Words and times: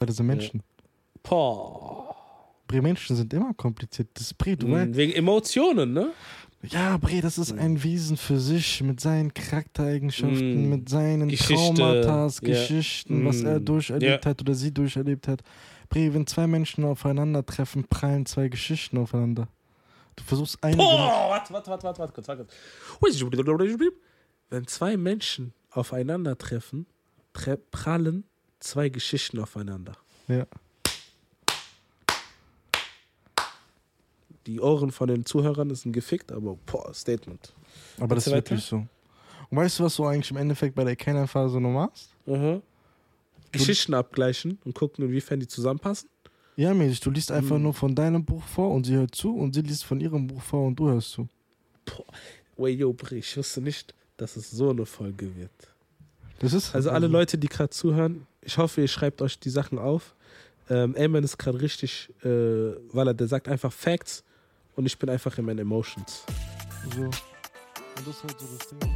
Weil 0.00 0.06
das 0.06 0.16
sind 0.16 0.26
Menschen. 0.26 0.62
Boah. 1.22 2.16
Bre, 2.66 2.80
Menschen 2.82 3.14
sind 3.16 3.32
immer 3.34 3.52
kompliziert. 3.54 4.08
Das 4.14 4.32
Bre, 4.34 4.56
du 4.56 4.70
weißt. 4.70 4.88
Mhm, 4.90 4.96
Wegen 4.96 5.12
Emotionen, 5.12 5.92
ne? 5.92 6.12
Ja, 6.62 6.96
Bre, 6.98 7.20
das 7.20 7.36
ist 7.38 7.52
ein 7.52 7.82
Wesen 7.82 8.16
für 8.16 8.38
sich 8.38 8.82
mit 8.82 9.00
seinen 9.00 9.32
Charaktereigenschaften, 9.34 10.66
Mm. 10.66 10.70
mit 10.70 10.88
seinen 10.88 11.28
Geschichte, 11.28 11.74
Traumata. 11.74 12.28
Geschichten, 12.40 13.24
was 13.24 13.42
Mm. 13.42 13.46
er 13.46 13.60
durcherlebt 13.60 14.24
Ja. 14.24 14.30
hat 14.30 14.40
oder 14.42 14.54
sie 14.54 14.72
durcherlebt 14.72 15.26
hat. 15.28 15.42
Bre, 15.88 16.12
wenn 16.14 16.26
zwei 16.26 16.46
Menschen 16.46 16.84
aufeinandertreffen, 16.84 17.84
prallen 17.84 18.24
zwei 18.26 18.48
Geschichten 18.48 18.98
aufeinander. 18.98 19.48
Du 20.16 20.22
versuchst 20.24 20.62
eine. 20.62 20.76
Boah, 20.76 21.28
warte, 21.30 21.52
warte, 21.52 21.70
warte, 21.70 21.84
warte, 21.84 21.98
warte, 22.00 22.12
kurz, 22.12 22.28
warte 22.28 22.44
kurz. 22.44 22.54
Wenn 24.50 24.66
zwei 24.66 24.96
Menschen 24.96 25.52
aufeinandertreffen, 25.70 26.86
tre 27.32 27.56
prallen 27.56 28.24
zwei 28.60 28.88
Geschichten 28.88 29.38
aufeinander. 29.40 29.92
Ja. 30.28 30.46
Die 34.46 34.60
Ohren 34.60 34.90
von 34.90 35.08
den 35.08 35.24
Zuhörern 35.26 35.74
sind 35.74 35.92
gefickt, 35.92 36.32
aber 36.32 36.56
boah, 36.66 36.92
Statement. 36.94 37.52
Aber 37.98 38.14
das 38.14 38.26
ist 38.26 38.32
wirklich 38.32 38.62
so. 38.62 38.86
Und 39.50 39.56
weißt 39.56 39.78
du, 39.78 39.84
was 39.84 39.96
du 39.96 40.06
eigentlich 40.06 40.30
im 40.30 40.36
Endeffekt 40.38 40.74
bei 40.74 40.84
der 40.84 40.96
Kennenphase 40.96 41.60
noch 41.60 41.70
machst? 41.72 42.10
Mhm. 42.26 42.62
Geschichten 43.52 43.94
abgleichen 43.94 44.58
und 44.64 44.74
gucken, 44.74 45.04
inwiefern 45.04 45.40
die 45.40 45.46
zusammenpassen. 45.48 46.08
Ja, 46.56 46.72
mäßig. 46.72 47.00
Du 47.00 47.10
liest 47.10 47.32
einfach 47.32 47.58
Mm. 47.58 47.62
nur 47.62 47.74
von 47.74 47.94
deinem 47.94 48.24
Buch 48.24 48.42
vor 48.44 48.70
und 48.72 48.84
sie 48.86 48.94
hört 48.94 49.14
zu 49.14 49.34
und 49.36 49.54
sie 49.54 49.62
liest 49.62 49.84
von 49.84 50.00
ihrem 50.00 50.26
Buch 50.26 50.42
vor 50.42 50.66
und 50.66 50.76
du 50.76 50.88
hörst 50.88 51.10
zu. 51.10 51.28
Wait, 52.56 52.78
yo, 52.78 52.92
Bri, 52.92 53.18
ich 53.18 53.36
wusste 53.36 53.60
nicht, 53.60 53.94
dass 54.16 54.36
es 54.36 54.50
so 54.50 54.70
eine 54.70 54.86
Folge 54.86 55.34
wird. 55.36 55.50
Das 56.38 56.52
ist 56.52 56.74
Also 56.74 56.90
alle 56.90 57.06
Leute, 57.08 57.38
die 57.38 57.48
gerade 57.48 57.70
zuhören, 57.70 58.26
ich 58.42 58.58
hoffe, 58.58 58.80
ihr 58.80 58.88
schreibt 58.88 59.22
euch 59.22 59.38
die 59.38 59.50
Sachen 59.50 59.78
auf. 59.78 60.14
Ähm, 60.68 60.94
Eamon 60.96 61.24
ist 61.24 61.38
gerade 61.38 61.60
richtig, 61.60 62.08
äh, 62.22 62.28
weil 62.92 63.08
er 63.08 63.14
der 63.14 63.26
sagt 63.26 63.48
einfach 63.48 63.72
Facts 63.72 64.24
und 64.76 64.86
ich 64.86 64.98
bin 64.98 65.10
einfach 65.10 65.36
in 65.38 65.44
meinen 65.44 65.58
Emotions. 65.58 66.24
So. 66.94 67.02
Und 67.02 67.14
das 67.96 68.06
ist 68.06 68.22
halt 68.22 68.40
so 68.40 68.46
das 68.56 68.68
Ding. 68.68 68.90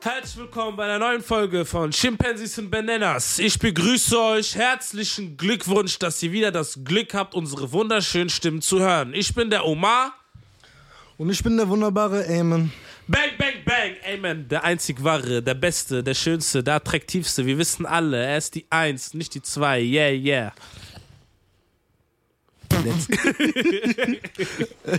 Herzlich 0.00 0.36
willkommen 0.36 0.76
bei 0.76 0.84
einer 0.84 0.98
neuen 0.98 1.22
Folge 1.22 1.64
von 1.64 1.92
Chimpanzees 1.92 2.58
und 2.58 2.70
Bananas. 2.70 3.38
Ich 3.38 3.56
begrüße 3.60 4.20
euch. 4.20 4.56
Herzlichen 4.56 5.36
Glückwunsch, 5.36 6.00
dass 6.00 6.20
ihr 6.24 6.32
wieder 6.32 6.50
das 6.50 6.80
Glück 6.82 7.14
habt, 7.14 7.36
unsere 7.36 7.70
wunderschönen 7.70 8.28
Stimmen 8.28 8.60
zu 8.60 8.80
hören. 8.80 9.14
Ich 9.14 9.32
bin 9.32 9.48
der 9.48 9.64
Omar. 9.64 10.12
Und 11.22 11.30
ich 11.30 11.40
bin 11.40 11.56
der 11.56 11.68
wunderbare 11.68 12.26
Eamon. 12.26 12.72
Bang, 13.06 13.30
bang, 13.38 13.54
bang. 13.64 13.92
Amen. 14.12 14.48
Der 14.48 14.64
einzig 14.64 15.04
wahre, 15.04 15.40
der 15.40 15.54
beste, 15.54 16.02
der 16.02 16.14
schönste, 16.14 16.64
der 16.64 16.74
attraktivste. 16.74 17.46
Wir 17.46 17.58
wissen 17.58 17.86
alle, 17.86 18.26
er 18.26 18.38
ist 18.38 18.56
die 18.56 18.66
Eins, 18.70 19.14
nicht 19.14 19.32
die 19.36 19.42
Zwei. 19.42 19.80
Yeah, 19.80 20.10
yeah. 20.10 20.52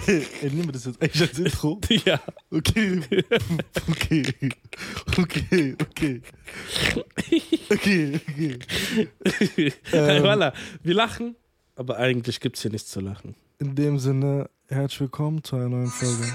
Ey, 0.07 0.49
nehmen 0.49 0.67
wir 0.67 0.71
das 0.71 0.85
jetzt 0.85 1.01
eigentlich 1.01 1.21
als 1.21 1.39
Intro? 1.39 1.81
ja. 2.05 2.21
Okay. 2.51 3.01
Okay. 3.91 4.23
Okay. 5.19 5.75
Okay. 5.81 6.21
Okay. 7.69 7.69
Okay. 7.69 8.19
Hey, 9.91 10.19
voilà. 10.21 10.53
Wir 10.83 10.94
lachen, 10.94 11.35
aber 11.75 11.97
eigentlich 11.97 12.39
gibt 12.39 12.55
es 12.55 12.61
hier 12.61 12.71
nichts 12.71 12.91
zu 12.91 13.01
lachen. 13.01 13.35
In 13.64 13.75
dem 13.75 13.97
Sinne, 13.97 14.50
herzlich 14.67 15.00
willkommen 15.00 15.42
zu 15.42 15.56
einer 15.56 15.69
neuen 15.69 15.88
Folge. 15.88 16.33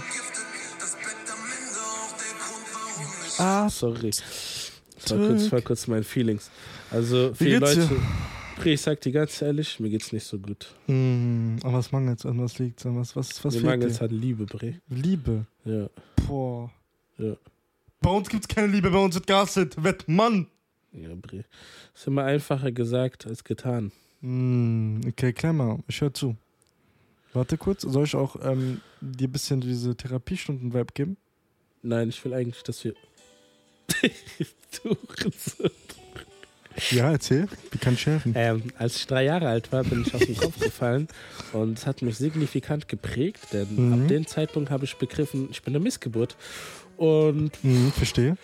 Ah, 3.37 3.69
Sorry. 3.69 4.09
Das 4.09 5.11
war 5.11 5.19
kurz, 5.19 5.53
war 5.53 5.61
kurz 5.61 5.87
mein 5.89 6.05
Feelings. 6.05 6.51
Also, 6.91 7.35
viele 7.35 7.61
dir? 7.61 7.67
Leute. 7.67 7.89
Pri, 8.57 8.73
Ich 8.73 8.81
sag 8.81 9.03
dir 9.03 9.13
ganz 9.13 9.43
ehrlich, 9.43 9.79
mir 9.79 9.91
geht's 9.91 10.11
nicht 10.11 10.25
so 10.25 10.39
gut. 10.39 10.75
mm, 10.87 11.57
an 11.65 11.73
was 11.75 11.93
mangelt's? 11.93 12.25
An 12.25 12.41
was 12.41 12.59
liegt's? 12.59 12.87
An 12.87 12.97
was, 12.97 13.15
was, 13.15 13.45
was 13.45 13.53
mir 13.57 13.61
fehlt 13.61 13.65
mangelt 13.73 13.95
dir? 13.97 14.01
halt 14.01 14.13
Liebe, 14.13 14.47
Bre. 14.47 14.81
Liebe. 14.89 15.45
Ja. 15.67 15.91
Boah. 16.27 16.73
Ja. 17.19 17.37
Bei 18.01 18.09
uns 18.11 18.31
gibt's 18.31 18.49
keine 18.49 18.69
Liebe, 18.69 18.91
bei 18.91 19.05
uns 19.05 19.15
wird 19.15 19.27
gastet. 19.27 19.85
Wett, 19.85 20.09
Mann. 20.09 20.47
Ja, 20.93 21.11
Bre. 21.15 21.45
Ist 21.95 22.07
immer 22.07 22.25
einfacher 22.25 22.73
gesagt 22.73 23.27
als 23.27 23.45
getan. 23.45 23.93
Mm, 24.23 25.03
okay, 25.07 25.35
mal. 25.53 25.79
Ich 25.89 26.01
höre 26.01 26.15
zu. 26.15 26.35
Warte 27.33 27.57
kurz. 27.59 27.83
Soll 27.83 28.05
ich 28.05 28.15
auch 28.17 28.37
ähm, 28.43 28.81
dir 29.01 29.29
ein 29.29 29.33
bisschen 29.33 29.61
diese 29.61 29.95
Therapiestunden-Vibe 29.97 30.93
geben? 30.95 31.17
Nein, 31.83 32.09
ich 32.09 32.25
will 32.25 32.35
eigentlich, 32.35 32.63
dass 32.63 32.83
wir. 32.85 32.95
Ja, 36.91 37.11
erzähl. 37.11 37.49
Wie 37.73 37.79
kann 37.79 37.95
ich 37.95 38.07
helfen? 38.07 38.33
Ähm, 38.37 38.63
als 38.79 38.97
ich 38.97 39.07
drei 39.09 39.25
Jahre 39.25 39.49
alt 39.49 39.73
war, 39.73 39.83
bin 39.83 40.03
ich 40.03 40.15
aus 40.15 40.25
dem 40.25 40.37
Kopf 40.37 40.61
gefallen 40.61 41.09
und 41.53 41.77
es 41.79 41.87
hat 41.87 42.03
mich 42.03 42.17
signifikant 42.17 42.87
geprägt, 42.87 43.49
denn 43.53 43.67
Mhm. 43.75 43.93
ab 44.03 44.09
dem 44.09 44.27
Zeitpunkt 44.29 44.71
habe 44.71 44.85
ich 44.85 44.95
begriffen, 44.97 45.49
ich 45.51 45.63
bin 45.63 45.75
eine 45.75 45.83
Missgeburt. 45.83 46.37
Und 46.97 47.53
Mhm, 47.65 47.91
verstehe. 47.93 48.37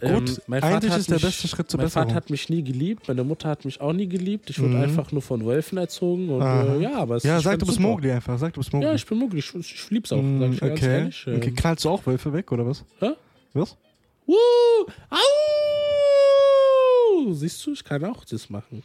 Ähm, 0.00 0.24
Gut, 0.24 0.40
mein 0.46 0.60
Vater 0.60 0.74
eigentlich 0.76 0.92
hat 0.92 1.00
ist 1.00 1.08
der 1.10 1.16
mich, 1.16 1.24
beste 1.24 1.48
Schritt 1.48 1.70
zur 1.70 1.78
Mein 1.78 1.86
Besserung. 1.86 2.08
Vater 2.08 2.16
hat 2.16 2.30
mich 2.30 2.48
nie 2.48 2.62
geliebt, 2.62 3.08
meine 3.08 3.24
Mutter 3.24 3.48
hat 3.48 3.64
mich 3.64 3.80
auch 3.80 3.92
nie 3.92 4.08
geliebt. 4.08 4.48
Ich 4.50 4.60
wurde 4.60 4.76
Mhm. 4.76 4.82
einfach 4.82 5.10
nur 5.12 5.22
von 5.22 5.44
Wölfen 5.44 5.78
erzogen 5.78 6.28
und 6.28 6.42
äh, 6.42 6.78
ja, 6.80 6.94
aber 6.96 7.16
es 7.16 7.24
Ja, 7.24 7.40
sag 7.40 7.58
du 7.58 7.66
bist 7.66 7.78
super. 7.78 7.88
Mowgli 7.90 8.10
einfach. 8.12 8.38
Sag 8.38 8.52
du 8.54 8.60
bist 8.60 8.72
Mowgli. 8.72 8.86
Ja, 8.88 8.94
ich 8.94 9.06
bin 9.06 9.18
Mowgli, 9.18 9.38
ich, 9.40 9.54
ich 9.54 9.90
lieb's 9.90 10.12
auch, 10.12 10.22
sag 10.22 10.52
ich 10.52 10.62
okay. 10.62 11.10
Ähm, 11.26 11.36
okay, 11.36 11.50
knallst 11.52 11.84
du 11.84 11.88
auch 11.90 12.06
Wölfe 12.06 12.32
weg, 12.32 12.50
oder 12.52 12.66
was? 12.66 12.84
Hä? 13.00 13.10
Was? 13.54 13.76
Woo! 14.26 14.34
Au! 15.10 15.16
Siehst 17.32 17.66
du, 17.66 17.72
ich 17.72 17.82
kann 17.82 18.04
auch 18.04 18.24
das 18.24 18.48
machen. 18.48 18.82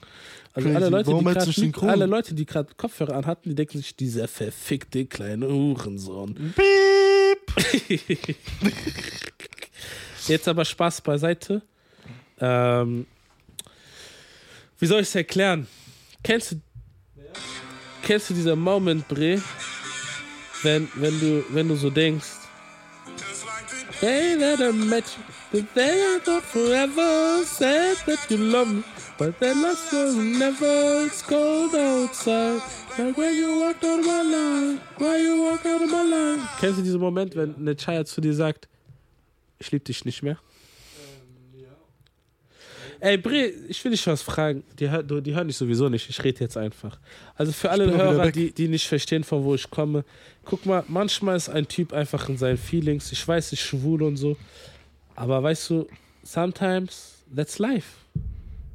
Also 0.53 0.68
Crazy. 0.69 0.75
alle 0.84 0.90
Leute, 0.90 1.12
Warum 1.12 1.25
die 1.25 1.34
grad, 1.34 1.53
synchron? 1.53 1.90
alle 1.90 2.06
Leute, 2.07 2.34
die 2.34 2.46
gerade 2.46 2.69
Kopfhörer 2.75 3.16
anhatten, 3.16 3.50
die 3.50 3.56
denken 3.56 3.78
sich, 3.78 3.96
dieser 3.96 4.28
verfickte 4.28 5.06
kleine 5.06 5.47
Hurensohn. 5.47 6.53
Piep! 6.56 7.53
Jetzt 10.28 10.47
aber 10.47 10.66
Spaß 10.66 11.01
beiseite. 11.01 11.61
Ähm, 12.39 13.06
wie 14.79 14.85
soll 14.85 15.01
ich 15.01 15.07
es 15.07 15.16
erklären? 15.16 15.67
Kennst 16.23 16.51
du, 16.53 16.61
kennst 18.01 18.29
du 18.29 18.34
dieser 18.34 18.56
Moment, 18.56 19.07
Bre, 19.07 19.41
wenn, 20.63 20.88
wenn, 20.95 21.19
du, 21.19 21.44
wenn 21.50 21.67
du 21.67 21.75
so 21.75 21.89
denkst, 21.89 22.44
They 24.03 24.35
that 24.35 24.59
I 24.59 24.72
met 24.72 25.06
that 25.53 25.73
they 25.75 26.16
I 26.16 26.19
thought 26.25 26.44
forever 26.44 27.45
said 27.45 27.95
that 28.05 28.29
you 28.29 28.38
love 28.38 28.67
me, 28.67 28.84
but 29.17 29.40
they 29.40 29.53
lost 29.53 29.94
you 29.94 30.22
never. 30.22 31.05
It's 31.05 31.22
cold 31.22 31.73
outside, 31.73 32.61
like 32.97 33.16
when 33.16 33.34
you 33.34 33.61
walked 33.61 33.85
out 33.85 34.00
of 34.00 34.05
my 34.05 34.23
life, 34.23 34.81
why 34.97 35.17
you 35.19 35.41
walk 35.41 35.66
out 35.66 35.81
of 35.81 35.90
my 35.90 36.03
life. 36.03 36.41
Kennst 36.59 36.79
du 36.79 36.84
diesen 36.84 37.00
Moment, 37.00 37.34
wenn 37.38 37.55
eine 37.55 37.78
Chaya 37.78 38.03
zu 38.03 38.19
dir 38.19 38.34
sagt, 38.34 38.67
ich 39.59 39.72
liebe 39.72 39.84
dich 39.84 40.06
nicht 40.06 40.24
mehr? 40.24 40.38
Ey, 43.03 43.18
Bre, 43.18 43.47
ich 43.68 43.84
will 43.84 43.91
dich 43.91 44.08
was 44.08 44.22
fragen. 44.22 44.64
Die, 44.80 44.88
die 45.22 45.36
hören 45.36 45.47
dich 45.47 45.58
sowieso 45.58 45.90
nicht. 45.90 46.09
Ich 46.09 46.24
rede 46.24 46.40
jetzt 46.40 46.56
einfach. 46.56 46.97
Also 47.36 47.52
für 47.52 47.69
alle 47.69 47.91
Hörer, 47.91 48.31
die, 48.31 48.53
die 48.53 48.69
nicht 48.69 48.88
verstehen, 48.88 49.25
von 49.25 49.44
wo 49.44 49.56
ich 49.56 49.69
komme. 49.69 50.06
Guck 50.46 50.66
mal, 50.66 50.86
manchmal 50.88 51.36
ist 51.36 51.50
ein 51.50 51.68
Typ 51.68 51.91
einfach 51.91 52.30
in 52.30 52.38
seinen 52.38 52.58
Feelings. 52.58 53.12
Ich 53.12 53.28
weiß, 53.28 53.52
ich 53.52 53.62
schwul 53.62 54.03
und 54.03 54.16
so. 54.16 54.38
Aber 55.18 55.44
weißt 55.44 55.70
du, 55.72 55.88
sometimes 56.24 57.16
that's 57.35 57.59
life. 57.59 57.90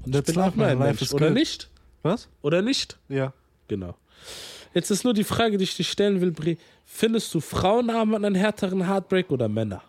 Und 0.04 0.14
That's 0.14 0.28
ich 0.28 0.34
bin 0.34 0.42
life, 0.42 0.52
auch 0.52 0.56
nur 0.56 0.66
ein 0.66 0.78
Mensch. 0.78 1.10
Oder 1.10 1.28
good. 1.28 1.34
nicht? 1.34 1.70
Was? 2.02 2.28
Oder 2.42 2.60
nicht? 2.60 2.98
Ja. 3.08 3.32
Genau. 3.66 3.96
Jetzt 4.74 4.90
ist 4.90 5.04
nur 5.04 5.14
die 5.14 5.24
Frage, 5.24 5.56
die 5.56 5.64
ich 5.64 5.74
dir 5.74 5.84
stellen 5.84 6.20
will, 6.20 6.32
Bre. 6.32 6.58
Findest 6.84 7.32
du 7.34 7.40
Frauen 7.40 7.92
haben 7.92 8.14
einen 8.14 8.34
härteren 8.34 8.86
Heartbreak 8.86 9.30
oder 9.30 9.48
Männer? 9.48 9.82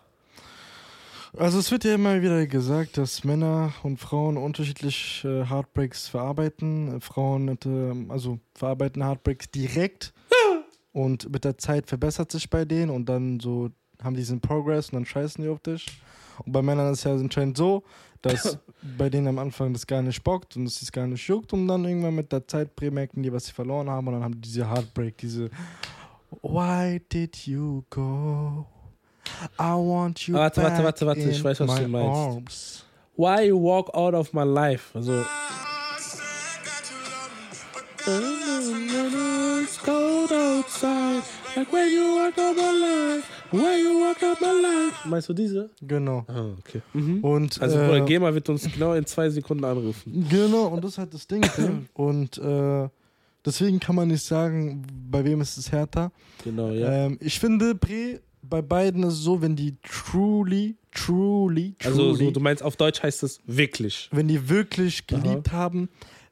Also 1.36 1.60
es 1.60 1.70
wird 1.70 1.84
ja 1.84 1.94
immer 1.94 2.20
wieder 2.22 2.44
gesagt, 2.46 2.96
dass 2.98 3.22
Männer 3.22 3.72
und 3.84 3.98
Frauen 3.98 4.36
unterschiedlich 4.36 5.24
äh, 5.24 5.44
Heartbreaks 5.44 6.08
verarbeiten. 6.08 6.96
Äh, 6.96 7.00
Frauen 7.00 7.56
äh, 7.64 8.12
also 8.12 8.40
verarbeiten 8.54 9.04
Heartbreaks 9.04 9.50
direkt 9.50 10.12
und 10.92 11.30
mit 11.32 11.44
der 11.44 11.56
Zeit 11.56 11.86
verbessert 11.86 12.32
sich 12.32 12.50
bei 12.50 12.64
denen 12.64 12.90
und 12.90 13.08
dann 13.08 13.38
so 13.38 13.70
haben 14.02 14.14
die 14.14 14.22
diesen 14.22 14.40
Progress 14.40 14.88
und 14.88 14.94
dann 14.94 15.06
scheißen 15.06 15.44
die 15.44 15.50
auf 15.50 15.60
dich. 15.60 15.86
Und 16.44 16.52
bei 16.52 16.62
Männern 16.62 16.92
ist 16.92 17.00
es 17.00 17.04
ja 17.04 17.12
anscheinend 17.12 17.56
so, 17.56 17.84
dass 18.22 18.58
bei 18.98 19.08
denen 19.08 19.28
am 19.28 19.38
Anfang 19.38 19.72
das 19.72 19.86
gar 19.86 20.02
nicht 20.02 20.24
bockt 20.24 20.56
und 20.56 20.66
es 20.66 20.90
gar 20.90 21.06
nicht 21.06 21.28
juckt 21.28 21.52
und 21.52 21.68
dann 21.68 21.84
irgendwann 21.84 22.14
mit 22.14 22.32
der 22.32 22.48
Zeit 22.48 22.70
merken 22.80 23.22
die, 23.22 23.32
was 23.32 23.46
sie 23.46 23.52
verloren 23.52 23.88
haben 23.88 24.08
und 24.08 24.14
dann 24.14 24.24
haben 24.24 24.34
die 24.34 24.48
diese 24.48 24.68
Heartbreak, 24.68 25.16
diese 25.18 25.48
Why 26.42 27.00
did 27.08 27.36
you 27.46 27.84
go? 27.88 28.66
I 29.58 29.72
want 29.74 30.26
you 30.28 30.34
Warte, 30.34 30.62
warte, 30.62 30.76
back 30.76 30.84
warte, 30.84 31.06
warte, 31.06 31.20
ich 31.20 31.38
in 31.38 31.44
weiß, 31.44 31.60
was 31.60 31.74
du 31.76 31.82
my 31.82 31.88
meinst. 31.88 32.16
arms. 32.18 32.84
Why 33.16 33.46
you 33.48 33.58
walk 33.58 33.90
out 33.94 34.14
of 34.14 34.32
my 34.32 34.44
life? 34.44 34.90
Also. 34.94 35.24
It's 38.42 39.78
cold 39.78 40.32
outside, 40.32 41.22
like 41.56 41.70
when 41.72 41.92
you 41.92 42.14
walk 42.16 42.38
out 42.38 42.56
my 42.56 42.72
life. 42.72 43.24
Why 43.52 43.76
you 43.80 44.00
walk 44.00 44.22
out 44.22 44.40
my 44.40 44.52
life? 44.52 45.08
Meinst 45.08 45.28
du 45.28 45.34
diese? 45.34 45.70
Genau. 45.82 46.24
Ah, 46.28 46.46
okay. 46.58 46.80
Mhm. 46.94 47.22
Und, 47.22 47.60
Also, 47.60 47.78
äh, 47.78 47.86
Bruder, 47.86 48.00
GEMA 48.06 48.32
wird 48.34 48.48
uns 48.48 48.62
genau 48.72 48.94
in 48.94 49.04
zwei 49.06 49.28
Sekunden 49.28 49.64
anrufen. 49.64 50.26
Genau, 50.30 50.66
und 50.68 50.82
das 50.84 50.92
ist 50.92 50.98
halt 50.98 51.12
das 51.14 51.26
Ding. 51.26 51.40
ne? 51.58 51.86
und 51.94 52.38
äh, 52.38 52.88
deswegen 53.44 53.78
kann 53.80 53.96
man 53.96 54.08
nicht 54.08 54.24
sagen, 54.24 54.86
bei 55.10 55.24
wem 55.24 55.40
ist 55.40 55.56
es 55.58 55.70
härter. 55.70 56.10
Genau, 56.44 56.70
ja. 56.70 56.90
Ähm, 57.06 57.18
ich 57.20 57.38
finde, 57.38 57.74
Bre, 57.74 58.20
bei 58.42 58.62
beiden 58.62 59.02
ist 59.02 59.14
es 59.14 59.20
so, 59.20 59.42
wenn 59.42 59.56
die 59.56 59.76
truly, 59.82 60.76
truly, 60.92 61.74
truly, 61.78 61.84
also, 61.84 62.14
so, 62.14 62.30
du 62.30 62.40
meinst, 62.40 62.62
auf 62.62 62.76
Deutsch 62.76 63.02
heißt 63.02 63.22
es 63.22 63.40
wirklich. 63.46 64.08
wenn 64.12 64.28
die 64.28 64.48
wirklich 64.48 65.06
geliebt 65.06 65.52
haben, 65.52 65.88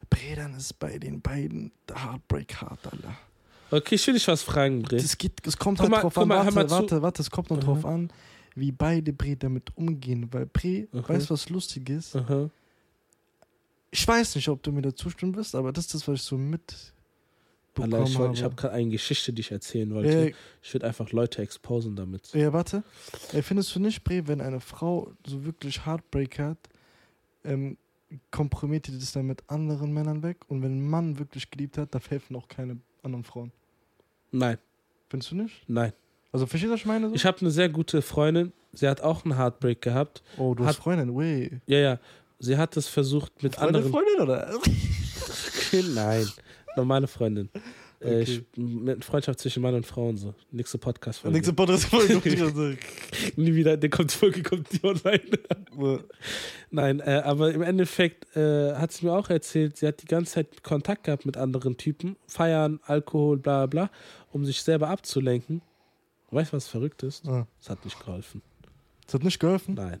Bre, 0.09 0.35
dann 0.35 0.55
ist 0.55 0.79
bei 0.79 0.97
den 0.97 1.21
beiden 1.21 1.71
Heartbreak 1.93 2.55
hart, 2.61 2.79
Alter. 2.91 3.15
Okay, 3.71 3.95
ich 3.95 4.07
will 4.07 4.15
dich 4.15 4.27
was 4.27 4.41
fragen, 4.41 4.81
Bre. 4.81 4.97
Das 4.97 5.17
geht, 5.17 5.45
es 5.45 5.55
kommt 5.57 5.79
halt 5.79 5.91
mal, 5.91 6.01
drauf 6.01 6.17
an, 6.17 6.27
mal, 6.27 6.37
warte, 6.45 6.67
zu. 6.67 6.71
warte, 6.71 7.01
warte, 7.03 7.21
es 7.21 7.29
kommt 7.29 7.51
noch 7.51 7.57
Mhm. 7.57 7.61
drauf 7.61 7.85
an, 7.85 8.09
wie 8.55 8.71
beide 8.71 9.13
Bre 9.13 9.35
damit 9.37 9.75
umgehen, 9.77 10.27
weil 10.31 10.47
Bre, 10.47 10.87
Mhm. 10.91 11.07
weißt 11.07 11.29
du, 11.29 11.33
was 11.35 11.49
lustig 11.49 11.87
ist? 11.89 12.15
Aha. 12.15 12.49
Ich 13.91 14.07
weiß 14.07 14.35
nicht, 14.35 14.47
ob 14.49 14.61
du 14.63 14.71
mir 14.71 14.81
da 14.81 14.95
zustimmen 14.95 15.35
wirst, 15.35 15.53
aber 15.55 15.71
das 15.71 15.85
ist 15.85 15.93
das, 15.93 16.07
was 16.07 16.15
ich 16.21 16.25
so 16.25 16.37
mitbekommen 17.79 18.01
Alter, 18.03 18.11
ich, 18.11 18.17
wollt- 18.19 18.27
habe. 18.29 18.37
ich 18.37 18.43
habe 18.43 18.55
gerade 18.55 18.73
eine 18.75 18.89
Geschichte, 18.89 19.33
die 19.33 19.41
ich 19.41 19.51
erzählen 19.51 19.93
wollte. 19.93 20.27
Äh, 20.29 20.33
Ich 20.61 20.73
würde 20.73 20.87
einfach 20.87 21.11
Leute 21.11 21.41
exposen 21.41 21.95
damit. 21.95 22.33
Ja, 22.33 22.51
warte. 22.53 22.83
Äh, 23.33 23.41
findest 23.41 23.75
du 23.75 23.79
nicht, 23.79 24.03
Bre, 24.03 24.27
wenn 24.27 24.41
eine 24.41 24.59
Frau 24.59 25.11
so 25.25 25.43
wirklich 25.45 25.85
Heartbreak 25.85 26.39
hat, 26.39 26.57
ähm, 27.43 27.77
kompromittiert 28.31 28.95
die 28.95 28.99
das 28.99 29.11
dann 29.11 29.25
mit 29.27 29.43
anderen 29.47 29.93
Männern 29.93 30.23
weg? 30.23 30.37
Und 30.47 30.61
wenn 30.63 30.77
ein 30.77 30.89
Mann 30.89 31.19
wirklich 31.19 31.49
geliebt 31.51 31.77
hat, 31.77 31.93
da 31.93 31.99
helfen 32.09 32.35
auch 32.35 32.47
keine 32.47 32.77
anderen 33.03 33.23
Frauen. 33.23 33.51
Nein, 34.31 34.57
Findest 35.09 35.31
du 35.31 35.35
nicht? 35.37 35.63
nein. 35.67 35.93
Also, 36.31 36.45
verstehst 36.45 36.69
du, 36.69 36.73
was 36.75 36.81
ich 36.81 36.85
meine? 36.85 37.09
So? 37.09 37.15
Ich 37.15 37.25
habe 37.25 37.39
eine 37.41 37.49
sehr 37.49 37.69
gute 37.69 38.03
Freundin. 38.03 38.53
Sie 38.73 38.87
hat 38.87 39.01
auch 39.01 39.25
einen 39.25 39.35
Heartbreak 39.35 39.81
gehabt. 39.81 40.21
oh, 40.37 40.53
du 40.53 40.61
hat- 40.63 40.75
hast 40.75 40.83
Freundin, 40.83 41.17
wey. 41.17 41.59
Ja, 41.65 41.77
ja. 41.79 41.99
Sie 42.37 42.55
hat 42.55 42.77
es 42.77 42.87
versucht 42.87 43.41
mit 43.41 43.55
Freundin, 43.55 43.75
anderen. 43.83 43.91
Freundin, 43.91 44.19
oder? 44.21 44.59
Nein, 45.95 46.27
normale 46.79 47.07
Freundin. 47.07 47.49
Äh, 47.53 47.59
Okay. 48.01 48.21
ich, 48.21 48.43
mit 48.55 49.03
Freundschaft 49.03 49.39
zwischen 49.39 49.61
Mann 49.61 49.75
und 49.75 49.85
Frau 49.85 50.07
und 50.07 50.15
so. 50.15 50.33
Nächste 50.51 50.77
Podcast-Folge. 50.77 51.35
Nächste 51.35 51.51
Podcast-Folge. 51.51 52.77
Nie 53.35 53.53
wieder, 53.55 53.75
der 53.75 53.89
kommt, 53.89 54.13
Folge 54.13 54.41
kommt 54.41 54.69
die 54.71 54.81
online. 54.85 55.19
Nein, 56.71 57.01
äh, 57.01 57.21
aber 57.25 57.51
im 57.53 57.61
Endeffekt 57.61 58.35
äh, 58.37 58.73
hat 58.75 58.93
sie 58.93 59.05
mir 59.05 59.11
auch 59.11 59.29
erzählt, 59.29 59.75
sie 59.77 59.85
hat 59.87 60.01
die 60.01 60.05
ganze 60.05 60.33
Zeit 60.33 60.63
Kontakt 60.63 61.03
gehabt 61.03 61.25
mit 61.25 61.35
anderen 61.35 61.75
Typen, 61.75 62.15
feiern, 62.27 62.79
Alkohol, 62.83 63.37
bla 63.37 63.65
bla, 63.65 63.89
um 64.31 64.45
sich 64.45 64.61
selber 64.61 64.87
abzulenken. 64.89 65.61
Weißt 66.31 66.53
du, 66.53 66.57
was 66.57 66.67
verrückt 66.69 67.03
ist? 67.03 67.27
Ah, 67.27 67.47
Das 67.59 67.69
hat 67.69 67.83
nicht 67.83 67.99
geholfen. 67.99 68.41
das 69.05 69.15
hat 69.15 69.23
nicht 69.23 69.39
geholfen? 69.39 69.73
Nein. 69.73 69.99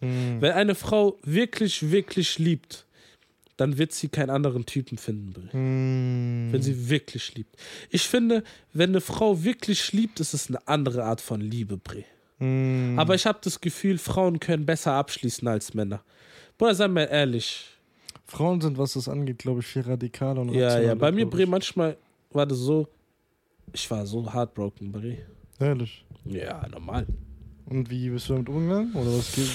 Hm. 0.00 0.40
Wenn 0.40 0.52
eine 0.52 0.74
Frau 0.76 1.18
wirklich, 1.24 1.90
wirklich 1.90 2.38
liebt, 2.38 2.86
dann 3.62 3.78
wird 3.78 3.92
sie 3.92 4.08
keinen 4.08 4.30
anderen 4.30 4.66
Typen 4.66 4.98
finden, 4.98 5.32
Bre. 5.32 5.52
Hm. 5.52 6.48
Wenn 6.50 6.62
sie 6.62 6.90
wirklich 6.90 7.36
liebt. 7.36 7.54
Ich 7.90 8.02
finde, 8.02 8.42
wenn 8.72 8.90
eine 8.90 9.00
Frau 9.00 9.44
wirklich 9.44 9.92
liebt, 9.92 10.18
ist 10.18 10.34
es 10.34 10.48
eine 10.48 10.66
andere 10.66 11.04
Art 11.04 11.20
von 11.20 11.40
Liebe, 11.40 11.76
Bre. 11.76 12.02
Hm. 12.38 12.98
Aber 12.98 13.14
ich 13.14 13.24
habe 13.24 13.38
das 13.40 13.60
Gefühl, 13.60 13.98
Frauen 13.98 14.40
können 14.40 14.66
besser 14.66 14.94
abschließen 14.94 15.46
als 15.46 15.74
Männer. 15.74 16.02
Bruder, 16.58 16.74
sei 16.74 16.88
mal 16.88 17.04
ehrlich. 17.04 17.68
Frauen 18.26 18.60
sind, 18.60 18.78
was 18.78 18.94
das 18.94 19.08
angeht, 19.08 19.38
glaube 19.38 19.60
ich, 19.60 19.66
viel 19.66 19.82
radikaler 19.82 20.40
und 20.40 20.52
Ja, 20.52 20.80
ja. 20.80 20.96
Bei 20.96 21.12
mir, 21.12 21.30
Bre, 21.30 21.46
manchmal 21.46 21.96
war 22.32 22.46
das 22.46 22.58
so. 22.58 22.88
Ich 23.72 23.88
war 23.92 24.04
so 24.06 24.32
heartbroken, 24.34 24.90
Bre. 24.90 25.18
Ehrlich. 25.60 26.04
Ja, 26.24 26.66
normal. 26.68 27.06
Und 27.66 27.88
wie 27.90 28.10
bist 28.10 28.28
du 28.28 28.32
damit 28.32 28.48
umgegangen? 28.48 28.92
Oder 28.94 29.16
was 29.16 29.32
geht? 29.32 29.48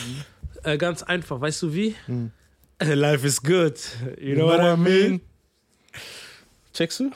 Äh, 0.63 0.77
ganz 0.77 1.03
einfach, 1.03 1.41
weißt 1.41 1.61
du 1.63 1.73
wie? 1.73 1.93
Hm. 2.05 2.31
Life 2.95 3.25
is 3.25 3.39
good. 3.41 3.79
You 4.19 4.35
know 4.35 4.47
what 4.47 4.59
I 4.61 4.75
mean? 4.75 5.21
Checkst 6.73 6.99
du? 6.99 7.11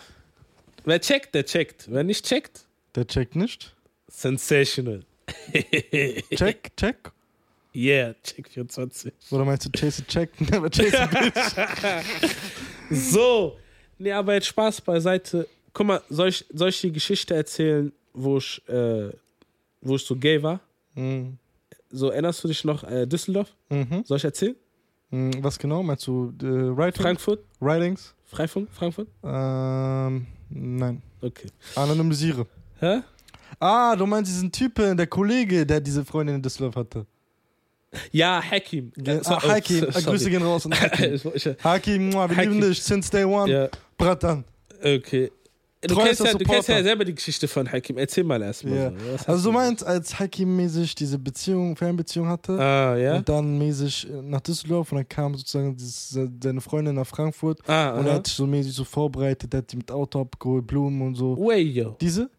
Wer 0.86 1.00
checkt, 1.00 1.34
der 1.36 1.46
checkt. 1.46 1.86
Wer 1.92 2.04
nicht 2.04 2.26
checkt, 2.26 2.66
Der 2.96 3.06
checkt 3.06 3.36
nicht. 3.36 3.76
sensational. 4.08 5.04
Check, 6.36 6.72
check. 6.76 7.12
Yeah, 7.74 8.16
check 8.24 8.50
24. 8.50 9.14
Oder 9.32 9.46
meinst 9.46 9.66
du 9.66 9.70
Chase 9.72 10.04
check? 10.08 10.30
Never 10.52 10.70
chase 10.70 11.00
a 11.00 11.06
bitch. 11.06 12.36
So. 12.90 13.58
Nee, 13.98 14.12
aber 14.12 14.34
jetzt 14.34 14.48
Spaß 14.48 14.82
beiseite. 14.82 15.48
Guck 15.74 15.88
mal, 15.88 16.02
soll 16.10 16.30
ich, 16.30 16.44
soll 16.52 16.70
ich 16.70 16.82
die 16.82 16.92
Geschichte 16.92 17.34
erzählen, 17.36 17.94
wo 18.14 18.40
ich, 18.40 18.62
äh, 18.68 19.12
wo 19.82 19.96
ich 19.96 20.04
so 20.04 20.16
gay 20.18 20.42
war? 20.44 20.60
Mhm. 20.96 21.38
So, 21.92 22.10
erinnerst 22.10 22.44
du 22.44 22.48
dich 22.50 22.66
noch, 22.66 22.84
äh, 22.84 23.06
Düsseldorf? 23.06 23.54
Mhm. 23.70 24.04
Soll 24.06 24.18
ich 24.18 24.24
erzählen? 24.26 24.56
Mhm. 25.12 25.44
Was 25.44 25.58
genau? 25.60 25.84
Meinst 25.84 26.08
du 26.08 26.34
äh, 26.42 26.46
Writing? 26.76 27.02
Frankfurt? 27.02 27.40
Writings? 27.60 28.14
Freifunk? 28.26 28.70
Frankfurt? 28.72 29.08
Ähm, 29.24 30.26
nein. 30.50 31.02
Okay. 31.22 31.48
Anonymisiere. 31.76 32.48
Hä? 32.80 33.02
Ah, 33.60 33.96
du 33.96 34.06
meinst 34.06 34.32
diesen 34.32 34.52
Typen, 34.52 34.96
der 34.96 35.08
Kollege, 35.08 35.66
der 35.66 35.82
diese 35.82 36.06
Freundin 36.06 36.38
in 36.38 36.42
Düsseldorf 36.42 36.76
hatte. 36.78 37.06
Ja, 38.14 38.42
Hakim. 38.42 38.94
So- 38.96 39.34
ah, 39.34 39.44
Hakim, 39.50 39.86
oh, 39.88 39.92
sorry. 40.00 40.06
Grüße 40.06 40.30
gehen 40.30 40.42
raus 40.42 40.66
Hakim. 40.72 41.58
Hakim, 41.64 42.14
wir 42.14 42.28
lieben 42.30 42.62
dich, 42.62 42.82
since 42.82 43.12
day 43.12 43.26
one. 43.26 43.52
ja, 43.52 43.68
Bratan. 43.98 44.46
okay. 44.82 45.30
Du 45.84 45.96
kennst, 45.96 46.24
ja, 46.24 46.34
du 46.34 46.46
kennst 46.46 46.70
ja 46.70 46.84
selber 46.84 47.04
die 47.04 47.16
Geschichte 47.16 47.48
von 47.48 47.70
Hakim. 47.72 47.98
Erzähl 47.98 48.24
mal 48.24 48.40
erstmal. 48.40 48.78
Ja. 48.78 48.92
So. 48.92 49.32
Also 49.32 49.44
du 49.50 49.52
meinst, 49.52 49.84
als 49.84 50.20
Hakim 50.20 50.56
mäßig 50.56 50.94
diese 50.94 51.18
Beziehung, 51.18 51.76
Fernbeziehung 51.76 52.28
hatte 52.28 52.54
Ah, 52.60 52.96
ja? 52.98 53.16
und 53.16 53.28
dann 53.28 53.58
mäßig 53.58 54.08
äh, 54.08 54.22
nach 54.22 54.42
Düsseldorf 54.42 54.92
und 54.92 55.00
dann 55.00 55.10
kam 55.10 55.34
sozusagen 55.36 55.76
dieses, 55.76 56.16
äh, 56.16 56.28
seine 56.44 56.62
Freundin 56.62 56.94
nach 56.94 57.08
Frankfurt 57.08 57.68
Ah, 57.68 57.98
und 57.98 58.06
er 58.06 58.14
hat 58.14 58.28
sich 58.28 58.36
so 58.36 58.46
mäßig 58.46 58.74
so 58.74 58.84
vorbereitet, 58.84 59.52
der 59.52 59.58
hat 59.60 59.72
die 59.72 59.78
mit 59.78 59.90
Auto 59.92 60.22
abgeholt, 60.22 60.68
Blumen 60.68 61.02
und 61.02 61.16
so. 61.16 61.36
Way, 61.36 61.62
yo. 61.64 61.96
Diese? 62.00 62.30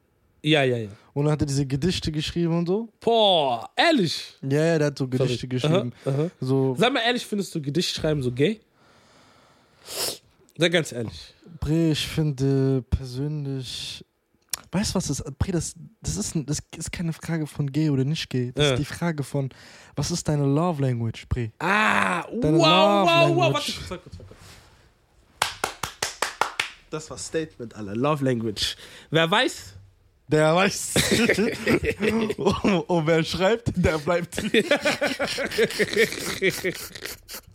Ja, 0.45 0.63
ja, 0.63 0.77
ja. 0.77 0.89
Und 1.13 1.25
dann 1.25 1.33
hat 1.33 1.41
er 1.43 1.47
diese 1.47 1.67
Gedichte 1.67 2.13
geschrieben 2.13 2.57
und 2.59 2.67
so. 2.69 2.89
Boah, 3.01 3.69
ehrlich. 3.77 4.35
Ja, 4.49 4.65
ja, 4.65 4.79
der 4.79 4.87
hat 4.89 4.99
so 4.99 5.09
Gedichte 5.09 5.49
Verrückt. 5.49 5.51
geschrieben. 5.51 5.93
Aha, 6.05 6.11
aha. 6.15 6.31
So, 6.41 6.77
Sag 6.79 6.93
mal 6.93 7.01
ehrlich, 7.01 7.27
findest 7.27 7.53
du 7.57 7.61
Gedichtschreiben 7.61 8.23
so 8.23 8.31
gay? 8.31 8.61
Sag 10.59 10.73
ganz 10.73 10.93
ehrlich. 10.93 11.35
Bre, 11.61 11.91
ich 11.93 12.07
finde 12.07 12.83
persönlich. 12.91 14.05
Weißt 14.71 14.91
du, 14.93 14.95
was 14.97 15.07
das 15.09 15.21
ist? 15.21 15.39
Bre, 15.39 15.53
das, 15.53 15.75
das, 16.01 16.17
ist, 16.17 16.35
das 16.47 16.61
ist 16.77 16.93
keine 16.93 17.13
Frage 17.13 17.47
von 17.47 17.71
gay 17.71 17.91
oder 17.91 18.05
nicht 18.05 18.29
gay. 18.31 18.53
Das 18.55 18.65
Ja. 18.67 18.73
ist 18.75 18.79
die 18.79 18.85
Frage 18.85 19.23
von, 19.23 19.51
was 19.97 20.11
ist 20.11 20.27
deine 20.29 20.45
Love 20.45 20.83
Language, 20.83 21.27
Bre? 21.29 21.51
Ah, 21.59 22.23
Deine 22.41 22.59
wow, 22.59 22.67
Love 22.67 23.07
wow, 23.07 23.37
wow. 23.37 23.55
Language. 23.55 23.55
Warte 23.55 23.73
kurz, 23.73 23.91
warte 23.91 24.03
kurz, 24.03 24.19
warte 24.19 24.25
kurz. 24.29 24.39
Das 26.91 27.09
war 27.11 27.17
Statement, 27.19 27.75
Alter. 27.75 27.97
Love 27.97 28.25
Language. 28.25 28.77
Wer 29.11 29.31
weiß? 29.31 29.75
Der 30.29 30.55
weiß. 30.55 30.95
und, 32.39 32.81
und 32.89 33.07
wer 33.07 33.25
schreibt, 33.25 33.73
der 33.77 33.99
bleibt. 33.99 34.43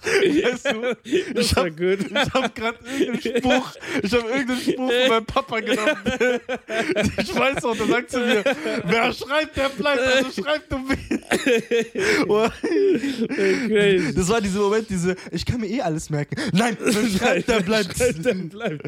weißt 0.08 0.66
du, 0.72 0.96
ich 1.40 1.56
hab, 1.56 1.78
gut. 1.78 2.00
ich 2.12 2.34
hab 2.34 2.56
grad 2.56 2.76
irgendeinen 3.00 3.38
Spruch, 3.38 3.74
ich 4.02 4.14
hab 4.14 4.24
irgendeinen 4.26 4.62
Spruch 4.62 4.92
von 4.92 5.10
meinem 5.10 5.26
Papa 5.26 5.60
genommen. 5.60 5.98
Ich 7.18 7.36
weiß 7.36 7.66
auch, 7.66 7.76
der 7.76 7.88
sagt 7.88 8.12
zu 8.12 8.20
mir, 8.20 8.44
wer 8.86 9.14
schreibt, 9.14 9.58
der 9.58 9.70
bleibt, 9.70 10.02
also 10.02 10.42
schreib 10.42 10.70
du 10.70 10.78
mich. 10.80 11.00
Das 14.16 14.30
war 14.30 14.42
dieser 14.42 14.60
Moment, 14.60 14.90
diese, 14.90 15.16
ich 15.32 15.46
kann 15.46 15.62
mir 15.62 15.68
eh 15.68 15.82
alles 15.82 16.10
merken. 16.10 16.36
Nein, 16.54 16.78
wer 16.80 17.10
schreibt, 17.10 17.50
der 17.50 17.60
bleibt. 17.62 17.98
Schreibt, 17.98 18.26
der 18.26 18.34
bleibt. 18.34 18.86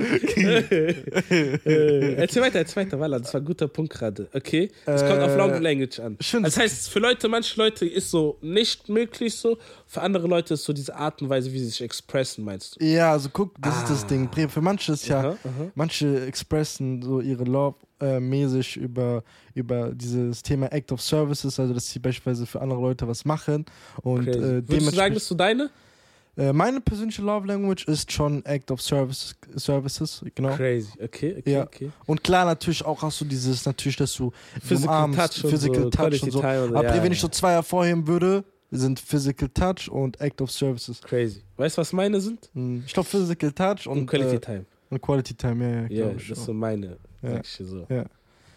äh, 1.65 2.13
erzähl 2.15 2.41
weiter, 2.41 2.59
erzähl 2.59 2.85
weiter, 2.85 2.99
Walla. 2.99 3.19
Das 3.19 3.33
war 3.33 3.41
ein 3.41 3.45
guter 3.45 3.67
Punkt 3.69 3.93
gerade. 3.93 4.27
Okay? 4.33 4.69
Es 4.85 5.01
kommt 5.01 5.21
auf 5.21 5.31
Äh, 5.31 5.37
Long 5.37 5.61
Language 5.61 5.99
an. 5.99 6.17
ich 6.19 6.27
find's- 6.27 6.55
Das 6.55 6.57
heißt, 6.63 6.89
für 6.89 6.99
Leute, 6.99 7.27
manche 7.29 7.57
Leute 7.59 7.85
ist 7.85 8.11
so 8.11 8.37
nicht 8.41 8.89
möglich 8.89 9.35
so. 9.35 9.57
Für 9.87 10.01
andere 10.01 10.27
Leute 10.27 10.53
ist 10.55 10.63
so 10.63 10.73
diese 10.73 10.95
Art 10.95 11.21
und 11.21 11.29
Weise, 11.29 11.51
wie 11.53 11.59
sie 11.59 11.65
sich 11.67 11.81
expressen, 11.81 12.43
meinst 12.43 12.75
du? 12.79 12.85
Ja, 12.85 13.11
also 13.11 13.29
guck, 13.31 13.53
das 13.61 13.77
ist 13.77 13.89
das 13.89 14.03
Ah. 14.03 14.07
Ding. 14.07 14.29
Bre, 14.29 14.49
Für 14.49 14.61
manche 14.61 14.91
ist 14.91 15.07
ja, 15.07 15.19
Aha, 15.19 15.37
aha. 15.43 15.71
manche 15.75 16.25
expressen 16.25 17.01
so 17.01 17.21
ihre 17.21 17.43
Love 17.45 17.75
äh, 18.01 18.19
mäßig 18.19 18.77
über, 18.77 19.23
über 19.53 19.91
dieses 19.93 20.41
Thema 20.41 20.71
Act 20.71 20.91
of 20.93 21.01
Services, 21.01 21.59
also 21.59 21.73
dass 21.73 21.89
sie 21.89 21.99
beispielsweise 21.99 22.45
für 22.45 22.61
andere 22.61 22.79
Leute 22.79 23.07
was 23.07 23.25
machen. 23.25 23.65
Und 24.03 24.23
Crazy. 24.25 24.39
äh, 24.39 24.41
Würdest 24.69 24.91
du 24.91 24.95
sagen, 24.95 25.13
bist 25.15 25.29
du 25.31 25.35
deine? 25.35 25.69
Äh, 26.39 26.53
meine 26.53 26.79
persönliche 26.79 27.21
Love 27.21 27.45
Language 27.47 27.85
ist 27.87 28.09
schon 28.11 28.45
Act 28.45 28.71
of 28.71 28.81
Service, 28.81 29.35
Services, 29.57 30.23
genau. 30.33 30.55
Crazy. 30.55 30.91
Okay, 31.03 31.35
okay, 31.37 31.51
Ja. 31.51 31.63
okay. 31.63 31.91
Und 32.05 32.23
klar, 32.23 32.45
natürlich 32.45 32.85
auch 32.85 33.01
hast 33.01 33.19
du 33.19 33.25
dieses, 33.25 33.65
natürlich, 33.65 33.97
dass 33.97 34.13
du 34.13 34.31
Physical 34.63 35.05
umarmst, 35.07 35.19
Touch 35.19 35.43
und 35.43 35.49
Physical 35.51 35.83
so, 35.83 35.89
Touch 35.89 36.23
und 36.23 36.31
so. 36.31 36.39
Time 36.39 36.63
und 36.63 36.69
so, 36.69 36.75
Aber 36.77 36.95
ja, 36.95 37.03
wenn 37.03 37.11
ich 37.11 37.19
so 37.19 37.27
zwei 37.27 37.51
hervorheben 37.51 38.07
würde, 38.07 38.45
sind 38.71 38.99
Physical 39.01 39.49
Touch 39.49 39.89
und 39.91 40.21
Act 40.21 40.41
of 40.41 40.49
Services. 40.51 41.01
Crazy. 41.01 41.43
Weißt 41.57 41.77
du, 41.77 41.81
was 41.81 41.91
meine 41.91 42.21
sind? 42.21 42.49
Hm, 42.53 42.83
Ich 42.85 42.93
glaube 42.93 43.09
Physical 43.09 43.51
Touch 43.51 43.85
und, 43.87 43.97
Und 43.99 44.05
Quality 44.07 44.35
äh, 44.35 44.39
Time. 44.39 44.65
und 44.91 45.01
Quality 45.01 45.33
Time, 45.33 45.65
ja, 45.65 45.75
ja, 45.81 45.87
Ja, 45.89 46.05
glaube 46.11 46.23
das 46.29 46.45
so 46.45 46.53
meine. 46.53 46.97
Ja. 47.21 47.31
Sag 47.31 47.43
ich 47.43 47.67
so. 47.67 47.85
Ja. 47.89 48.05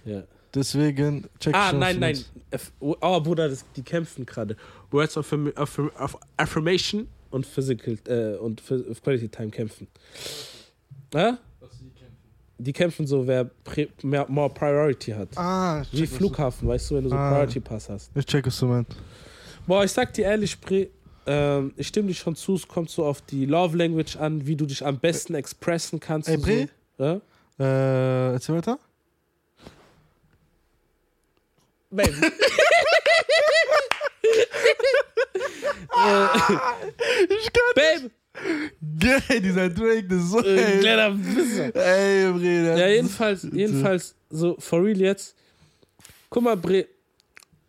Ja. 0.04 0.22
Deswegen 0.54 1.24
check 1.40 1.52
Ah, 1.56 1.72
nein, 1.72 1.98
nein. 1.98 2.18
Oh, 2.78 3.20
Bruder, 3.20 3.48
das, 3.48 3.64
die 3.74 3.82
kämpfen 3.82 4.24
gerade. 4.24 4.56
Words 4.90 5.16
of 5.16 5.34
Affirmation 6.36 7.08
und 7.32 7.46
Physical 7.46 7.98
äh, 8.06 8.36
und 8.36 8.60
Phy- 8.62 8.84
Quality 9.02 9.28
Time 9.28 9.50
kämpfen. 9.50 9.88
Ja? 11.14 11.38
Die 12.58 12.72
kämpfen 12.72 13.06
so, 13.08 13.26
wer 13.26 13.50
mehr, 14.02 14.24
more 14.28 14.48
Priority 14.50 15.10
hat. 15.10 15.28
Ah, 15.36 15.82
Wie 15.90 16.06
Flughafen, 16.06 16.68
weißt 16.68 16.90
du, 16.90 16.94
wenn 16.96 17.04
du 17.04 17.10
so 17.10 17.16
Ah. 17.16 17.30
Priority 17.32 17.58
Pass 17.60 17.88
hast. 17.88 18.10
Ich 18.14 18.24
check, 18.26 18.46
was 18.46 18.58
du 18.60 18.66
meinst. 18.66 18.92
Boah, 19.66 19.82
ich 19.84 19.90
sag 19.90 20.12
dir 20.14 20.26
ehrlich, 20.26 20.56
ähm, 21.26 21.72
ich 21.76 21.88
stimme 21.88 22.08
dich 22.08 22.18
schon 22.18 22.36
zu, 22.36 22.54
es 22.54 22.66
kommt 22.68 22.90
so 22.90 23.04
auf 23.04 23.20
die 23.22 23.46
Love 23.46 23.76
Language 23.76 24.16
an, 24.16 24.46
wie 24.46 24.54
du 24.56 24.66
dich 24.66 24.84
am 24.84 24.98
besten 24.98 25.34
expressen 25.34 25.98
kannst. 25.98 26.28
Ey, 26.28 26.36
Bre? 26.36 26.68
So. 26.98 27.04
Ja? 27.04 27.20
Äh, 27.58 28.32
erzähl 28.34 28.54
weiter. 28.56 28.78
Baby. 31.90 32.12
Ich 37.28 37.52
kann 37.52 37.72
Babe! 37.74 38.10
Geil, 38.98 39.40
dieser 39.40 39.68
Drake, 39.68 40.04
das 40.08 40.22
ist 40.22 40.30
so 40.30 40.42
Äh, 40.44 40.56
ey, 40.76 40.80
kleiner 40.80 41.14
Wisser. 41.16 41.74
ey, 41.76 42.32
Bruder. 42.32 42.76
Ja, 42.78 42.88
jedenfalls, 42.88 43.46
jedenfalls, 43.52 44.14
so 44.30 44.56
for 44.58 44.82
real 44.82 44.98
jetzt. 45.00 45.36
Guck 46.30 46.42
mal, 46.42 46.56
Bre, 46.56 46.86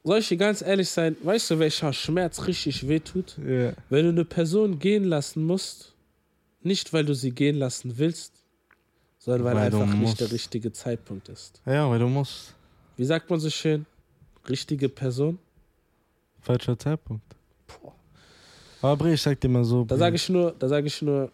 soll 0.03 0.19
ich 0.19 0.29
dir 0.29 0.37
ganz 0.37 0.61
ehrlich 0.61 0.89
sein, 0.89 1.17
weißt 1.21 1.51
du, 1.51 1.59
welcher 1.59 1.91
Schmerz 1.93 2.47
richtig 2.47 2.87
wehtut? 2.87 3.37
Ja. 3.45 3.73
Wenn 3.89 4.05
du 4.05 4.09
eine 4.11 4.25
Person 4.25 4.79
gehen 4.79 5.03
lassen 5.03 5.43
musst, 5.43 5.93
nicht 6.61 6.93
weil 6.93 7.03
du 7.05 7.13
sie 7.13 7.31
gehen 7.31 7.57
lassen 7.57 7.97
willst, 7.97 8.33
sondern 9.19 9.43
weil, 9.43 9.55
Weil 9.55 9.65
einfach 9.65 9.93
nicht 9.93 10.19
der 10.21 10.31
richtige 10.31 10.71
Zeitpunkt 10.71 11.27
ist. 11.29 11.61
ja, 11.65 11.89
weil 11.89 11.99
du 11.99 12.07
musst. 12.07 12.55
Wie 12.95 13.05
sagt 13.05 13.29
man 13.29 13.39
so 13.39 13.49
schön? 13.49 13.85
Richtige 14.47 14.87
Person? 14.89 15.39
Falscher 16.41 16.77
Zeitpunkt. 16.79 17.23
Aber 18.83 18.97
Bre, 18.97 19.13
ich 19.13 19.21
sag 19.21 19.39
dir 19.39 19.47
mal 19.49 19.63
so. 19.63 19.85
Da 19.85 19.97
sage 19.97 20.17
ich 20.17 20.27
nur, 20.29 20.51
da 20.59 20.67
sage 20.67 20.87
ich 20.87 21.01
nur, 21.01 21.31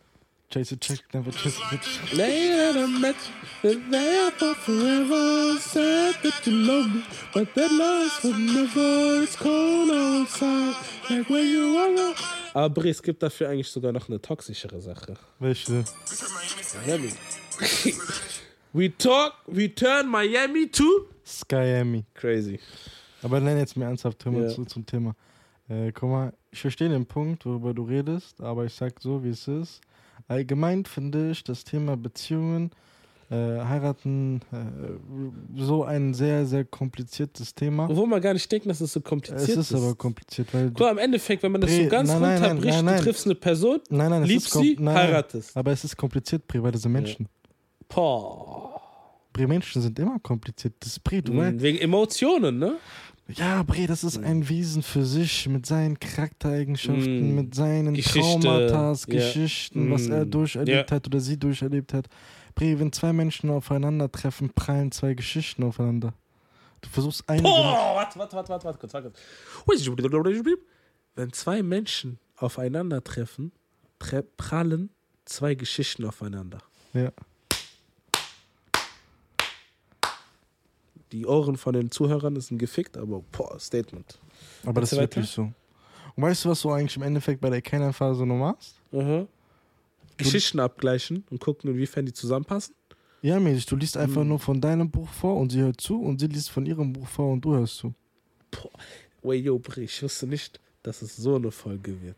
Chase 0.52 0.74
it, 0.76 0.82
check, 0.82 1.04
never 1.14 1.32
chase 1.32 1.60
it. 1.72 2.18
Later 2.18 2.88
met 2.88 3.16
there 3.62 4.32
for 4.38 4.56
forever 4.56 5.58
said 5.60 6.16
that 6.24 6.46
you 6.48 6.54
love 6.54 6.88
me 6.88 7.04
but 7.34 7.54
that 7.54 7.70
love's 7.70 8.14
forever 8.20 9.22
it's 9.24 9.36
cold 9.38 9.92
outside 9.92 10.74
like 11.10 11.30
when 11.30 11.46
you 11.48 11.78
are 11.78 12.16
aber 12.56 12.82
Bre, 12.82 12.90
es 12.90 13.04
gibt 13.04 13.22
dafür 13.22 13.50
eigentlich 13.50 13.68
sogar 13.70 13.92
noch 13.92 14.10
eine 14.10 14.20
toxischere 14.20 14.82
Sache 14.82 15.14
Welche? 15.40 15.84
Miami 16.84 17.10
we 18.74 18.90
talk 18.98 19.34
we 19.46 19.68
turn 19.74 20.08
Miami 20.08 20.68
to 20.72 21.08
Skyami. 21.24 22.06
crazy 22.16 22.60
Aber 23.22 23.40
nenn 23.40 23.58
jetzt 23.60 23.78
mir 23.78 23.86
ernsthaft 23.86 24.18
Thema 24.18 24.42
Ja. 24.44 24.48
zu, 24.48 24.66
zum 24.66 24.84
Thema. 24.86 25.14
Äh, 25.70 25.92
guck 25.92 26.10
mal, 26.10 26.34
ich 26.52 26.60
verstehe 26.60 26.90
den 26.90 27.06
Punkt, 27.06 27.46
worüber 27.46 27.74
du 27.74 27.84
redest, 27.84 28.42
aber 28.42 28.66
ich 28.66 28.74
sag 28.74 29.00
so, 29.00 29.24
wie 29.24 29.30
es 29.30 29.48
ist. 29.48 29.82
Allgemein 30.28 30.86
finde 30.86 31.32
ich 31.32 31.44
das 31.44 31.64
Thema 31.64 31.96
Beziehungen, 31.96 32.72
äh, 33.30 33.36
heiraten, 33.36 34.42
äh, 34.52 35.62
so 35.62 35.84
ein 35.84 36.16
sehr, 36.16 36.48
sehr 36.48 36.66
kompliziertes 36.66 37.54
Thema. 37.54 37.88
obwohl 37.88 38.08
man 38.08 38.20
gar 38.22 38.34
nicht 38.34 38.52
denkt 38.52 38.66
dass 38.68 38.82
es 38.82 38.94
so 38.94 39.00
Es 39.00 39.04
kompliziert 39.04 39.58
ist 39.58 39.74
aber 39.74 39.94
kompliziert, 39.94 40.52
weil 40.52 40.72
Guck, 40.72 40.88
am 40.88 40.98
Endeffekt 40.98 41.44
wenn 41.44 41.52
man 41.52 41.62
das 41.62 41.76
so 41.76 41.88
ganz 41.88 42.10
nein, 42.10 42.22
nein, 42.22 42.42
runterbricht 42.42 42.76
nein, 42.76 42.86
nein. 42.86 42.98
du 42.98 43.04
triffst 43.04 43.26
eine 43.28 43.36
Person 43.36 43.80
nein, 43.92 44.10
nein, 44.10 44.24
es 44.24 44.30
liebst 44.30 44.56
ist 44.56 44.62
sie 44.62 44.78
heiratest 44.80 45.56
aber 45.56 45.72
es 45.72 45.84
ist 45.84 45.96
kompliziert, 45.96 46.48
Bre, 46.48 46.64
weil 46.64 46.72
das 46.72 46.82
sind 46.82 46.92
Menschen. 46.92 47.28
Boah. 47.88 48.82
Bre, 49.32 49.48
Menschen 49.48 49.82
sind 49.82 49.98
immer 50.00 50.20
kompliziert. 50.20 50.74
Das 50.80 50.94
ist 50.94 51.04
Bre, 51.04 51.22
du. 51.22 51.34
Mhm, 51.34 51.62
wegen 51.62 51.78
Emotionen 51.78 52.58
ne 52.58 52.78
Ja, 53.36 53.64
Bre, 53.64 53.86
das 53.88 54.04
ist 54.04 54.18
ein 54.18 54.50
Wesen 54.50 54.82
für 54.82 55.06
sich 55.06 55.48
mit 55.48 55.66
seinen 55.66 56.00
Charaktereigenschaften, 56.00 57.32
Mm. 57.32 57.36
mit 57.36 57.56
seinen 57.56 57.94
Geschichte, 57.94 58.40
Traumata. 58.42 58.94
Geschichten, 59.08 59.92
was 59.92 60.08
Mm. 60.08 60.12
er 60.12 60.26
durcherlebt 60.26 60.90
Ja. 60.90 60.96
hat 60.96 61.08
oder 61.08 61.20
sie 61.20 61.38
durcherlebt 61.38 61.94
hat. 61.94 62.08
Bre, 62.56 62.80
wenn 62.80 62.92
zwei 62.92 63.14
Menschen 63.14 63.50
aufeinandertreffen, 63.52 64.50
prallen 64.54 64.92
zwei 64.92 65.14
Geschichten 65.14 65.64
aufeinander. 65.64 66.14
Du 66.82 66.90
versuchst 66.90 67.28
eine. 67.30 67.42
Boah, 67.44 67.94
warte, 67.96 68.18
warte, 68.18 68.36
warte, 68.36 68.50
warte, 68.50 68.66
warte, 68.66 68.80
kurz, 68.80 68.94
warte. 68.94 69.12
Wenn 71.16 71.34
zwei 71.34 71.62
Menschen 71.62 72.18
aufeinandertreffen, 72.38 73.52
tre 74.00 74.24
prallen 74.24 74.90
zwei 75.26 75.56
Geschichten 75.56 76.06
aufeinander. 76.06 76.60
Ja. 76.94 77.12
Die 81.12 81.26
Ohren 81.26 81.58
von 81.58 81.74
den 81.74 81.90
Zuhörern 81.92 82.40
sind 82.40 82.58
gefickt, 82.60 82.98
aber 82.98 83.22
boah, 83.32 83.60
Statement. 83.60 84.20
Aber 84.66 84.82
das 84.82 84.94
ist 84.94 85.00
wirklich 85.00 85.28
so. 85.30 85.44
Und 86.16 86.24
weißt 86.24 86.46
du, 86.46 86.50
was 86.50 86.62
du 86.62 86.72
eigentlich 86.72 86.96
im 86.98 87.04
Endeffekt 87.04 87.42
bei 87.42 87.50
der 87.50 87.62
Kennenphase 87.62 88.26
noch 88.26 88.38
machst? 88.38 88.76
Mhm. 88.92 89.28
Geschichten 90.18 90.60
abgleichen 90.60 91.24
und 91.30 91.40
gucken, 91.40 91.72
inwiefern 91.72 92.06
die 92.06 92.14
zusammenpassen. 92.14 92.76
Ja, 93.22 93.40
mäßig. 93.40 93.66
Du 93.66 93.76
liest 93.76 93.98
einfach 93.98 94.24
Mm. 94.24 94.28
nur 94.30 94.40
von 94.40 94.60
deinem 94.62 94.90
Buch 94.90 95.08
vor 95.10 95.38
und 95.38 95.52
sie 95.52 95.60
hört 95.62 95.80
zu 95.82 96.02
und 96.02 96.20
sie 96.20 96.28
liest 96.28 96.50
von 96.52 96.66
ihrem 96.66 96.94
Buch 96.94 97.08
vor 97.08 97.32
und 97.34 97.42
du 97.44 97.54
hörst 97.56 97.76
zu. 97.78 97.94
Wait, 99.22 99.44
yo, 99.44 99.60
Bri, 99.60 99.84
ich 99.84 100.02
wusste 100.04 100.26
nicht, 100.28 100.60
dass 100.84 101.02
es 101.02 101.16
so 101.18 101.36
eine 101.36 101.52
Folge 101.52 102.02
wird. 102.02 102.16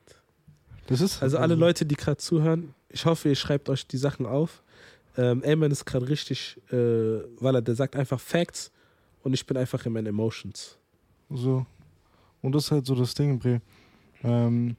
Das 0.88 1.02
ist 1.02 1.22
Also 1.22 1.38
alle 1.38 1.56
Leute, 1.56 1.86
die 1.86 1.96
gerade 1.96 2.18
zuhören, 2.18 2.74
ich 2.90 3.06
hoffe, 3.06 3.30
ihr 3.30 3.36
schreibt 3.36 3.70
euch 3.70 3.88
die 3.88 3.98
Sachen 3.98 4.26
auf. 4.26 4.62
Ähm, 5.18 5.44
Eamon 5.44 5.72
ist 5.72 5.86
gerade 5.86 6.08
richtig, 6.08 6.58
äh, 6.72 6.76
weil 7.40 7.56
er 7.56 7.62
der 7.62 7.76
sagt 7.76 7.96
einfach 7.96 8.20
Facts 8.20 8.72
und 9.24 9.34
ich 9.34 9.46
bin 9.46 9.58
einfach 9.58 9.86
in 9.86 9.94
meinen 9.94 10.08
Emotions. 10.08 10.78
So. 11.30 11.66
Und 12.42 12.54
das 12.54 12.66
ist 12.66 12.72
halt 12.72 12.86
so 12.86 12.96
das 12.96 13.14
Ding, 13.14 13.40
Bre. 13.40 13.62
Ähm, 14.24 14.76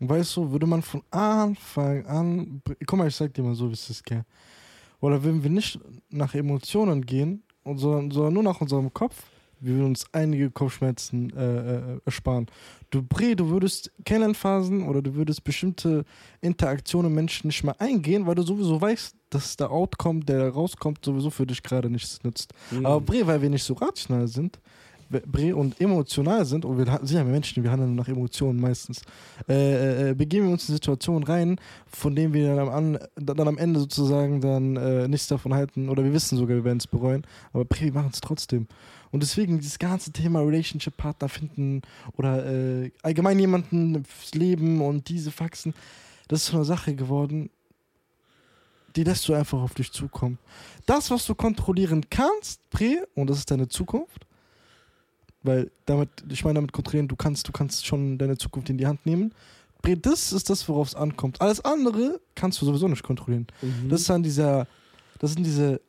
und 0.00 0.08
weißt 0.08 0.36
du, 0.36 0.50
würde 0.50 0.66
man 0.66 0.82
von 0.82 1.02
Anfang 1.10 2.06
an. 2.06 2.62
Guck 2.86 2.98
mal, 2.98 3.08
ich 3.08 3.16
sag 3.16 3.34
dir 3.34 3.42
mal 3.42 3.54
so, 3.54 3.68
wie 3.68 3.74
es 3.74 3.90
ist, 3.90 4.04
gell. 4.04 4.24
Oder 5.00 5.22
würden 5.22 5.42
wir 5.42 5.50
nicht 5.50 5.78
nach 6.10 6.34
Emotionen 6.34 7.04
gehen, 7.04 7.42
sondern, 7.64 8.10
sondern 8.10 8.34
nur 8.34 8.42
nach 8.42 8.60
unserem 8.60 8.92
Kopf, 8.92 9.24
wir 9.60 9.74
würden 9.74 9.86
uns 9.86 10.06
einige 10.12 10.50
Kopfschmerzen 10.50 11.32
äh, 11.36 11.76
äh, 11.76 12.00
ersparen. 12.04 12.46
Du, 12.90 13.02
Bre, 13.02 13.36
du 13.36 13.48
würdest 13.48 13.90
Kennenphasen 14.04 14.88
oder 14.88 15.02
du 15.02 15.14
würdest 15.14 15.44
bestimmte 15.44 16.04
Interaktionen 16.40 17.12
mit 17.12 17.16
Menschen 17.16 17.48
nicht 17.48 17.64
mehr 17.64 17.78
eingehen, 17.80 18.26
weil 18.26 18.34
du 18.34 18.42
sowieso 18.42 18.80
weißt, 18.80 19.14
dass 19.30 19.56
der 19.56 19.70
Outcome, 19.70 20.20
der 20.20 20.38
da 20.38 20.48
rauskommt, 20.48 21.04
sowieso 21.04 21.30
für 21.30 21.46
dich 21.46 21.62
gerade 21.62 21.90
nichts 21.90 22.22
nützt. 22.22 22.54
Aber 22.82 23.00
Bre, 23.00 23.26
weil 23.26 23.42
wir 23.42 23.50
nicht 23.50 23.64
so 23.64 23.74
rational 23.74 24.26
sind, 24.28 24.58
Bre 25.10 25.56
und 25.56 25.80
emotional 25.80 26.44
sind, 26.44 26.64
und 26.64 26.76
wir 26.76 26.84
sind 27.02 27.16
ja 27.16 27.24
Menschen, 27.24 27.62
wir 27.62 27.70
handeln 27.70 27.94
nach 27.94 28.08
Emotionen 28.08 28.60
meistens, 28.60 29.00
äh, 29.48 30.10
äh, 30.10 30.14
begeben 30.14 30.46
wir 30.46 30.52
uns 30.52 30.68
in 30.68 30.74
Situationen 30.74 31.24
rein, 31.24 31.56
von 31.86 32.14
denen 32.14 32.34
wir 32.34 32.54
dann 32.54 32.58
am, 32.58 32.68
an, 32.68 32.98
dann 33.16 33.48
am 33.48 33.56
Ende 33.56 33.80
sozusagen 33.80 34.40
dann 34.40 34.76
äh, 34.76 35.08
nichts 35.08 35.28
davon 35.28 35.54
halten, 35.54 35.88
oder 35.88 36.04
wir 36.04 36.12
wissen 36.12 36.36
sogar, 36.36 36.56
wir 36.56 36.64
werden 36.64 36.78
es 36.78 36.86
bereuen, 36.86 37.26
aber 37.52 37.64
Bre, 37.64 37.86
wir 37.86 37.92
machen 37.94 38.10
es 38.12 38.20
trotzdem. 38.20 38.66
Und 39.10 39.22
deswegen 39.22 39.58
dieses 39.58 39.78
ganze 39.78 40.12
Thema 40.12 40.40
Relationship-Partner 40.40 41.28
finden 41.28 41.82
oder 42.16 42.46
äh, 42.46 42.90
allgemein 43.02 43.38
jemanden 43.38 44.04
fürs 44.04 44.34
Leben 44.34 44.80
und 44.80 45.08
diese 45.08 45.30
Faxen, 45.30 45.74
das 46.28 46.42
ist 46.42 46.46
so 46.48 46.56
eine 46.56 46.64
Sache 46.64 46.94
geworden, 46.94 47.50
die 48.96 49.04
lässt 49.04 49.28
du 49.28 49.34
einfach 49.34 49.60
auf 49.60 49.74
dich 49.74 49.92
zukommen. 49.92 50.38
Das, 50.86 51.10
was 51.10 51.26
du 51.26 51.34
kontrollieren 51.34 52.06
kannst, 52.10 52.68
Pre, 52.70 53.06
und 53.14 53.30
das 53.30 53.38
ist 53.38 53.50
deine 53.50 53.68
Zukunft, 53.68 54.26
weil 55.42 55.70
damit, 55.86 56.10
ich 56.28 56.44
meine 56.44 56.54
damit 56.54 56.72
kontrollieren, 56.72 57.08
du 57.08 57.16
kannst, 57.16 57.46
du 57.48 57.52
kannst 57.52 57.86
schon 57.86 58.18
deine 58.18 58.36
Zukunft 58.36 58.70
in 58.70 58.78
die 58.78 58.86
Hand 58.86 59.06
nehmen. 59.06 59.32
Pre, 59.82 59.96
das 59.96 60.32
ist 60.32 60.50
das, 60.50 60.68
worauf 60.68 60.88
es 60.88 60.94
ankommt. 60.94 61.40
Alles 61.40 61.64
andere 61.64 62.20
kannst 62.34 62.60
du 62.60 62.66
sowieso 62.66 62.88
nicht 62.88 63.02
kontrollieren. 63.02 63.46
Mhm. 63.62 63.88
Das 63.88 64.00
ist 64.00 64.10
dann 64.10 64.22
dieser, 64.22 64.66
das 65.18 65.32
sind 65.32 65.44
diese 65.44 65.80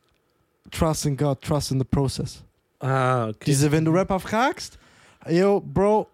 Trust 0.72 1.06
in 1.06 1.18
God, 1.18 1.42
Trust 1.42 1.72
in 1.72 1.80
the 1.80 1.86
process. 1.86 2.44
Ah, 2.80 3.28
okay. 3.30 3.46
Diese, 3.46 3.72
wenn 3.72 3.86
du 3.86 3.92
Rapper 3.92 4.20
fragst, 4.20 4.78
yo, 5.30 5.60
Bro, 5.62 6.08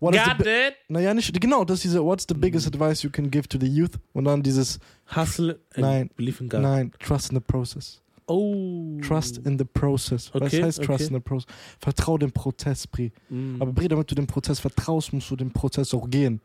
what 0.00 0.14
is 0.14 0.20
the 0.24 0.30
Got 0.30 0.46
it. 0.46 0.74
naja, 0.88 1.14
nicht, 1.14 1.40
genau, 1.40 1.64
das 1.64 1.78
ist 1.78 1.84
diese, 1.84 2.04
what's 2.04 2.24
the 2.28 2.34
biggest 2.34 2.66
advice 2.66 3.02
you 3.02 3.10
can 3.10 3.30
give 3.30 3.48
to 3.48 3.58
the 3.60 3.66
youth? 3.66 3.92
Und 4.12 4.24
dann 4.24 4.42
dieses, 4.42 4.78
Hustle 5.14 5.58
and 5.74 5.78
Nein. 5.78 6.10
believe 6.16 6.42
in 6.42 6.48
God. 6.48 6.60
nein, 6.60 6.92
trust 6.98 7.30
in 7.32 7.36
the 7.36 7.40
process. 7.44 8.00
Oh. 8.26 8.98
Trust 9.02 9.38
in 9.38 9.58
the 9.58 9.64
process. 9.64 10.32
Was 10.32 10.42
Okay, 10.42 10.62
heißt 10.62 10.84
trust 10.84 11.00
okay. 11.06 11.08
in 11.08 11.14
the 11.14 11.20
process? 11.20 11.48
Vertrau 11.80 12.16
dem 12.16 12.30
Prozess, 12.30 12.86
Bri. 12.86 13.10
Mm, 13.28 13.60
Aber 13.60 13.72
Bri, 13.72 13.88
damit 13.88 14.08
du 14.08 14.14
dem 14.14 14.28
Prozess 14.28 14.60
vertraust, 14.60 15.12
musst 15.12 15.28
du 15.32 15.36
dem 15.36 15.50
Prozess 15.50 15.92
auch 15.94 16.08
gehen. 16.08 16.40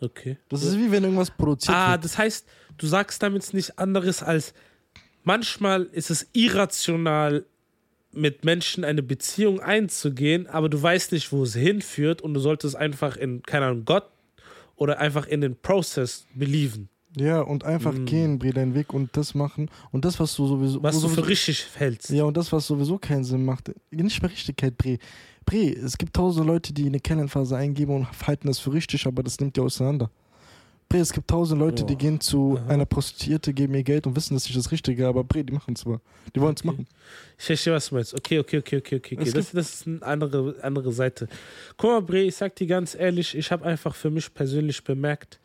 okay. 0.00 0.38
Das 0.48 0.64
ist 0.64 0.76
wie 0.76 0.90
wenn 0.90 1.04
irgendwas 1.04 1.30
produziert 1.30 1.76
Ah, 1.76 1.92
wird. 1.92 2.04
das 2.04 2.18
heißt, 2.18 2.46
du 2.78 2.86
sagst 2.88 3.22
damit 3.22 3.54
nicht 3.54 3.78
anderes 3.78 4.24
als 4.24 4.54
manchmal 5.22 5.84
ist 5.92 6.10
es 6.10 6.26
irrational, 6.32 7.46
mit 8.16 8.44
Menschen 8.44 8.84
eine 8.84 9.02
Beziehung 9.02 9.60
einzugehen, 9.60 10.46
aber 10.46 10.68
du 10.68 10.80
weißt 10.80 11.12
nicht, 11.12 11.32
wo 11.32 11.42
es 11.42 11.54
hinführt 11.54 12.22
und 12.22 12.34
du 12.34 12.40
solltest 12.40 12.76
einfach 12.76 13.16
in, 13.16 13.42
keine 13.42 13.66
Ahnung, 13.66 13.84
Gott 13.84 14.04
oder 14.76 14.98
einfach 14.98 15.26
in 15.26 15.40
den 15.40 15.56
Prozess 15.56 16.26
believen. 16.34 16.88
Ja, 17.16 17.42
und 17.42 17.62
einfach 17.64 17.92
Mm. 17.92 18.04
gehen, 18.06 18.38
Bre, 18.40 18.50
deinen 18.52 18.74
Weg 18.74 18.92
und 18.92 19.16
das 19.16 19.34
machen. 19.36 19.70
Und 19.92 20.04
das, 20.04 20.18
was 20.18 20.34
du 20.34 20.48
sowieso. 20.48 20.82
Was 20.82 20.96
wo 20.96 21.00
du 21.02 21.06
sowieso, 21.08 21.22
für 21.22 21.28
richtig 21.28 21.66
hältst. 21.76 22.10
Ja, 22.10 22.24
und 22.24 22.36
das, 22.36 22.50
was 22.52 22.66
sowieso 22.66 22.98
keinen 22.98 23.22
Sinn 23.22 23.44
macht. 23.44 23.70
Nicht 23.92 24.20
mehr 24.20 24.30
Richtigkeit, 24.32 24.76
Bre. 24.76 24.98
Bre, 25.46 25.68
es 25.76 25.96
gibt 25.96 26.14
tausende 26.16 26.46
Leute, 26.50 26.72
die 26.72 26.86
eine 26.86 26.98
Kennenphase 26.98 27.56
eingeben 27.56 27.94
und 27.94 28.26
halten 28.26 28.48
das 28.48 28.58
für 28.58 28.72
richtig, 28.72 29.06
aber 29.06 29.22
das 29.22 29.38
nimmt 29.38 29.54
die 29.56 29.60
auseinander. 29.60 30.10
Bre, 30.94 31.00
es 31.00 31.12
gibt 31.12 31.28
tausende 31.28 31.64
Leute, 31.64 31.82
die 31.84 31.94
Boah. 31.94 31.98
gehen 31.98 32.20
zu 32.20 32.56
Aha. 32.56 32.72
einer 32.72 32.86
Prostituierte, 32.86 33.52
geben 33.52 33.74
ihr 33.74 33.82
Geld 33.82 34.06
und 34.06 34.14
wissen, 34.14 34.34
das 34.34 34.44
ist 34.44 34.50
nicht 34.50 34.64
das 34.64 34.70
Richtige, 34.70 35.08
aber 35.08 35.24
Bre, 35.24 35.42
die 35.42 35.52
machen 35.52 35.74
es 35.74 35.84
mal. 35.84 35.98
Die 36.36 36.40
wollen 36.40 36.54
es 36.54 36.60
Okay. 36.62 36.68
machen. 36.68 36.86
Ich 37.36 37.46
verstehe, 37.46 37.72
was 37.72 37.88
du 37.88 37.96
meinst. 37.96 38.14
Okay, 38.14 38.38
okay, 38.38 38.58
okay, 38.58 38.76
okay, 38.76 38.96
okay. 38.96 39.18
okay. 39.20 39.32
Das, 39.32 39.50
das 39.50 39.74
ist 39.74 39.86
eine 39.88 40.02
andere, 40.02 40.54
andere 40.62 40.92
Seite. 40.92 41.26
Guck 41.78 41.90
mal, 41.90 42.00
Bre, 42.00 42.20
ich 42.20 42.36
sag 42.36 42.54
dir 42.54 42.68
ganz 42.68 42.94
ehrlich, 42.94 43.36
ich 43.36 43.50
habe 43.50 43.64
einfach 43.64 43.96
für 43.96 44.08
mich 44.08 44.32
persönlich 44.32 44.84
bemerkt, 44.84 45.40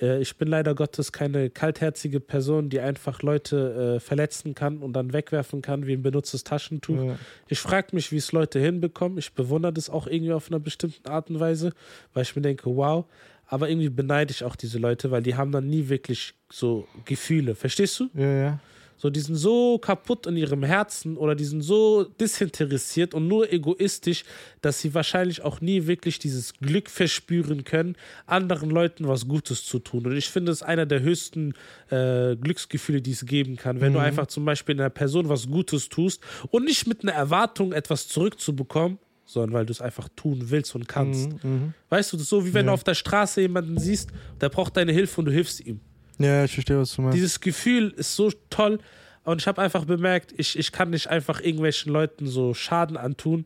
äh, 0.00 0.20
ich 0.20 0.36
bin 0.36 0.48
leider 0.48 0.74
Gottes 0.74 1.12
keine 1.12 1.48
kaltherzige 1.48 2.18
Person, 2.18 2.68
die 2.68 2.80
einfach 2.80 3.22
Leute 3.22 3.98
äh, 3.98 4.00
verletzen 4.00 4.56
kann 4.56 4.78
und 4.78 4.94
dann 4.94 5.12
wegwerfen 5.12 5.62
kann 5.62 5.86
wie 5.86 5.92
ein 5.92 6.02
benutztes 6.02 6.42
Taschentuch. 6.42 7.04
Ja. 7.04 7.18
Ich 7.46 7.60
frage 7.60 7.94
mich, 7.94 8.10
wie 8.10 8.16
es 8.16 8.32
Leute 8.32 8.58
hinbekommen. 8.58 9.18
Ich 9.18 9.32
bewundere 9.32 9.72
das 9.72 9.90
auch 9.90 10.08
irgendwie 10.08 10.32
auf 10.32 10.48
einer 10.48 10.58
bestimmten 10.58 11.08
Art 11.08 11.30
und 11.30 11.38
Weise, 11.38 11.72
weil 12.14 12.24
ich 12.24 12.34
mir 12.34 12.42
denke, 12.42 12.64
wow. 12.66 13.04
Aber 13.48 13.68
irgendwie 13.68 13.88
beneide 13.88 14.30
ich 14.30 14.44
auch 14.44 14.56
diese 14.56 14.78
Leute, 14.78 15.10
weil 15.10 15.22
die 15.22 15.34
haben 15.34 15.52
dann 15.52 15.68
nie 15.68 15.88
wirklich 15.88 16.34
so 16.50 16.86
Gefühle. 17.04 17.54
Verstehst 17.54 17.98
du? 18.00 18.08
ja, 18.14 18.32
ja. 18.32 18.60
So, 19.00 19.10
die 19.10 19.20
sind 19.20 19.36
so 19.36 19.78
kaputt 19.78 20.26
in 20.26 20.36
ihrem 20.36 20.64
Herzen 20.64 21.16
oder 21.16 21.36
die 21.36 21.44
sind 21.44 21.62
so 21.62 22.02
disinteressiert 22.20 23.14
und 23.14 23.28
nur 23.28 23.50
egoistisch, 23.52 24.24
dass 24.60 24.80
sie 24.80 24.92
wahrscheinlich 24.92 25.42
auch 25.42 25.60
nie 25.60 25.86
wirklich 25.86 26.18
dieses 26.18 26.54
Glück 26.54 26.90
verspüren 26.90 27.62
können, 27.62 27.94
anderen 28.26 28.70
Leuten 28.70 29.06
was 29.06 29.28
Gutes 29.28 29.64
zu 29.64 29.78
tun. 29.78 30.04
Und 30.04 30.16
ich 30.16 30.28
finde, 30.28 30.50
es 30.50 30.62
ist 30.62 30.66
einer 30.66 30.84
der 30.84 31.00
höchsten 31.00 31.54
äh, 31.90 32.34
Glücksgefühle, 32.34 33.00
die 33.00 33.12
es 33.12 33.24
geben 33.24 33.56
kann, 33.56 33.80
wenn 33.80 33.92
du 33.92 34.00
einfach 34.00 34.26
zum 34.26 34.44
Beispiel 34.44 34.74
einer 34.74 34.90
Person 34.90 35.28
was 35.28 35.48
Gutes 35.48 35.88
tust 35.88 36.20
und 36.50 36.64
nicht 36.64 36.88
mit 36.88 37.02
einer 37.02 37.12
Erwartung 37.12 37.72
etwas 37.72 38.08
zurückzubekommen, 38.08 38.98
sondern 39.30 39.52
weil 39.52 39.66
du 39.66 39.72
es 39.72 39.80
einfach 39.82 40.08
tun 40.16 40.44
willst 40.50 40.74
und 40.74 40.88
kannst. 40.88 41.28
Mhm, 41.44 41.50
mhm. 41.50 41.74
Weißt 41.90 42.12
du, 42.12 42.16
das 42.16 42.24
ist 42.24 42.30
so 42.30 42.46
wie 42.46 42.54
wenn 42.54 42.64
Ja. 42.66 42.70
du 42.70 42.74
auf 42.74 42.84
der 42.84 42.94
Straße 42.94 43.42
jemanden 43.42 43.78
siehst, 43.78 44.08
der 44.40 44.48
braucht 44.48 44.74
deine 44.76 44.90
Hilfe 44.92 45.20
und 45.20 45.26
du 45.26 45.32
hilfst 45.32 45.60
ihm. 45.60 45.80
Ja, 46.18 46.44
ich 46.44 46.52
verstehe, 46.54 46.78
was 46.78 46.94
du 46.96 47.02
meinst. 47.02 47.16
Dieses 47.16 47.38
Gefühl 47.40 47.90
ist 47.96 48.16
so 48.16 48.30
toll. 48.50 48.78
Und 49.24 49.42
ich 49.42 49.46
habe 49.46 49.60
einfach 49.60 49.84
bemerkt, 49.84 50.32
ich, 50.38 50.58
ich 50.58 50.72
kann 50.72 50.88
nicht 50.90 51.08
einfach 51.08 51.40
irgendwelchen 51.42 51.92
Leuten 51.92 52.26
so 52.26 52.54
Schaden 52.54 52.96
antun, 52.96 53.44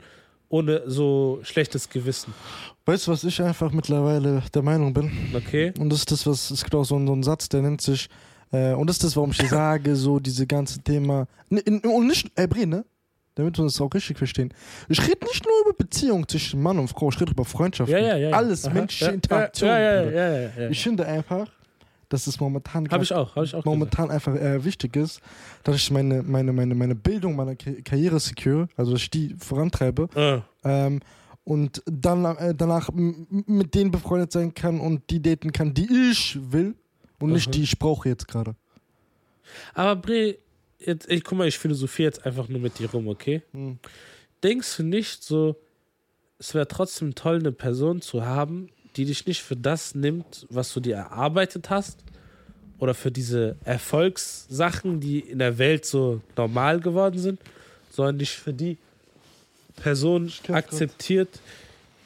ohne 0.49 0.83
so 0.87 1.41
schlechtes 1.43 1.89
Gewissen. 1.89 2.33
Weißt 2.87 3.07
du, 3.09 3.11
was 3.11 3.25
ich 3.25 3.43
einfach 3.43 3.73
mittlerweile 3.73 4.43
der 4.55 4.63
Meinung 4.63 4.95
bin? 4.95 5.11
Okay? 5.35 5.73
Und 5.81 5.91
das 5.91 6.01
ist 6.01 6.13
das, 6.13 6.27
was, 6.27 6.51
es 6.53 6.63
gibt 6.63 6.75
auch 6.77 6.85
so, 6.85 6.95
einen- 6.95 7.09
so 7.09 7.13
einen 7.13 7.23
Satz, 7.25 7.49
der 7.49 7.63
nennt 7.63 7.81
sich, 7.81 8.09
äh, 8.53 8.73
und 8.75 8.87
das 8.87 8.97
ist 8.97 9.05
das, 9.05 9.17
warum 9.17 9.33
ich 9.33 9.39
sage, 9.49 9.97
so 9.97 10.21
diese 10.21 10.47
ganze 10.47 10.81
Thema, 10.83 11.27
und 11.51 12.07
nicht, 12.07 12.31
ey, 12.37 12.47
Bre, 12.47 12.67
ne? 12.67 12.85
Damit 13.35 13.57
wir 13.59 13.63
uns 13.65 13.81
auch 13.81 13.93
richtig 13.95 14.19
verstehen. 14.19 14.53
Ich 14.89 15.01
rede 15.01 15.25
nicht 15.25 15.45
nur 15.47 15.55
über 15.65 15.73
Beziehungen 15.77 16.29
zwischen 16.29 16.63
Mann 16.63 16.79
und 16.79 16.89
Frau, 16.89 17.09
ich 17.09 17.19
rede 17.21 17.33
über 17.33 17.45
Freundschaften. 17.47 17.97
Ja, 17.97 18.03
ja, 18.03 18.17
ja. 18.17 18.29
ja. 18.31 18.37
Alles 18.37 18.67
Aha. 18.67 18.75
menschliche 18.75 19.07
ja, 19.07 19.11
Interaktion. 19.13 19.69
Ja, 19.71 19.79
ja, 19.79 20.03
ja. 20.05 20.11
Ja, 20.11 20.29
ja, 20.29 20.51
ja. 20.65 20.69
Ich 20.71 20.83
finde 20.83 21.07
einfach, 21.07 21.49
dass 22.11 22.27
es 22.27 22.39
momentan 22.41 22.87
Habe 22.91 23.05
ich 23.05 23.15
auch, 23.15 23.35
habe 23.35 23.47
ich 23.47 23.55
auch. 23.55 23.65
momentan 23.65 24.11
einfach 24.11 24.35
äh, 24.35 24.63
wichtig 24.63 24.97
ist, 24.97 25.23
dass 25.65 25.77
ich 25.77 25.91
meine, 25.91 26.23
meine, 26.23 26.53
meine, 26.53 26.75
meine 26.75 26.95
Bildung, 26.95 27.35
meine 27.37 27.57
Ka- 27.57 27.71
Karriere 27.83 28.21
secure, 28.21 28.69
also 28.77 28.93
dass 28.93 29.01
ich 29.01 29.11
die 29.11 29.35
vorantreibe 29.39 30.09
gesagt. 30.09 30.43
ähm, 30.65 31.01
und 31.45 31.83
dann, 31.87 32.25
äh, 32.37 32.55
danach 32.55 32.91
mit 32.93 33.75
denen 33.75 33.91
befreundet 33.91 34.31
sein 34.31 34.53
kann 34.53 34.79
und 34.79 35.09
die 35.09 35.23
daten 35.23 35.53
kann, 35.53 35.73
die 35.73 35.89
ich 36.11 36.39
will 36.53 36.75
und 37.19 37.31
Aha. 37.31 37.35
nicht 37.37 37.55
die 37.55 37.63
ich 37.63 37.79
brauche 37.79 38.11
jetzt 38.11 38.29
gerade. 38.29 38.55
Aber 39.75 39.97
Bre, 39.97 40.37
jetzt, 40.87 41.11
ich, 41.11 41.25
guck 41.25 41.39
mal, 41.39 41.49
ich 41.49 41.59
philosophiere 41.59 42.09
jetzt 42.09 42.27
einfach 42.27 42.49
nur 42.49 42.61
mit 42.61 42.79
dir 42.79 42.91
rum, 42.91 43.09
okay? 43.09 43.43
Hm. 43.53 43.79
Denkst 44.43 44.77
du 44.77 44.83
nicht 44.83 45.23
so, 45.23 45.57
es 46.39 46.55
wäre 46.55 46.67
trotzdem 46.67 47.15
toll, 47.15 47.39
eine 47.39 47.53
Person 47.53 48.01
zu 48.01 48.25
haben, 48.25 48.69
die 48.97 49.05
dich 49.05 49.27
nicht 49.27 49.43
für 49.43 49.57
das 49.57 49.95
nimmt, 49.95 50.47
was 50.51 50.73
du 50.75 50.81
dir 50.81 50.97
erarbeitet 50.97 51.71
hast? 51.71 51.99
Oder 52.79 52.95
für 52.95 53.13
diese 53.13 53.57
Erfolgssachen, 53.65 54.99
die 54.99 55.21
in 55.21 55.39
der 55.39 55.59
Welt 55.59 55.87
so 55.87 56.21
normal 56.37 56.81
geworden 56.81 57.19
sind, 57.19 57.41
sondern 57.91 58.19
dich 58.19 58.31
für 58.31 58.53
die 58.53 58.77
Person 59.77 60.33
kenn 60.43 60.57
akzeptiert, 60.57 61.41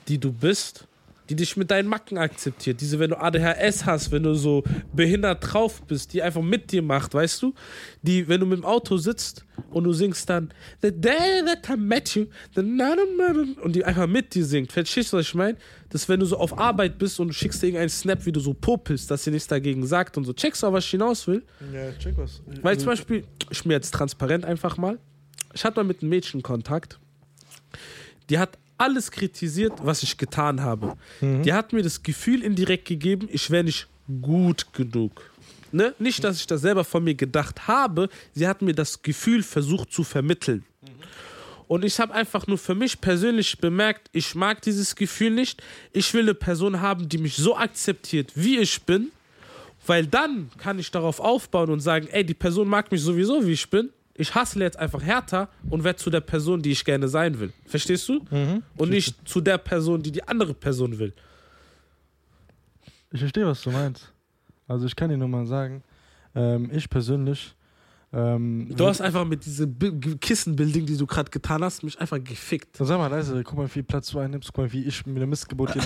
die 0.08 0.18
du 0.18 0.32
bist, 0.32 0.85
die 1.28 1.36
dich 1.36 1.56
mit 1.56 1.70
deinen 1.70 1.88
Macken 1.88 2.18
akzeptiert. 2.18 2.80
Diese, 2.80 2.98
wenn 2.98 3.10
du 3.10 3.20
ADHS 3.20 3.84
hast, 3.84 4.12
wenn 4.12 4.22
du 4.22 4.34
so 4.34 4.62
behindert 4.92 5.52
drauf 5.52 5.82
bist, 5.82 6.12
die 6.12 6.22
einfach 6.22 6.42
mit 6.42 6.72
dir 6.72 6.82
macht, 6.82 7.14
weißt 7.14 7.42
du? 7.42 7.54
Die, 8.02 8.28
wenn 8.28 8.40
du 8.40 8.46
mit 8.46 8.58
dem 8.58 8.64
Auto 8.64 8.96
sitzt 8.96 9.44
und 9.70 9.84
du 9.84 9.92
singst 9.92 10.28
dann 10.30 10.52
The 10.82 10.92
day 10.92 11.42
that 11.44 11.68
I 11.68 11.76
met 11.76 12.14
you, 12.14 12.26
the 12.54 12.62
na", 12.62 12.94
und 13.62 13.74
die 13.74 13.84
einfach 13.84 14.06
mit 14.06 14.34
dir 14.34 14.44
singt. 14.44 14.72
Verstehst 14.72 15.12
du, 15.12 15.16
was 15.16 15.26
ich 15.26 15.34
meine? 15.34 15.56
Dass 15.88 16.08
wenn 16.08 16.20
du 16.20 16.26
so 16.26 16.36
auf 16.36 16.58
Arbeit 16.58 16.98
bist 16.98 17.18
und 17.20 17.28
du 17.28 17.34
schickst 17.34 17.62
dir 17.62 17.68
irgendeinen 17.68 17.88
Snap, 17.88 18.24
wie 18.26 18.32
du 18.32 18.40
so 18.40 18.54
popelst, 18.54 19.10
dass 19.10 19.24
sie 19.24 19.30
nichts 19.30 19.48
dagegen 19.48 19.86
sagt 19.86 20.16
und 20.16 20.24
so. 20.24 20.32
Checkst 20.32 20.62
du, 20.62 20.72
was 20.72 20.84
ich 20.84 20.90
hinaus 20.90 21.26
will? 21.26 21.44
Ja, 21.72 21.92
check 21.98 22.16
was. 22.16 22.42
Weil 22.62 22.78
zum 22.78 22.86
Beispiel, 22.86 23.24
ich 23.50 23.62
bin 23.62 23.72
jetzt 23.72 23.92
transparent 23.92 24.44
einfach 24.44 24.76
mal. 24.76 24.98
Ich 25.54 25.64
hatte 25.64 25.76
mal 25.76 25.84
mit 25.84 26.02
einem 26.02 26.10
Mädchen 26.10 26.42
Kontakt. 26.42 26.98
Die 28.28 28.38
hat 28.38 28.58
alles 28.78 29.10
kritisiert, 29.10 29.72
was 29.82 30.02
ich 30.02 30.16
getan 30.16 30.62
habe. 30.62 30.96
Die 31.20 31.52
hat 31.52 31.72
mir 31.72 31.82
das 31.82 32.02
Gefühl 32.02 32.42
indirekt 32.42 32.86
gegeben, 32.86 33.28
ich 33.30 33.50
wäre 33.50 33.64
nicht 33.64 33.88
gut 34.22 34.72
genug. 34.72 35.30
Ne? 35.72 35.94
Nicht, 35.98 36.22
dass 36.24 36.38
ich 36.38 36.46
das 36.46 36.60
selber 36.60 36.84
von 36.84 37.02
mir 37.04 37.14
gedacht 37.14 37.66
habe, 37.68 38.08
sie 38.32 38.46
hat 38.46 38.62
mir 38.62 38.74
das 38.74 39.02
Gefühl 39.02 39.42
versucht 39.42 39.92
zu 39.92 40.04
vermitteln. 40.04 40.64
Und 41.68 41.84
ich 41.84 41.98
habe 41.98 42.14
einfach 42.14 42.46
nur 42.46 42.58
für 42.58 42.74
mich 42.74 43.00
persönlich 43.00 43.58
bemerkt, 43.58 44.08
ich 44.12 44.34
mag 44.34 44.62
dieses 44.62 44.94
Gefühl 44.94 45.32
nicht. 45.32 45.62
Ich 45.92 46.14
will 46.14 46.22
eine 46.22 46.34
Person 46.34 46.80
haben, 46.80 47.08
die 47.08 47.18
mich 47.18 47.36
so 47.36 47.56
akzeptiert, 47.56 48.32
wie 48.36 48.58
ich 48.58 48.82
bin. 48.82 49.10
Weil 49.84 50.06
dann 50.06 50.50
kann 50.58 50.78
ich 50.78 50.90
darauf 50.90 51.20
aufbauen 51.20 51.70
und 51.70 51.80
sagen, 51.80 52.08
ey, 52.10 52.24
die 52.24 52.34
Person 52.34 52.68
mag 52.68 52.90
mich 52.90 53.02
sowieso, 53.02 53.44
wie 53.46 53.52
ich 53.52 53.68
bin. 53.68 53.90
Ich 54.18 54.34
hassle 54.34 54.64
jetzt 54.64 54.78
einfach 54.78 55.02
härter 55.02 55.48
und 55.68 55.84
werde 55.84 55.98
zu 55.98 56.10
der 56.10 56.20
Person, 56.20 56.62
die 56.62 56.72
ich 56.72 56.84
gerne 56.84 57.08
sein 57.08 57.38
will. 57.38 57.52
Verstehst 57.66 58.08
du? 58.08 58.24
Und 58.76 58.90
nicht 58.90 59.28
zu 59.28 59.40
der 59.40 59.58
Person, 59.58 60.02
die 60.02 60.10
die 60.12 60.26
andere 60.26 60.54
Person 60.54 60.98
will. 60.98 61.12
Ich 63.12 63.20
verstehe, 63.20 63.46
was 63.46 63.62
du 63.62 63.70
meinst. 63.70 64.12
Also 64.68 64.86
ich 64.86 64.96
kann 64.96 65.10
dir 65.10 65.16
nur 65.16 65.28
mal 65.28 65.46
sagen, 65.46 65.82
ähm, 66.34 66.70
ich 66.72 66.88
persönlich. 66.90 67.54
Ähm, 68.12 68.72
Du 68.76 68.86
hast 68.86 69.00
einfach 69.00 69.24
mit 69.24 69.44
diesem 69.44 69.76
Kissenbuilding, 70.20 70.86
die 70.86 70.96
du 70.96 71.06
gerade 71.06 71.30
getan 71.30 71.62
hast, 71.62 71.82
mich 71.82 72.00
einfach 72.00 72.22
gefickt. 72.22 72.76
Sag 72.78 72.98
mal 72.98 73.08
leise, 73.08 73.42
guck 73.42 73.56
mal, 73.58 73.66
wie 73.66 73.70
viel 73.70 73.82
Platz 73.82 74.10
du 74.10 74.18
einnimmst, 74.18 74.52
guck 74.52 74.64
mal, 74.64 74.72
wie 74.72 74.84
ich 74.84 75.04
mit 75.06 75.18
der 75.18 75.26
Missgeburt 75.26 75.72
hier. 75.72 75.82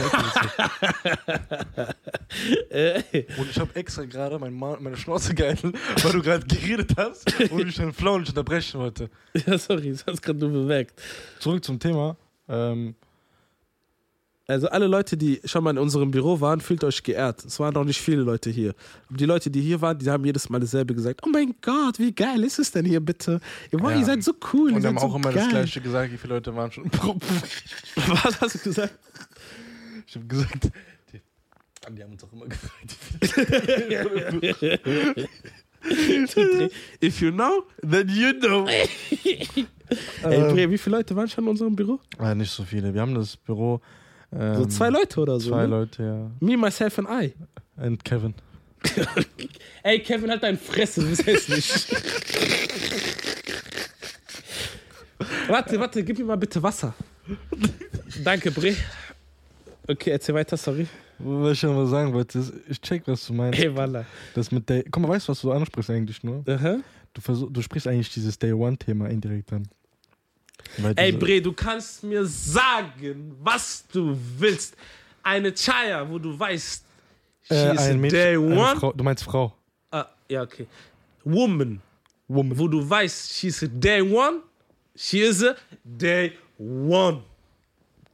Äh, 2.71 3.03
Und 3.39 3.51
ich 3.51 3.59
habe 3.59 3.75
extra 3.75 4.05
gerade 4.05 4.39
mein 4.39 4.55
meine 4.55 4.97
Schnauze 4.97 5.35
gehalten, 5.35 5.73
weil 6.03 6.13
du 6.13 6.23
gerade 6.23 6.47
geredet 6.47 6.93
hast 6.97 7.27
und 7.51 7.69
ich 7.69 7.77
den 7.77 7.93
Flow 7.93 8.19
nicht 8.19 8.29
unterbrechen 8.29 8.81
wollte. 8.81 9.11
ja, 9.47 9.59
sorry, 9.59 9.91
das 9.91 10.07
hast 10.07 10.23
gerade 10.23 10.39
nur 10.39 10.51
bemerkt. 10.51 11.01
Zurück 11.41 11.65
zum 11.65 11.79
Thema. 11.79 12.17
Ähm, 12.49 12.95
Also 14.51 14.69
alle 14.69 14.87
Leute, 14.87 15.17
die 15.17 15.41
schon 15.45 15.65
mal 15.65 15.71
in 15.71 15.79
unserem 15.79 16.11
Büro 16.11 16.41
waren, 16.41 16.61
fühlt 16.61 16.83
euch 16.85 17.03
geehrt. 17.03 17.45
Es 17.45 17.59
waren 17.61 17.73
noch 17.75 17.85
nicht 17.85 18.01
viele 18.01 18.23
Leute 18.23 18.51
hier. 18.51 18.75
Aber 19.09 19.17
die 19.17 19.25
Leute, 19.25 19.51
die 19.51 19.61
hier 19.61 19.81
waren, 19.81 19.99
die 19.99 20.11
haben 20.11 20.25
jedes 20.25 20.49
Mal 20.49 20.59
dasselbe 20.61 20.95
gesagt. 20.95 21.21
Oh 21.25 21.29
mein 21.31 21.55
Gott, 21.63 21.99
wie 21.99 22.13
geil 22.13 22.43
ist 22.45 22.59
es 22.59 22.71
denn 22.73 22.85
hier 22.85 23.01
bitte? 23.01 23.41
Ihr, 23.71 23.79
Ja. 23.81 23.97
ihr 23.99 24.05
seid 24.05 24.23
so 24.25 24.33
cool. 24.53 24.73
und 24.73 24.85
haben 24.85 24.99
auch 24.99 25.11
so 25.13 25.17
immer 25.17 25.33
geil. 25.33 25.43
das 25.45 25.49
Gleiche 25.51 25.81
gesagt, 25.81 26.13
wie 26.13 26.17
viele 26.19 26.35
Leute 26.35 26.55
waren 26.57 26.71
schon 26.73 26.85
im 26.85 26.91
Proben. 26.91 27.21
Was 27.97 28.41
hast 28.41 28.55
du 28.57 28.59
gesagt? 28.59 28.95
Ich 30.07 30.17
habe 30.17 30.27
gesagt, 30.27 30.71
die, 31.13 31.21
die 31.95 32.03
haben 32.03 32.13
uns 32.13 32.25
auch 32.25 32.33
immer 32.33 32.47
gefragt. 32.47 32.97
If 37.03 37.21
you 37.23 37.31
know, 37.31 37.65
then 37.83 38.09
you 38.09 38.33
know. 38.41 38.67
Ey, 38.71 38.89
Ähm, 40.23 40.55
Bre, 40.55 40.71
wie 40.71 40.79
viele 40.79 40.97
Leute 40.99 41.17
waren 41.17 41.29
schon 41.29 41.45
in 41.45 41.51
unserem 41.51 41.75
Büro? 41.75 41.99
Ah, 42.19 42.35
nicht 42.35 42.51
so 42.51 42.63
viele. 42.65 42.93
Wir 42.95 43.01
haben 43.01 43.15
das 43.15 43.37
Büro. 43.37 43.81
Ähm, 44.33 44.57
So 44.57 44.67
zwei 44.67 44.89
Leute 44.91 45.21
oder 45.21 45.41
so. 45.41 45.51
Zwei 45.51 45.63
ne? 45.63 45.67
Leute, 45.69 46.03
ja. 46.03 46.31
Me, 46.41 46.57
myself 46.57 46.99
and 46.99 47.09
I. 47.11 47.33
Und 47.77 48.05
Kevin. 48.05 48.35
Ey, 49.83 50.01
Kevin, 50.01 50.31
halt 50.31 50.43
deine 50.43 50.57
Fresse, 50.59 51.03
du 51.03 51.09
bist 51.09 51.27
hässlich. 51.27 51.87
warte, 55.49 55.79
warte, 55.79 56.03
gib 56.03 56.19
mir 56.19 56.25
mal 56.25 56.37
bitte 56.37 56.63
Wasser. 56.63 56.95
Danke, 58.25 58.51
Bre. 58.51 58.75
Okay, 59.87 60.11
erzähl 60.11 60.35
weiter, 60.35 60.57
sorry. 60.57 60.87
Was 61.19 61.53
ich 61.59 61.63
noch 61.65 61.75
mal 61.75 61.87
sagen 61.87 62.13
wollte, 62.15 62.39
ist, 62.39 62.53
ich 62.69 62.81
check, 62.81 63.03
was 63.07 63.27
du 63.27 63.35
meinst. 63.35 63.59
Ey, 63.59 63.75
Walla. 63.77 64.07
Das 64.35 64.51
mit 64.51 64.69
der. 64.69 64.85
Guck 64.85 65.03
mal, 65.03 65.09
weißt 65.09 65.29
du, 65.29 65.33
was 65.33 65.41
du 65.41 65.53
ansprichst 65.53 65.91
eigentlich 65.91 66.23
nur? 66.23 66.43
Aha. 66.49 66.79
Du, 67.13 67.21
versuch, 67.21 67.51
du 67.53 67.61
sprichst 67.61 67.87
eigentlich 67.89 68.11
dieses 68.13 68.39
Day 68.39 68.53
One-Thema 68.53 69.09
indirekt 69.11 69.53
an. 69.53 69.69
Ey, 70.97 71.13
Bre, 71.13 71.41
du 71.41 71.53
kannst 71.53 72.03
mir 72.03 72.25
sagen, 72.25 73.37
was 73.43 73.85
du 73.93 74.17
willst. 74.39 74.77
Eine 75.23 75.53
Chaya, 75.53 76.09
wo 76.09 76.19
du 76.19 76.39
weißt, 76.39 76.85
she 77.43 77.55
äh, 77.55 77.75
is 77.75 77.81
ein 77.81 78.01
Mädchen, 78.01 78.19
day 78.19 78.37
one. 78.37 78.77
Frau, 78.77 78.93
du 78.93 79.05
meinst 79.05 79.25
Frau. 79.25 79.55
Ja, 80.31 80.43
okay. 80.43 80.67
Woman. 81.25 81.83
Woman. 82.29 82.57
Wo 82.57 82.69
du 82.69 82.89
weißt, 82.89 83.33
she's 83.33 83.63
a 83.65 83.67
day 83.67 84.01
one. 84.01 84.43
She 84.95 85.19
is 85.19 85.43
a 85.43 85.57
day 85.83 86.33
one. 86.57 87.23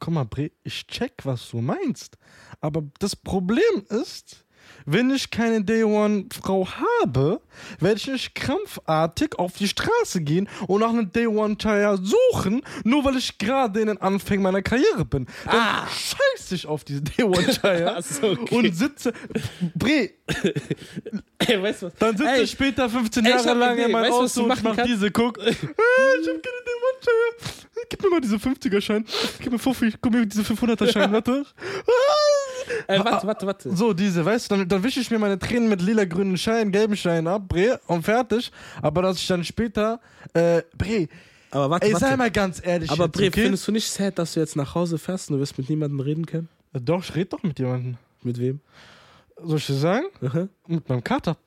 Guck 0.00 0.14
mal, 0.14 0.24
Bre, 0.24 0.50
ich 0.64 0.86
check, 0.86 1.12
was 1.24 1.50
du 1.50 1.60
meinst. 1.60 2.16
Aber 2.62 2.82
das 2.98 3.14
Problem 3.14 3.84
ist, 3.90 4.45
wenn 4.86 5.10
ich 5.10 5.30
keine 5.30 5.62
Day 5.62 5.82
One 5.84 6.26
Frau 6.42 6.66
habe, 6.66 7.40
werde 7.80 7.96
ich 7.96 8.06
nicht 8.06 8.34
krampfartig 8.34 9.38
auf 9.38 9.52
die 9.54 9.68
Straße 9.68 10.20
gehen 10.22 10.48
und 10.68 10.80
nach 10.80 10.90
einem 10.90 11.12
Day 11.12 11.26
One 11.26 11.56
Chaya 11.56 11.96
suchen, 11.96 12.62
nur 12.84 13.04
weil 13.04 13.16
ich 13.16 13.36
gerade 13.38 13.80
in 13.80 13.88
den 13.88 13.98
Anfängen 14.00 14.42
meiner 14.42 14.62
Karriere 14.62 15.04
bin. 15.04 15.26
Dann 15.44 15.54
Ah. 15.56 15.86
scheiß 15.88 16.52
ich 16.52 16.66
auf 16.66 16.84
diese 16.84 17.02
Day 17.02 17.24
One 17.24 17.36
so, 18.02 18.30
okay. 18.30 18.54
und 18.56 18.74
sitze. 18.76 19.12
Bre, 19.74 20.10
Ey, 21.38 21.62
weißt 21.62 21.82
du 21.82 21.86
was? 21.86 21.94
dann 21.98 22.16
sitze 22.16 22.42
ich 22.42 22.50
später 22.50 22.88
15 22.88 23.24
ey, 23.24 23.30
Jahre 23.32 23.54
lang 23.54 23.78
in 23.78 23.90
meinem 23.92 24.12
Auto 24.12 24.40
und 24.42 24.48
mach 24.48 24.62
kannst? 24.62 24.86
diese, 24.86 25.10
guck. 25.10 25.38
Ah, 25.46 25.50
ich 25.50 26.28
hab 26.28 26.42
keine 26.42 26.62
Day 26.64 26.74
One 26.76 27.00
Chaya. 27.02 27.52
Gib 27.88 28.02
mir 28.02 28.10
mal 28.10 28.20
diese 28.20 28.36
50er-Schein. 28.36 29.04
Gib 29.40 29.52
mir 29.52 29.58
50, 29.58 29.94
guck 30.00 30.12
mir 30.12 30.26
diese 30.26 30.42
500er-Schein, 30.42 31.12
warte. 31.12 31.44
Ah. 31.86 32.05
Ey, 32.88 32.98
warte, 33.04 33.26
warte, 33.26 33.46
warte. 33.46 33.74
So, 33.76 33.92
diese, 33.92 34.24
weißt 34.24 34.50
du, 34.50 34.56
dann, 34.56 34.68
dann 34.68 34.82
wische 34.82 35.00
ich 35.00 35.10
mir 35.10 35.18
meine 35.18 35.38
Tränen 35.38 35.68
mit 35.68 35.80
lila-grünen 35.82 36.36
Schein, 36.38 36.70
gelben 36.72 36.96
Schein 36.96 37.26
ab, 37.26 37.42
Bre, 37.48 37.80
und 37.86 38.02
fertig. 38.04 38.50
Aber 38.82 39.02
dass 39.02 39.18
ich 39.18 39.26
dann 39.26 39.42
später, 39.44 40.00
äh, 40.34 40.62
Bre, 40.76 41.08
Aber 41.50 41.70
warte, 41.70 41.86
ey, 41.86 41.92
warte. 41.92 42.06
sei 42.06 42.16
mal 42.16 42.30
ganz 42.30 42.60
ehrlich. 42.64 42.90
Aber 42.90 43.04
jetzt, 43.06 43.12
Bre, 43.12 43.26
okay? 43.28 43.42
findest 43.42 43.66
du 43.66 43.72
nicht 43.72 43.90
sad, 43.90 44.18
dass 44.18 44.34
du 44.34 44.40
jetzt 44.40 44.56
nach 44.56 44.74
Hause 44.74 44.98
fährst 44.98 45.30
und 45.30 45.36
du 45.36 45.40
wirst 45.40 45.58
mit 45.58 45.68
niemandem 45.68 46.00
reden 46.00 46.26
können? 46.26 46.48
Doch, 46.72 47.02
ich 47.02 47.14
red 47.14 47.32
doch 47.32 47.42
mit 47.42 47.58
jemandem. 47.58 47.96
Mit 48.22 48.38
wem? 48.38 48.60
Soll 49.42 49.58
ich 49.58 49.66
dir 49.66 49.74
sagen? 49.74 50.06
Aha. 50.22 50.48
Mit 50.66 50.88
meinem 50.88 51.04
Kater. 51.04 51.36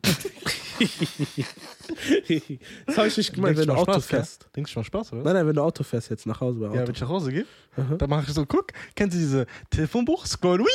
das 2.85 2.97
habe 2.97 3.07
ich 3.07 3.17
nicht 3.17 3.33
gemeint, 3.33 3.57
wenn 3.57 3.67
du 3.67 3.73
Auto 3.73 3.93
Spaß, 3.93 4.05
fährst. 4.05 4.39
Gell? 4.41 4.49
Denkst 4.57 4.73
du 4.73 4.79
mal 4.79 4.83
Spaß, 4.83 5.13
oder? 5.13 5.23
Nein, 5.23 5.33
nein, 5.33 5.47
wenn 5.47 5.55
du 5.55 5.61
Auto 5.61 5.83
fährst 5.83 6.09
jetzt 6.09 6.25
nach 6.25 6.39
Hause 6.39 6.59
bei 6.59 6.65
Ja, 6.67 6.71
Auto. 6.71 6.87
wenn 6.87 6.95
ich 6.95 7.01
nach 7.01 7.09
Hause 7.09 7.31
gehe, 7.31 7.45
dann 7.97 8.09
mache 8.09 8.25
ich 8.27 8.33
so, 8.33 8.45
guck, 8.45 8.67
kennst 8.95 9.15
du 9.15 9.19
diese 9.19 9.45
Telefonbuch? 9.69 10.25
Scroll, 10.25 10.59
Wii! 10.59 10.65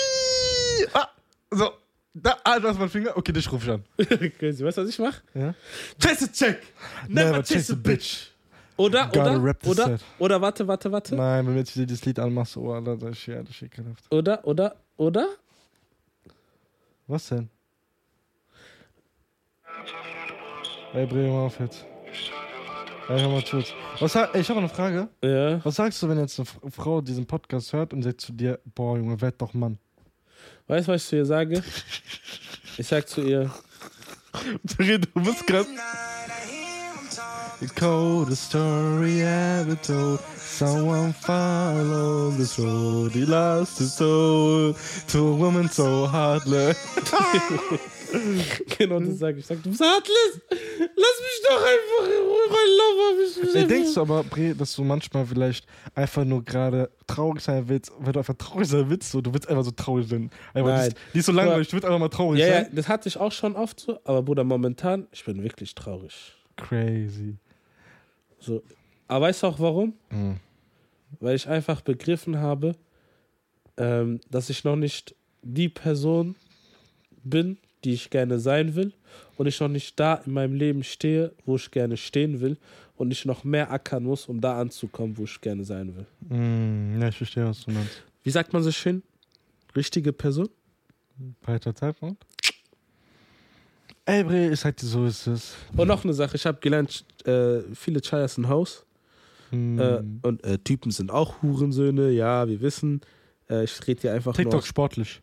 Ah, 0.93 1.09
so, 1.51 1.71
da, 2.13 2.37
ah, 2.45 2.61
du 2.61 2.69
hast 2.69 2.79
meinen 2.79 2.89
Finger, 2.89 3.17
okay, 3.17 3.33
dich 3.33 3.51
ruf 3.51 3.65
ich 3.65 3.71
an. 3.71 3.85
Crazy. 4.39 4.65
Weißt 4.65 4.79
du, 4.79 4.83
was 4.83 4.89
ich 4.89 4.99
mache? 4.99 5.23
Ja? 5.35 5.55
Chase 6.01 6.27
a 6.27 6.29
check. 6.29 6.63
Never, 7.09 7.43
chase 7.43 7.73
a 7.73 7.77
bitch. 7.77 8.31
Oder, 8.77 9.09
oder, 9.11 9.57
oder, 9.65 9.85
set. 9.87 10.01
oder, 10.19 10.41
warte, 10.41 10.67
warte, 10.67 10.91
warte. 10.91 11.15
Nein, 11.15 11.47
wenn 11.47 11.55
du 11.55 11.61
jetzt 11.61 11.77
wieder 11.77 11.87
dieses 11.87 12.05
Lied 12.05 12.19
anmachst, 12.19 12.57
oh, 12.57 12.73
Alter, 12.73 12.97
das 12.97 13.11
ist 13.11 13.27
ja, 13.27 13.43
das 13.43 13.51
ist 13.51 13.63
ekelhaft. 13.63 14.05
Oder, 14.13 14.45
oder, 14.45 14.77
oder? 14.97 15.29
Was 17.07 17.29
denn? 17.29 17.49
Ey, 20.93 21.07
Bre, 21.07 21.29
mal 21.29 21.47
auf 21.47 21.59
jetzt. 21.61 21.85
Ey, 23.09 23.21
hör 23.21 23.29
mal 23.29 23.45
zu. 23.45 23.63
Was 24.01 24.15
ey, 24.15 24.41
ich 24.41 24.49
habe 24.49 24.61
eine 24.61 24.69
Frage. 24.69 25.09
Ja. 25.23 25.65
Was 25.65 25.75
sagst 25.75 26.03
du, 26.03 26.09
wenn 26.09 26.19
jetzt 26.19 26.39
eine 26.39 26.71
Frau 26.71 27.01
diesen 27.01 27.27
Podcast 27.27 27.73
hört 27.73 27.93
und 27.93 28.03
sagt 28.03 28.21
zu 28.21 28.33
dir, 28.33 28.59
boah, 28.75 28.97
Junge, 28.97 29.21
werd 29.21 29.41
doch 29.43 29.53
Mann? 29.55 29.79
Weißt 30.67 30.89
du, 30.89 30.93
was 30.93 31.03
ich 31.03 31.09
zu 31.09 31.17
ihr 31.17 31.27
sage? 31.27 31.63
Ich 32.77 32.89
sag 32.89 33.09
zu 33.09 33.21
ihr, 33.21 33.51
du 34.79 35.21
bist 35.23 35.47
grad. 35.47 35.67
The 37.61 37.69
coldest 37.69 38.51
story 38.51 39.23
ever 39.23 39.77
told. 39.81 40.21
Someone 40.37 41.13
followed 41.13 42.37
this 42.37 42.59
road. 42.59 43.13
He 43.13 43.25
lost 43.25 43.79
his 43.79 43.95
soul 43.95 44.75
to 45.09 45.29
a 45.29 45.37
woman 45.37 45.69
so 45.69 46.07
heartless. 46.07 46.77
genau 48.79 49.01
das 49.01 49.19
sage 49.19 49.39
ich. 49.39 49.47
Sag, 49.47 49.63
du 49.63 49.71
bist 49.71 49.81
heartless. 49.81 50.41
Lass 50.51 51.21
mich 51.21 51.43
doch 51.49 51.57
einfach 51.63 52.07
in 52.07 52.23
Ruhe, 52.27 52.49
mein 52.49 53.51
Lover. 53.51 53.59
Ey, 53.59 53.67
denkst 53.67 53.95
du 53.95 54.01
aber, 54.01 54.25
Bre, 54.25 54.55
dass 54.55 54.75
du 54.75 54.85
manchmal 54.85 55.27
vielleicht 55.27 55.67
einfach 55.95 56.25
nur 56.25 56.45
gerade 56.45 56.91
traurig 57.07 57.43
sein 57.43 57.69
willst, 57.69 57.93
wenn 57.99 58.13
du 58.13 58.19
einfach 58.21 58.35
traurig 58.35 58.69
sein 58.69 58.89
willst, 58.89 59.11
so, 59.11 59.21
du 59.21 59.33
willst 59.33 59.49
einfach 59.49 59.65
so 59.65 59.71
traurig 59.71 60.09
sein. 60.09 60.31
Einfach, 60.53 60.71
Nein. 60.71 60.95
ist 61.13 61.27
so 61.27 61.33
langweilig, 61.33 61.69
du 61.69 61.75
willst 61.75 61.85
einfach 61.85 61.99
mal 61.99 62.09
traurig 62.09 62.41
Ja, 62.41 62.47
ja, 62.47 62.53
sein. 62.65 62.69
das 62.73 62.89
hatte 62.89 63.09
ich 63.09 63.17
auch 63.17 63.33
schon 63.33 63.57
oft 63.57 63.81
so, 63.81 63.99
aber 64.05 64.23
Bruder, 64.23 64.45
momentan, 64.45 65.07
ich 65.13 65.25
bin 65.25 65.43
wirklich 65.43 65.75
traurig. 65.75 66.33
Crazy. 66.57 67.37
So. 68.41 68.63
Aber 69.09 69.27
weißt 69.27 69.43
du 69.43 69.47
auch 69.49 69.59
warum? 69.61 69.95
Mhm. 70.11 70.39
Weil 71.21 71.37
ich 71.37 71.49
einfach 71.49 71.81
begriffen 71.81 72.39
habe, 72.39 72.75
ähm, 73.77 74.21
dass 74.31 74.51
ich 74.51 74.65
noch 74.65 74.77
nicht 74.77 75.15
die 75.43 75.69
Person 75.69 76.37
bin, 77.23 77.59
die 77.85 77.93
ich 77.93 78.11
gerne 78.11 78.39
sein 78.39 78.75
will 78.75 78.93
und 79.37 79.47
ich 79.47 79.61
noch 79.61 79.69
nicht 79.69 79.99
da 80.01 80.15
in 80.27 80.33
meinem 80.33 80.55
Leben 80.55 80.83
stehe, 80.83 81.33
wo 81.45 81.57
ich 81.57 81.71
gerne 81.71 81.97
stehen 81.97 82.41
will 82.41 82.57
und 82.97 83.11
ich 83.11 83.25
noch 83.25 83.45
mehr 83.45 83.71
ackern 83.71 84.05
muss, 84.05 84.27
um 84.27 84.41
da 84.41 84.61
anzukommen, 84.61 85.17
wo 85.17 85.25
ich 85.25 85.41
gerne 85.41 85.65
sein 85.65 85.95
will. 85.97 86.07
Mm, 86.39 87.01
ja, 87.01 87.09
ich 87.09 87.17
verstehe, 87.17 87.45
was 87.47 87.65
du 87.65 87.71
meinst. 87.71 88.03
Wie 88.23 88.31
sagt 88.31 88.53
man 88.53 88.63
so 88.63 88.73
schön? 88.73 89.03
Richtige 89.77 90.13
Person? 90.13 90.49
Breiter 91.43 91.75
Zeitpunkt? 91.75 92.25
Ey, 94.07 94.23
Bre, 94.23 94.51
ich 94.53 94.61
sag 94.61 94.77
dir, 94.77 94.87
so 94.87 95.07
ist 95.07 95.27
es. 95.27 95.55
Und 95.77 95.89
noch 95.89 96.05
eine 96.05 96.13
Sache, 96.13 96.37
ich 96.37 96.45
habe 96.45 96.59
gelernt, 96.61 97.05
äh, 97.25 97.63
viele 97.75 98.01
Chayas 98.01 98.35
sind 98.35 98.49
Haus 98.49 98.85
Hm. 99.51 99.79
äh, 99.79 100.03
und 100.27 100.45
äh, 100.45 100.59
Typen 100.59 100.91
sind 100.91 101.11
auch 101.11 101.43
Hurensöhne, 101.43 102.11
ja, 102.11 102.49
wir 102.49 102.61
wissen. 102.61 103.01
Äh, 103.49 103.65
ich 103.65 103.87
rede 103.87 104.03
hier 104.03 104.13
einfach 104.13 104.33
nur 104.33 104.45
TikTok 104.45 104.67
sportlich. 104.67 105.23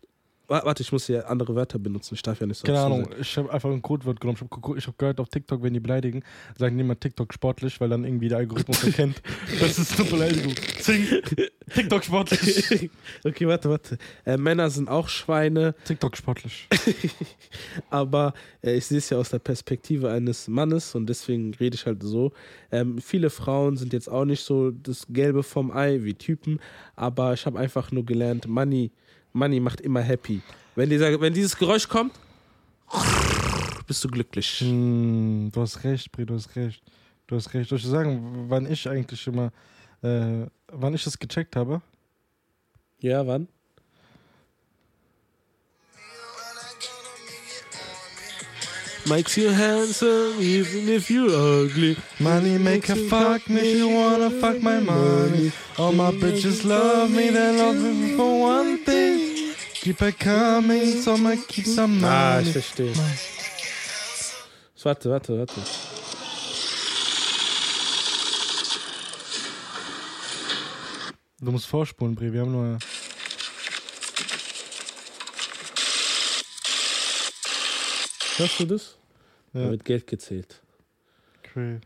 Wa- 0.52 0.62
Warte, 0.66 0.84
ich 0.84 0.92
muss 0.92 1.06
hier 1.08 1.30
andere 1.30 1.56
Wörter 1.56 1.80
benutzen. 1.80 2.14
Ich 2.16 2.22
darf 2.22 2.40
ja 2.42 2.46
nicht 2.46 2.58
so 2.60 2.66
Keine 2.66 2.80
Ahnung, 2.82 3.06
sagen. 3.06 3.16
ich 3.22 3.38
habe 3.38 3.54
einfach 3.54 3.70
ein 3.72 3.82
Codewort 3.82 4.20
genommen. 4.20 4.38
Ich 4.78 4.86
habe 4.88 4.96
gehört, 4.98 5.20
auf 5.22 5.30
TikTok, 5.30 5.64
wenn 5.64 5.74
die 5.74 5.80
beleidigen, 5.80 6.24
sagen 6.58 6.78
die 6.78 6.84
immer 6.84 7.00
TikTok 7.00 7.34
sportlich, 7.34 7.80
weil 7.80 7.90
dann 7.90 8.04
irgendwie 8.04 8.28
der 8.28 8.40
Algorithmus 8.40 8.84
erkennt, 8.86 9.22
das 9.60 9.80
ist 9.80 10.00
eine 10.00 10.10
Beleidigung. 10.10 10.54
Zing, 10.80 11.06
TikTok 11.74 12.04
sportlich. 12.04 12.90
okay, 13.24 13.48
warte, 13.48 13.70
warte. 13.70 13.98
Äh, 14.26 14.38
Männer 14.38 14.70
sind 14.70 14.90
auch 14.90 15.08
Schweine, 15.08 15.74
TikTok 15.86 16.18
sportlich. 16.18 16.68
aber 17.90 18.34
äh, 18.64 18.76
ich 18.76 18.86
sehe 18.86 18.98
es 18.98 19.10
ja 19.10 19.18
aus 19.18 19.30
der 19.30 19.40
Perspektive 19.40 20.10
eines 20.12 20.48
Mannes 20.48 20.96
und 20.96 21.08
deswegen 21.08 21.54
rede 21.54 21.76
ich 21.76 21.86
halt 21.86 22.04
so. 22.04 22.32
Ähm, 22.72 23.00
viele 23.00 23.30
Frauen 23.30 23.78
sind 23.78 23.94
jetzt 23.94 24.10
auch 24.10 24.26
nicht 24.26 24.44
so 24.44 24.72
das 24.72 25.06
Gelbe 25.10 25.44
vom 25.44 25.72
Ei 25.72 26.00
wie 26.04 26.14
Typen, 26.14 26.60
aber 26.96 27.34
ich 27.34 27.46
habe 27.46 27.60
einfach 27.60 27.92
nur 27.92 28.06
gelernt, 28.06 28.48
Money, 28.48 28.92
Money 29.34 29.60
macht 29.60 29.82
immer 29.82 30.02
happy. 30.02 30.42
Wenn, 30.76 30.90
dieser, 30.90 31.20
wenn 31.20 31.34
dieses 31.34 31.58
Geräusch 31.58 31.88
kommt, 31.88 32.14
bist 33.88 34.04
du 34.04 34.08
glücklich. 34.10 34.60
Hm, 34.60 35.50
du 35.52 35.62
hast 35.62 35.84
recht, 35.84 36.12
Bre, 36.12 36.26
du 36.26 36.36
hast 36.36 36.56
recht. 36.56 36.84
Du 37.28 37.36
hast 37.36 37.54
recht. 37.54 37.70
Soll 37.70 37.78
ich 37.78 37.86
sagen, 37.86 38.46
wann 38.50 38.70
ich 38.70 38.88
eigentlich 38.88 39.26
immer, 39.28 39.52
äh, 40.02 40.46
wann 40.68 40.94
ich 40.94 41.04
das 41.04 41.18
gecheckt 41.18 41.56
habe? 41.56 41.82
Ja, 43.00 43.26
wann? 43.26 43.48
Makes 49.10 49.38
you 49.38 49.50
handsome 49.50 50.40
even 50.40 50.88
if 50.88 51.10
you're 51.10 51.30
ugly. 51.30 51.98
Money 52.20 52.58
make 52.58 52.88
a 52.90 52.96
fuck 52.96 53.50
me, 53.50 53.78
you 53.78 53.90
wanna 53.90 54.30
fuck 54.30 54.62
my 54.62 54.80
money. 54.80 55.52
All 55.78 55.92
my 55.92 56.12
bitches 56.12 56.64
love 56.64 57.10
me, 57.12 57.30
they 57.30 57.58
love 57.58 57.76
me 57.76 58.16
for 58.16 58.40
one 58.40 58.78
thing. 58.86 59.54
Keep 59.74 60.02
it 60.04 60.20
coming, 60.20 61.02
so 61.02 61.16
I 61.16 61.36
keep 61.36 61.66
some 61.66 62.00
money. 62.00 62.14
Ah, 62.14 62.40
ich 62.42 62.52
verstehe. 62.54 62.94
Warte, 64.84 65.10
warte, 65.10 65.38
warte. 65.38 65.62
Du 71.40 71.52
musst 71.52 71.66
vorspulen, 71.66 72.16
Bre, 72.16 72.32
wir 72.32 72.42
haben 72.42 72.52
nur. 72.52 72.78
Hörst 78.38 78.60
du 78.60 78.66
das? 78.66 78.98
Ja. 79.54 79.64
Da 79.66 79.72
wird 79.72 79.86
Geld 79.86 80.08
gezählt. 80.08 80.62
Crazy. 81.44 81.80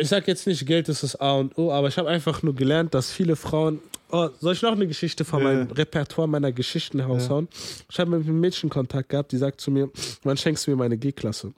Ich 0.00 0.08
sag 0.08 0.28
jetzt 0.28 0.46
nicht, 0.46 0.66
Geld 0.66 0.88
ist 0.88 1.02
das 1.02 1.16
A 1.16 1.34
und 1.36 1.56
O, 1.58 1.72
aber 1.72 1.88
ich 1.88 1.96
habe 1.96 2.08
einfach 2.08 2.42
nur 2.42 2.54
gelernt, 2.54 2.92
dass 2.94 3.10
viele 3.10 3.34
Frauen. 3.36 3.80
Oh, 4.10 4.28
soll 4.40 4.52
ich 4.52 4.62
noch 4.62 4.72
eine 4.72 4.86
Geschichte 4.86 5.24
von 5.24 5.40
Ja. 5.42 5.44
meinem 5.48 5.70
Repertoire 5.70 6.28
meiner 6.28 6.52
Geschichten 6.52 7.00
heraushauen? 7.00 7.48
Ich 7.90 7.98
habe 7.98 8.10
mit 8.10 8.26
einem 8.26 8.38
Mädchen 8.40 8.68
Kontakt 8.70 9.08
gehabt, 9.08 9.32
die 9.32 9.36
sagt 9.38 9.60
zu 9.60 9.70
mir, 9.70 9.90
wann 10.22 10.36
schenkst 10.36 10.66
du 10.66 10.70
mir 10.70 10.76
meine 10.76 10.96
G-Klasse? 10.96 11.52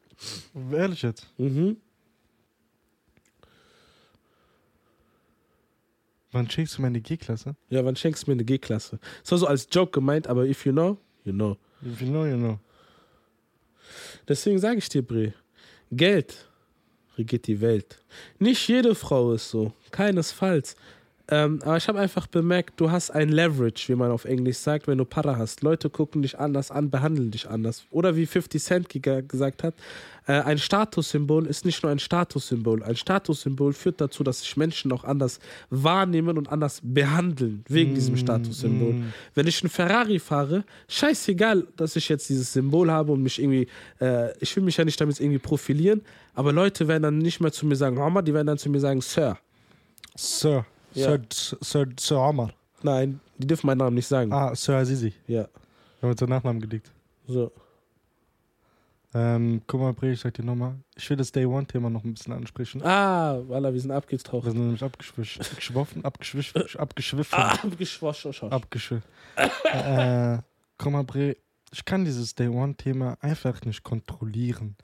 Ehrlich 0.72 1.02
jetzt? 1.02 1.26
Mhm. 1.36 1.76
Wann 6.32 6.48
schickst 6.50 6.76
du 6.78 6.82
meine 6.82 7.00
G-Klasse? 7.00 7.56
Ja, 7.70 7.84
wann 7.84 7.96
schenkst 7.96 8.26
du 8.26 8.30
mir 8.30 8.34
eine 8.34 8.44
G-Klasse? 8.44 8.98
Das 9.22 9.32
war 9.32 9.38
so 9.38 9.46
als 9.46 9.66
Joke 9.70 9.92
gemeint, 9.92 10.26
aber 10.26 10.44
if 10.46 10.64
you 10.66 10.72
know, 10.72 10.98
you 11.24 11.32
know. 11.32 11.56
If 11.84 12.00
you 12.02 12.08
know, 12.08 12.26
you 12.26 12.36
know. 12.36 12.58
Deswegen 14.28 14.58
sage 14.58 14.78
ich 14.78 14.88
dir, 14.88 15.02
Bre, 15.02 15.32
Geld 15.90 16.48
regiert 17.16 17.46
die 17.46 17.60
Welt. 17.60 17.98
Nicht 18.38 18.68
jede 18.68 18.94
Frau 18.94 19.32
ist 19.32 19.50
so, 19.50 19.72
keinesfalls. 19.90 20.76
Ähm, 21.30 21.58
aber 21.62 21.76
ich 21.76 21.86
habe 21.88 21.98
einfach 21.98 22.26
bemerkt, 22.26 22.80
du 22.80 22.90
hast 22.90 23.10
ein 23.10 23.28
Leverage, 23.28 23.88
wie 23.88 23.94
man 23.96 24.10
auf 24.10 24.24
Englisch 24.24 24.56
sagt, 24.56 24.86
wenn 24.88 24.96
du 24.96 25.04
Para 25.04 25.36
hast. 25.36 25.60
Leute 25.62 25.90
gucken 25.90 26.22
dich 26.22 26.38
anders 26.38 26.70
an, 26.70 26.88
behandeln 26.88 27.30
dich 27.30 27.50
anders. 27.50 27.84
Oder 27.90 28.16
wie 28.16 28.24
50 28.24 28.62
Cent 28.62 28.88
ge- 28.88 29.22
gesagt 29.28 29.62
hat, 29.62 29.74
äh, 30.26 30.32
ein 30.40 30.56
Statussymbol 30.56 31.46
ist 31.46 31.66
nicht 31.66 31.82
nur 31.82 31.92
ein 31.92 31.98
Statussymbol. 31.98 32.82
Ein 32.82 32.96
Statussymbol 32.96 33.74
führt 33.74 34.00
dazu, 34.00 34.24
dass 34.24 34.40
sich 34.40 34.56
Menschen 34.56 34.90
auch 34.90 35.04
anders 35.04 35.38
wahrnehmen 35.68 36.38
und 36.38 36.48
anders 36.50 36.80
behandeln, 36.82 37.62
wegen 37.68 37.94
diesem 37.94 38.16
Statussymbol. 38.16 38.94
Wenn 39.34 39.46
ich 39.46 39.62
einen 39.62 39.70
Ferrari 39.70 40.18
fahre, 40.20 40.64
scheißegal, 40.88 41.66
dass 41.76 41.94
ich 41.96 42.08
jetzt 42.08 42.28
dieses 42.30 42.54
Symbol 42.54 42.90
habe 42.90 43.12
und 43.12 43.22
mich 43.22 43.38
irgendwie, 43.38 43.68
äh, 44.00 44.32
ich 44.40 44.56
will 44.56 44.62
mich 44.62 44.78
ja 44.78 44.84
nicht 44.86 44.98
damit 44.98 45.20
irgendwie 45.20 45.38
profilieren, 45.38 46.00
aber 46.34 46.52
Leute 46.54 46.88
werden 46.88 47.02
dann 47.02 47.18
nicht 47.18 47.40
mehr 47.40 47.52
zu 47.52 47.66
mir 47.66 47.76
sagen, 47.76 47.96
Mama, 47.96 48.22
die 48.22 48.32
werden 48.32 48.46
dann 48.46 48.58
zu 48.58 48.70
mir 48.70 48.80
sagen, 48.80 49.02
Sir. 49.02 49.36
Sir. 50.16 50.64
Ja. 50.94 51.08
Sir, 51.32 51.56
Sir, 51.60 51.86
Sir 51.98 52.18
Omar. 52.20 52.50
Nein, 52.82 53.20
die 53.36 53.46
dürfen 53.46 53.66
meinen 53.66 53.78
Namen 53.78 53.94
nicht 53.94 54.06
sagen. 54.06 54.32
Ah, 54.32 54.54
Sir 54.54 54.76
Azizi. 54.76 55.12
Ja, 55.26 55.42
Wir 55.42 56.02
haben 56.02 56.10
uns 56.10 56.18
den 56.20 56.28
Nachnamen 56.28 56.60
gelegt. 56.60 56.90
so. 57.26 57.50
Ähm, 59.14 59.62
guck 59.66 59.80
mal, 59.80 59.94
Bre, 59.94 60.10
ich 60.12 60.20
sag 60.20 60.34
dir 60.34 60.44
nochmal. 60.44 60.74
Ich 60.94 61.08
will 61.08 61.16
das 61.16 61.32
Day 61.32 61.46
One-Thema 61.46 61.88
noch 61.88 62.04
ein 62.04 62.12
bisschen 62.12 62.34
ansprechen. 62.34 62.82
Ah, 62.84 63.38
Walla, 63.48 63.72
wir 63.72 63.80
sind 63.80 63.88
Wir 63.90 63.96
abgetaucht. 63.96 64.44
sind 64.44 64.58
nämlich 64.58 64.84
abgeschwiffen, 64.84 66.04
abgeschwiffen, 66.04 66.76
abgeschwiffen, 66.78 67.38
Ah, 67.38 67.52
abgeschwoschen. 67.54 68.52
abgeschwiffen. 68.52 69.02
äh, 69.72 70.38
guck 70.76 70.92
mal, 70.92 71.04
Bre, 71.04 71.36
ich 71.72 71.84
kann 71.84 72.04
dieses 72.04 72.34
Day 72.34 72.48
One-Thema 72.48 73.16
einfach 73.20 73.60
nicht 73.62 73.82
kontrollieren. 73.82 74.76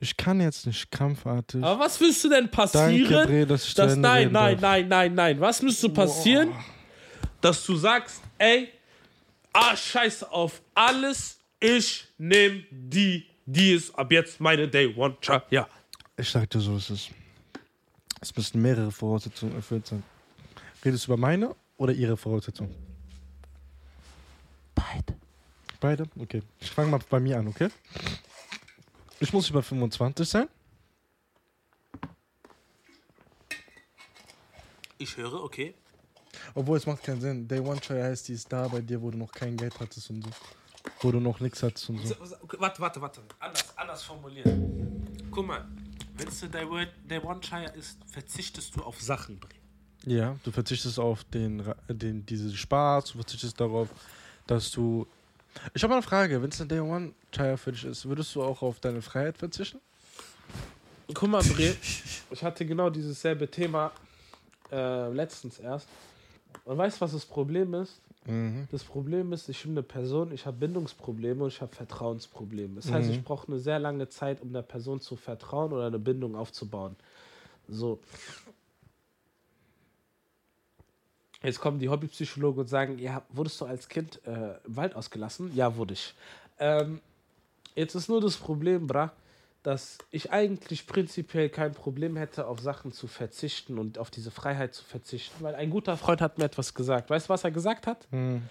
Ich 0.00 0.16
kann 0.16 0.40
jetzt 0.40 0.66
nicht 0.66 0.90
krampfartig. 0.90 1.62
Aber 1.62 1.80
was 1.80 2.00
willst 2.00 2.24
du 2.24 2.28
denn 2.28 2.48
Danke, 2.50 2.56
passieren? 2.56 3.26
Bre, 3.28 3.46
dass 3.46 3.66
ich 3.66 3.74
dass, 3.74 3.96
nein, 3.96 4.32
nein, 4.32 4.54
darf. 4.54 4.60
nein, 4.60 4.88
nein, 4.88 5.14
nein. 5.14 5.40
Was 5.40 5.62
müsste 5.62 5.88
passieren, 5.88 6.52
dass 7.40 7.64
du 7.64 7.76
sagst, 7.76 8.20
ey, 8.38 8.70
ah, 9.52 9.76
scheiß 9.76 10.24
auf 10.24 10.62
alles, 10.74 11.38
ich 11.60 12.06
nehm 12.18 12.64
die, 12.70 13.26
die 13.46 13.72
ist 13.74 13.94
ab 13.96 14.10
jetzt 14.10 14.40
meine 14.40 14.66
Day 14.68 14.92
One. 14.96 15.16
Tja, 15.20 15.42
Ja. 15.50 15.68
Ich 16.16 16.28
sag 16.28 16.48
dir 16.50 16.60
so, 16.60 16.76
ist 16.76 16.90
es. 16.90 17.08
Es 18.20 18.36
müssen 18.36 18.60
mehrere 18.62 18.90
Voraussetzungen 18.92 19.54
erfüllt 19.54 19.86
sein. 19.86 20.02
Redest 20.84 21.06
du 21.06 21.12
über 21.12 21.16
meine 21.20 21.54
oder 21.76 21.92
ihre 21.92 22.16
Voraussetzungen? 22.16 22.74
Beide. 24.74 25.11
Beide? 25.82 26.04
Okay. 26.16 26.42
Ich 26.60 26.70
fange 26.70 26.92
mal 26.92 27.00
bei 27.10 27.18
mir 27.18 27.40
an, 27.40 27.48
okay? 27.48 27.68
Ich 29.18 29.32
muss 29.32 29.50
über 29.50 29.64
25 29.64 30.28
sein. 30.28 30.48
Ich 34.96 35.16
höre, 35.16 35.42
okay. 35.42 35.74
Obwohl 36.54 36.76
es 36.76 36.86
macht 36.86 37.02
keinen 37.02 37.20
Sinn. 37.20 37.48
Day 37.48 37.58
One 37.58 37.80
Try 37.80 38.00
heißt, 38.00 38.28
die 38.28 38.34
ist 38.34 38.52
da 38.52 38.68
bei 38.68 38.80
dir, 38.80 39.02
wo 39.02 39.10
du 39.10 39.18
noch 39.18 39.32
kein 39.32 39.56
Geld 39.56 39.74
hattest 39.80 40.08
und 40.10 40.22
so. 40.22 40.30
Wo 41.00 41.10
du 41.10 41.18
noch 41.18 41.40
nichts 41.40 41.60
hattest 41.64 41.90
und 41.90 41.98
so. 42.06 42.14
Warte, 42.58 42.80
warte, 42.80 43.00
warte. 43.00 43.20
Anders, 43.40 43.76
anders 43.76 44.02
formulieren. 44.04 45.04
Guck 45.32 45.48
mal, 45.48 45.66
wenn 46.14 46.28
es 46.28 46.42
Word 46.42 46.90
der 47.10 47.24
One 47.24 47.42
Shire 47.42 47.72
ist, 47.72 47.98
verzichtest 48.06 48.76
du 48.76 48.82
auf 48.82 49.00
Sachen, 49.00 49.40
Bre. 49.40 49.48
Ja, 50.04 50.36
du 50.44 50.52
verzichtest 50.52 51.00
auf 51.00 51.24
den, 51.24 51.64
den 51.88 52.24
diesen 52.24 52.54
Spaß, 52.54 53.06
du 53.06 53.12
verzichtest 53.14 53.60
darauf, 53.60 53.88
dass 54.46 54.70
du. 54.70 55.08
Ich 55.74 55.82
habe 55.82 55.90
mal 55.90 55.96
eine 55.96 56.02
Frage, 56.02 56.42
wenn 56.42 56.50
es 56.50 56.60
ein 56.60 56.68
Day 56.68 56.80
One 56.80 57.12
für 57.56 57.72
dich 57.72 57.84
ist, 57.84 58.06
würdest 58.06 58.34
du 58.34 58.42
auch 58.42 58.62
auf 58.62 58.80
deine 58.80 59.02
Freiheit 59.02 59.38
verzichten? 59.38 59.80
Guck 61.12 61.28
mal, 61.28 61.42
Bre, 61.42 61.74
ich 62.30 62.42
hatte 62.44 62.64
genau 62.64 62.90
dieses 62.90 63.20
selbe 63.20 63.50
Thema 63.50 63.92
äh, 64.70 65.08
letztens 65.12 65.58
erst. 65.58 65.88
Und 66.64 66.78
weißt 66.78 66.96
du, 66.96 67.00
was 67.02 67.12
das 67.12 67.24
Problem 67.26 67.74
ist? 67.74 68.00
Mhm. 68.24 68.68
Das 68.70 68.84
Problem 68.84 69.32
ist, 69.32 69.48
ich 69.48 69.62
bin 69.62 69.72
eine 69.72 69.82
Person, 69.82 70.32
ich 70.32 70.46
habe 70.46 70.56
Bindungsprobleme 70.58 71.42
und 71.44 71.48
ich 71.52 71.60
habe 71.60 71.74
Vertrauensprobleme. 71.74 72.76
Das 72.76 72.90
heißt, 72.90 73.08
Mhm. 73.08 73.14
ich 73.14 73.24
brauche 73.24 73.48
eine 73.48 73.58
sehr 73.58 73.78
lange 73.78 74.08
Zeit, 74.08 74.40
um 74.40 74.52
der 74.52 74.62
Person 74.62 75.00
zu 75.00 75.16
vertrauen 75.16 75.72
oder 75.72 75.86
eine 75.86 75.98
Bindung 75.98 76.36
aufzubauen. 76.36 76.96
So. 77.68 77.98
Jetzt 81.42 81.60
kommen 81.60 81.78
die 81.78 81.88
Hobbypsychologen 81.88 82.60
und 82.60 82.68
sagen, 82.68 82.98
ja, 82.98 83.22
wurdest 83.30 83.60
du 83.60 83.64
als 83.64 83.88
Kind 83.88 84.20
äh, 84.26 84.54
im 84.64 84.76
Wald 84.76 84.94
ausgelassen? 84.94 85.54
Ja, 85.54 85.76
wurde 85.76 85.94
ich. 85.94 86.14
Ähm, 86.58 87.00
jetzt 87.74 87.94
ist 87.94 88.08
nur 88.08 88.20
das 88.20 88.36
Problem, 88.36 88.86
bra, 88.86 89.12
dass 89.62 89.98
ich 90.10 90.30
eigentlich 90.30 90.86
prinzipiell 90.86 91.48
kein 91.48 91.72
Problem 91.72 92.16
hätte, 92.16 92.46
auf 92.46 92.60
Sachen 92.60 92.92
zu 92.92 93.08
verzichten 93.08 93.78
und 93.78 93.98
auf 93.98 94.10
diese 94.10 94.30
Freiheit 94.30 94.74
zu 94.74 94.84
verzichten, 94.84 95.42
weil 95.42 95.54
ein 95.54 95.70
guter 95.70 95.96
Freund 95.96 96.20
hat 96.20 96.38
mir 96.38 96.44
etwas 96.44 96.74
gesagt. 96.74 97.10
Weißt 97.10 97.28
du, 97.28 97.30
was 97.30 97.44
er 97.44 97.50
gesagt 97.50 97.86
hat? 97.86 98.06
Mhm. 98.12 98.42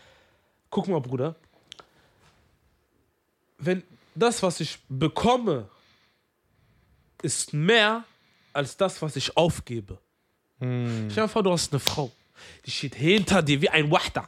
Guck 0.69 0.87
mal, 0.87 1.01
Bruder. 1.01 1.35
Wenn 3.57 3.83
das, 4.15 4.41
was 4.41 4.59
ich 4.59 4.79
bekomme, 4.89 5.69
ist 7.21 7.53
mehr 7.53 8.03
als 8.53 8.75
das, 8.75 9.01
was 9.01 9.15
ich 9.15 9.37
aufgebe. 9.37 9.97
Stell 10.57 11.07
dir 11.09 11.27
vor, 11.27 11.43
du 11.43 11.51
hast 11.51 11.73
eine 11.73 11.79
Frau, 11.79 12.11
die 12.65 12.71
steht 12.71 12.95
hinter 12.95 13.41
dir 13.41 13.61
wie 13.61 13.69
ein 13.69 13.89
Wahda. 13.91 14.27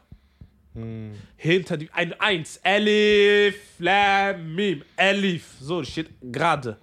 Mhm. 0.74 1.13
Hinter 1.36 1.78
dir, 1.78 1.89
ein 1.94 2.13
Eins. 2.20 2.60
Elif, 2.63 3.56
Lam, 3.80 4.56
Mim. 4.56 4.84
Elif. 4.96 5.46
So, 5.60 5.82
die 5.82 5.92
steht 5.92 6.10
gerade. 6.22 6.78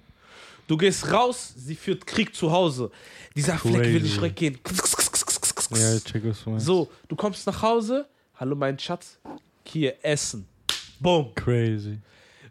Du 0.67 0.77
gehst 0.77 1.11
raus, 1.11 1.53
sie 1.57 1.75
führt 1.75 2.07
Krieg 2.07 2.35
zu 2.35 2.51
Hause. 2.51 2.91
Dieser 3.35 3.59
Fleck 3.59 3.83
will 3.85 4.01
nicht 4.01 4.19
Crazy. 4.19 4.23
weggehen. 4.23 4.59
Ja, 5.73 5.95
ich 5.97 6.05
check, 6.05 6.23
was 6.25 6.45
du 6.45 6.51
meinst. 6.51 6.67
So, 6.67 6.91
du 7.09 7.17
kommst 7.17 7.47
nach 7.47 7.61
Hause. 7.63 8.07
Hallo, 8.37 8.55
mein 8.55 8.79
Schatz. 8.79 9.19
Hier, 9.65 9.95
Essen. 10.05 10.47
Boom. 11.01 11.35
Crazy. 11.35 11.99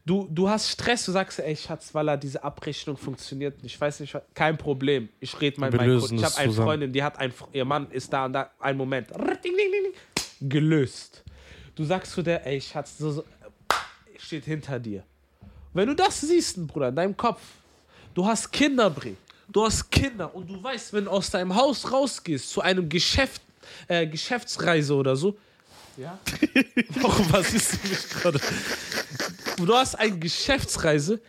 Du, 0.10 0.28
du 0.28 0.50
hast 0.50 0.68
Stress, 0.68 1.06
du 1.06 1.12
sagst, 1.12 1.38
ey 1.38 1.56
Schatz, 1.56 1.94
Walla, 1.94 2.18
diese 2.18 2.44
Abrechnung 2.44 2.98
funktioniert 2.98 3.62
nicht. 3.62 3.76
Ich 3.76 3.80
weiß 3.80 4.00
nicht, 4.00 4.18
kein 4.34 4.58
Problem. 4.58 5.08
Ich 5.20 5.40
rede 5.40 5.60
mal 5.60 5.70
mit 5.70 5.80
meinem 5.80 6.00
Kunden. 6.00 6.16
Ich 6.16 6.24
habe 6.24 6.36
eine. 6.36 6.52
Freundin, 6.52 6.92
die 6.92 7.04
hat 7.04 7.20
ein, 7.20 7.32
ihr 7.54 7.64
Mann 7.64 7.92
ist 7.92 8.12
da 8.12 8.26
und 8.26 8.34
da, 8.34 8.50
ein 8.60 8.76
Moment. 8.76 9.10
Gelöst. 10.42 11.24
Du 11.76 11.84
sagst 11.84 12.14
zu 12.14 12.24
der, 12.24 12.44
ey 12.44 12.60
Schatz, 12.60 12.98
so, 12.98 13.12
so, 13.12 13.24
steht 14.18 14.46
hinter 14.46 14.80
dir. 14.80 15.04
Wenn 15.76 15.88
du 15.88 15.94
das 15.94 16.22
siehst, 16.22 16.66
Bruder, 16.66 16.88
in 16.88 16.96
deinem 16.96 17.16
Kopf, 17.16 17.42
du 18.16 18.26
hast 18.26 18.52
Kinder, 18.52 18.90
Bre. 18.90 19.14
Du 19.48 19.64
hast 19.64 19.92
Kinder 19.92 20.34
und 20.34 20.50
du 20.50 20.64
weißt, 20.64 20.92
wenn 20.92 21.06
du 21.06 21.12
aus 21.12 21.30
deinem 21.30 21.56
Haus 21.56 21.92
rausgehst 21.92 22.50
zu 22.50 22.62
einem 22.62 22.90
Geschäft, 22.90 23.44
äh, 23.88 24.08
Geschäftsreise 24.08 24.96
oder 24.96 25.16
so. 25.16 25.38
Ja? 26.00 26.18
Warum, 27.02 27.34
was 27.34 27.54
ist 27.54 27.74
du 27.74 27.90
mich 27.90 28.10
gerade? 28.10 28.40
Du 29.58 29.76
hast 29.76 29.96
eine 29.96 30.18
Geschäftsreise. 30.18 31.20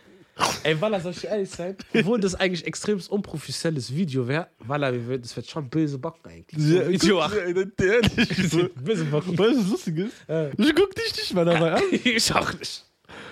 Ey, 0.63 0.79
Walla, 0.79 1.01
soll 1.01 1.11
ich 1.11 1.25
ehrlich 1.25 1.49
sein? 1.49 1.75
Obwohl 1.93 2.21
das 2.21 2.35
eigentlich 2.35 2.65
extrem 2.65 3.01
unprofessionelles 3.09 3.93
Video 3.93 4.25
wäre, 4.25 4.47
Walla, 4.59 4.93
wir 4.93 5.17
das 5.19 5.35
wird 5.35 5.47
schon 5.49 5.69
böse 5.69 5.97
Bocken 5.97 6.31
eigentlich. 6.31 6.65
So, 6.65 6.87
Video, 6.87 7.21
ach, 7.21 7.33
ehrlich. 7.35 8.49
So. 8.49 8.69
böse 8.75 9.03
Bocken. 9.05 9.37
Weißt 9.37 9.51
du, 9.51 9.59
was 9.61 9.69
lustig 9.69 9.97
ist? 9.97 10.13
Äh. 10.29 10.51
Ich 10.57 10.73
guck 10.73 10.95
dich 10.95 11.17
nicht 11.17 11.33
mal 11.33 11.43
dabei 11.43 11.73
an. 11.73 11.83
ich 11.91 12.33
auch 12.33 12.53
nicht. 12.53 12.85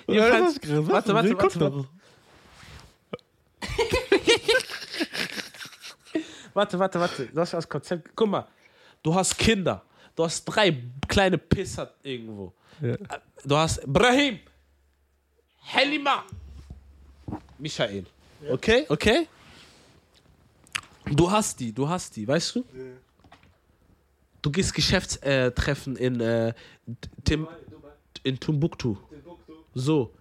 Ja, 0.07 0.13
Jedenfalls- 0.25 0.51
ist 0.51 0.61
krass. 0.61 0.87
warte, 0.87 1.13
warte, 1.13 1.29
Guck 1.29 1.41
warte, 1.43 1.59
warte. 1.61 1.87
Warte, 6.53 6.79
warte, 6.79 6.99
warte. 6.99 7.29
Das 7.33 7.47
ist 7.49 7.53
das 7.53 7.69
Konzept. 7.69 8.09
Guck 8.13 8.27
mal, 8.29 8.45
du 9.01 9.15
hast 9.15 9.37
Kinder. 9.37 9.83
Du 10.19 10.25
hast 10.25 10.43
drei 10.43 10.83
kleine 11.07 11.37
Pisser 11.37 11.93
irgendwo. 12.03 12.51
Ja. 12.81 12.97
Du 13.45 13.55
hast 13.55 13.81
Ibrahim, 13.85 14.39
Halima, 15.73 16.25
Michael. 17.57 18.05
Okay, 18.51 18.85
okay? 18.89 19.29
Du 21.05 21.31
hast 21.31 21.57
die, 21.61 21.71
du 21.71 21.87
hast 21.87 22.17
die, 22.17 22.27
weißt 22.27 22.53
du? 22.53 22.65
Du 24.41 24.51
gehst 24.51 24.73
Geschäftstreffen 24.73 25.95
in, 25.95 26.19
äh, 26.19 26.53
Tim, 27.23 27.47
in 28.23 28.37
Timbuktu. 28.37 28.97
So. 29.73 30.13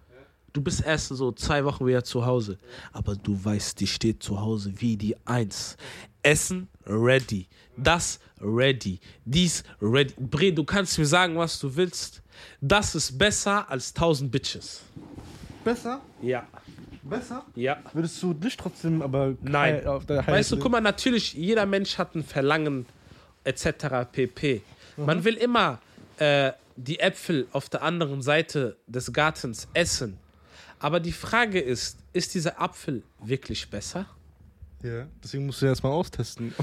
Du 0.59 0.63
bist 0.63 0.85
erst 0.85 1.07
so 1.07 1.31
zwei 1.31 1.63
Wochen 1.63 1.87
wieder 1.87 2.03
zu 2.03 2.25
Hause. 2.25 2.57
Aber 2.91 3.15
du 3.15 3.41
weißt, 3.45 3.79
die 3.79 3.87
steht 3.87 4.21
zu 4.21 4.41
Hause 4.41 4.73
wie 4.75 4.97
die 4.97 5.15
Eins. 5.25 5.77
Essen 6.21 6.67
ready. 6.85 7.47
Das 7.77 8.19
ready. 8.41 8.99
Dies 9.23 9.63
ready. 9.81 10.13
Bre, 10.17 10.51
du 10.51 10.65
kannst 10.65 10.99
mir 10.99 11.05
sagen, 11.05 11.37
was 11.37 11.57
du 11.59 11.73
willst. 11.73 12.21
Das 12.59 12.93
ist 12.93 13.17
besser 13.17 13.71
als 13.71 13.95
1000 13.95 14.29
Bitches. 14.29 14.81
Besser? 15.63 16.01
Ja. 16.21 16.45
Besser? 17.03 17.45
Ja. 17.55 17.77
Würdest 17.93 18.21
du 18.21 18.33
dich 18.33 18.57
trotzdem 18.57 19.01
aber 19.01 19.35
Nein. 19.41 19.87
auf 19.87 20.05
der 20.07 20.27
Weißt 20.27 20.51
du, 20.51 20.59
guck 20.59 20.73
mal, 20.73 20.81
natürlich, 20.81 21.35
jeder 21.35 21.65
Mensch 21.65 21.97
hat 21.97 22.15
ein 22.15 22.23
Verlangen, 22.25 22.85
etc. 23.45 24.11
pp. 24.11 24.61
Man 24.97 25.23
will 25.23 25.35
immer 25.35 25.79
äh, 26.17 26.51
die 26.75 26.99
Äpfel 26.99 27.47
auf 27.53 27.69
der 27.69 27.81
anderen 27.81 28.21
Seite 28.21 28.75
des 28.87 29.13
Gartens 29.13 29.69
essen. 29.73 30.17
Aber 30.79 30.99
die 30.99 31.11
Frage 31.11 31.59
ist, 31.59 31.97
ist 32.13 32.33
dieser 32.33 32.59
Apfel 32.61 33.03
wirklich 33.23 33.69
besser? 33.69 34.05
Ja, 34.81 35.07
deswegen 35.21 35.45
musst 35.45 35.61
du 35.61 35.65
ja 35.65 35.71
erstmal 35.71 35.91
austesten. 35.91 36.53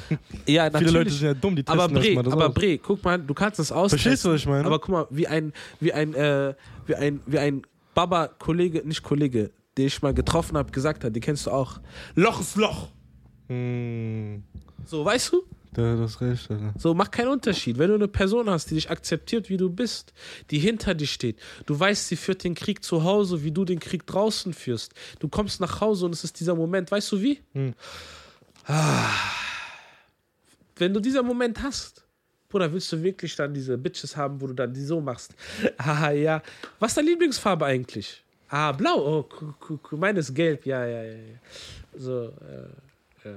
Ja, 0.46 0.70
Viele 0.78 0.90
Leute 0.90 1.10
sind 1.10 1.26
ja 1.26 1.34
dumm, 1.34 1.54
die 1.54 1.62
testen 1.62 1.78
aber 1.80 1.92
Bre, 1.92 2.04
erstmal 2.06 2.24
das 2.24 2.32
aber 2.32 2.48
aus. 2.48 2.54
Bre, 2.54 2.78
guck 2.78 3.04
mal, 3.04 3.18
du 3.18 3.34
kannst 3.34 3.60
es 3.60 3.70
austesten. 3.70 3.98
Verstehst 4.10 4.24
du, 4.24 4.30
was 4.30 4.40
ich 4.40 4.46
meine? 4.46 4.64
Aber 4.64 4.78
guck 4.78 4.88
mal, 4.88 5.06
wie 5.10 5.26
ein, 5.28 5.52
wie 5.80 5.92
ein, 5.92 6.14
äh, 6.14 6.54
wie 6.86 6.94
ein, 6.94 7.20
wie 7.26 7.38
ein 7.38 7.62
Baba-Kollege, 7.94 8.82
nicht 8.86 9.02
Kollege, 9.02 9.50
den 9.76 9.86
ich 9.88 10.00
mal 10.00 10.14
getroffen 10.14 10.56
habe, 10.56 10.72
gesagt 10.72 11.04
hat, 11.04 11.14
die 11.14 11.20
kennst 11.20 11.44
du 11.44 11.50
auch. 11.50 11.78
Loch 12.14 12.40
ist 12.40 12.56
Loch. 12.56 12.88
Hm, 13.48 14.42
So, 14.86 15.04
weißt 15.04 15.32
du? 15.32 15.42
Da, 15.76 15.94
du 15.94 16.02
hast 16.02 16.20
recht, 16.20 16.50
Alter. 16.50 16.72
So, 16.78 16.94
macht 16.94 17.12
keinen 17.12 17.28
Unterschied. 17.28 17.76
Wenn 17.76 17.88
du 17.88 17.94
eine 17.96 18.08
Person 18.08 18.48
hast, 18.48 18.70
die 18.70 18.74
dich 18.74 18.90
akzeptiert, 18.90 19.50
wie 19.50 19.58
du 19.58 19.68
bist, 19.68 20.14
die 20.50 20.58
hinter 20.58 20.94
dir 20.94 21.06
steht, 21.06 21.38
du 21.66 21.78
weißt, 21.78 22.08
sie 22.08 22.16
führt 22.16 22.44
den 22.44 22.54
Krieg 22.54 22.82
zu 22.82 23.04
Hause, 23.04 23.44
wie 23.44 23.50
du 23.50 23.64
den 23.64 23.78
Krieg 23.78 24.06
draußen 24.06 24.54
führst. 24.54 24.94
Du 25.18 25.28
kommst 25.28 25.60
nach 25.60 25.80
Hause 25.82 26.06
und 26.06 26.12
es 26.12 26.24
ist 26.24 26.40
dieser 26.40 26.54
Moment, 26.54 26.90
weißt 26.90 27.12
du 27.12 27.20
wie? 27.20 27.40
Hm. 27.52 27.74
Ah. 28.66 29.10
Wenn 30.76 30.94
du 30.94 31.00
dieser 31.00 31.22
Moment 31.22 31.62
hast, 31.62 32.04
Bruder, 32.48 32.72
willst 32.72 32.90
du 32.92 33.02
wirklich 33.02 33.36
dann 33.36 33.52
diese 33.52 33.76
Bitches 33.76 34.16
haben, 34.16 34.40
wo 34.40 34.46
du 34.46 34.54
dann 34.54 34.72
die 34.72 34.84
so 34.84 35.00
machst? 35.00 35.34
Haha, 35.78 36.10
ja. 36.12 36.42
Was 36.78 36.92
ist 36.92 36.96
deine 36.96 37.10
Lieblingsfarbe 37.10 37.66
eigentlich? 37.66 38.22
Ah, 38.48 38.72
blau. 38.72 39.26
Oh, 39.28 39.96
meine 39.96 40.20
ist 40.20 40.34
gelb. 40.34 40.64
Ja, 40.64 40.86
ja, 40.86 41.02
ja. 41.02 41.12
ja. 41.12 41.38
So, 41.98 42.32
äh, 43.24 43.28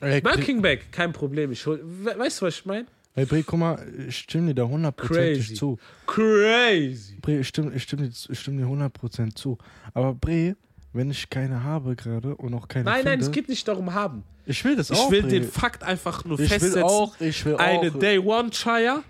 Ey, 0.00 0.20
Birkenback, 0.20 0.92
kein 0.92 1.12
Problem. 1.12 1.52
Ich 1.52 1.66
hol, 1.66 1.80
we 1.84 2.16
weißt 2.18 2.40
du, 2.40 2.46
was 2.46 2.54
ich 2.58 2.66
meine? 2.66 2.86
ey, 3.14 3.24
Bre, 3.26 3.42
guck 3.42 3.58
mal, 3.58 3.84
ich 4.06 4.16
stimme 4.18 4.48
dir 4.48 4.62
da 4.62 4.68
hundertprozentig 4.68 5.46
Crazy. 5.48 5.54
zu. 5.54 5.78
Crazy. 6.06 7.16
Bre, 7.20 7.38
ich 7.40 7.48
stimme, 7.48 7.72
ich 7.74 7.82
stimme, 7.82 8.06
ich 8.08 8.38
stimme 8.38 8.62
dir 8.62 8.66
100% 8.68 9.34
zu. 9.34 9.58
Aber 9.94 10.14
Bre, 10.14 10.54
wenn 10.92 11.10
ich 11.10 11.28
keine 11.28 11.62
habe 11.64 11.96
gerade 11.96 12.36
und 12.36 12.54
auch 12.54 12.68
keine 12.68 12.84
Nein, 12.84 12.96
finde, 12.98 13.10
nein, 13.10 13.20
es 13.20 13.30
geht 13.32 13.48
nicht 13.48 13.66
darum 13.66 13.92
haben. 13.92 14.22
ich 14.46 14.64
will 14.64 14.76
das 14.76 14.90
Ich 14.90 14.96
auch, 14.98 15.10
will 15.10 15.22
Bre. 15.22 15.30
den 15.30 15.44
Fakt 15.44 15.82
einfach 15.82 16.24
nur 16.24 16.34
ich 16.38 16.48
will 16.50 16.58
festsetzen. 16.60 16.82
auch, 16.84 17.20
ich 17.20 17.44
will 17.44 17.56
eine 17.56 17.90
auch. 17.90 17.98
Day 17.98 18.18
One 18.18 18.50
Chaya. 18.50 19.02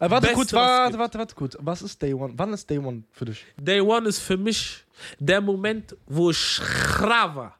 Äh, 0.00 0.10
warte 0.10 0.22
Beste, 0.22 0.34
kurz, 0.34 0.52
warte, 0.54 0.98
warte, 0.98 1.18
warte 1.18 1.34
kurz. 1.34 1.56
Was 1.60 1.82
ist 1.82 2.00
Day 2.02 2.12
One? 2.14 2.32
Wann 2.36 2.52
ist 2.52 2.68
Day 2.68 2.78
One 2.78 3.04
für 3.12 3.26
dich? 3.26 3.44
Day 3.56 3.80
One 3.80 4.08
ist 4.08 4.18
für 4.20 4.36
mich 4.36 4.84
der 5.18 5.40
Moment, 5.40 5.94
wo 6.06 6.30
ich 6.30 6.36
schrava. 6.38 7.54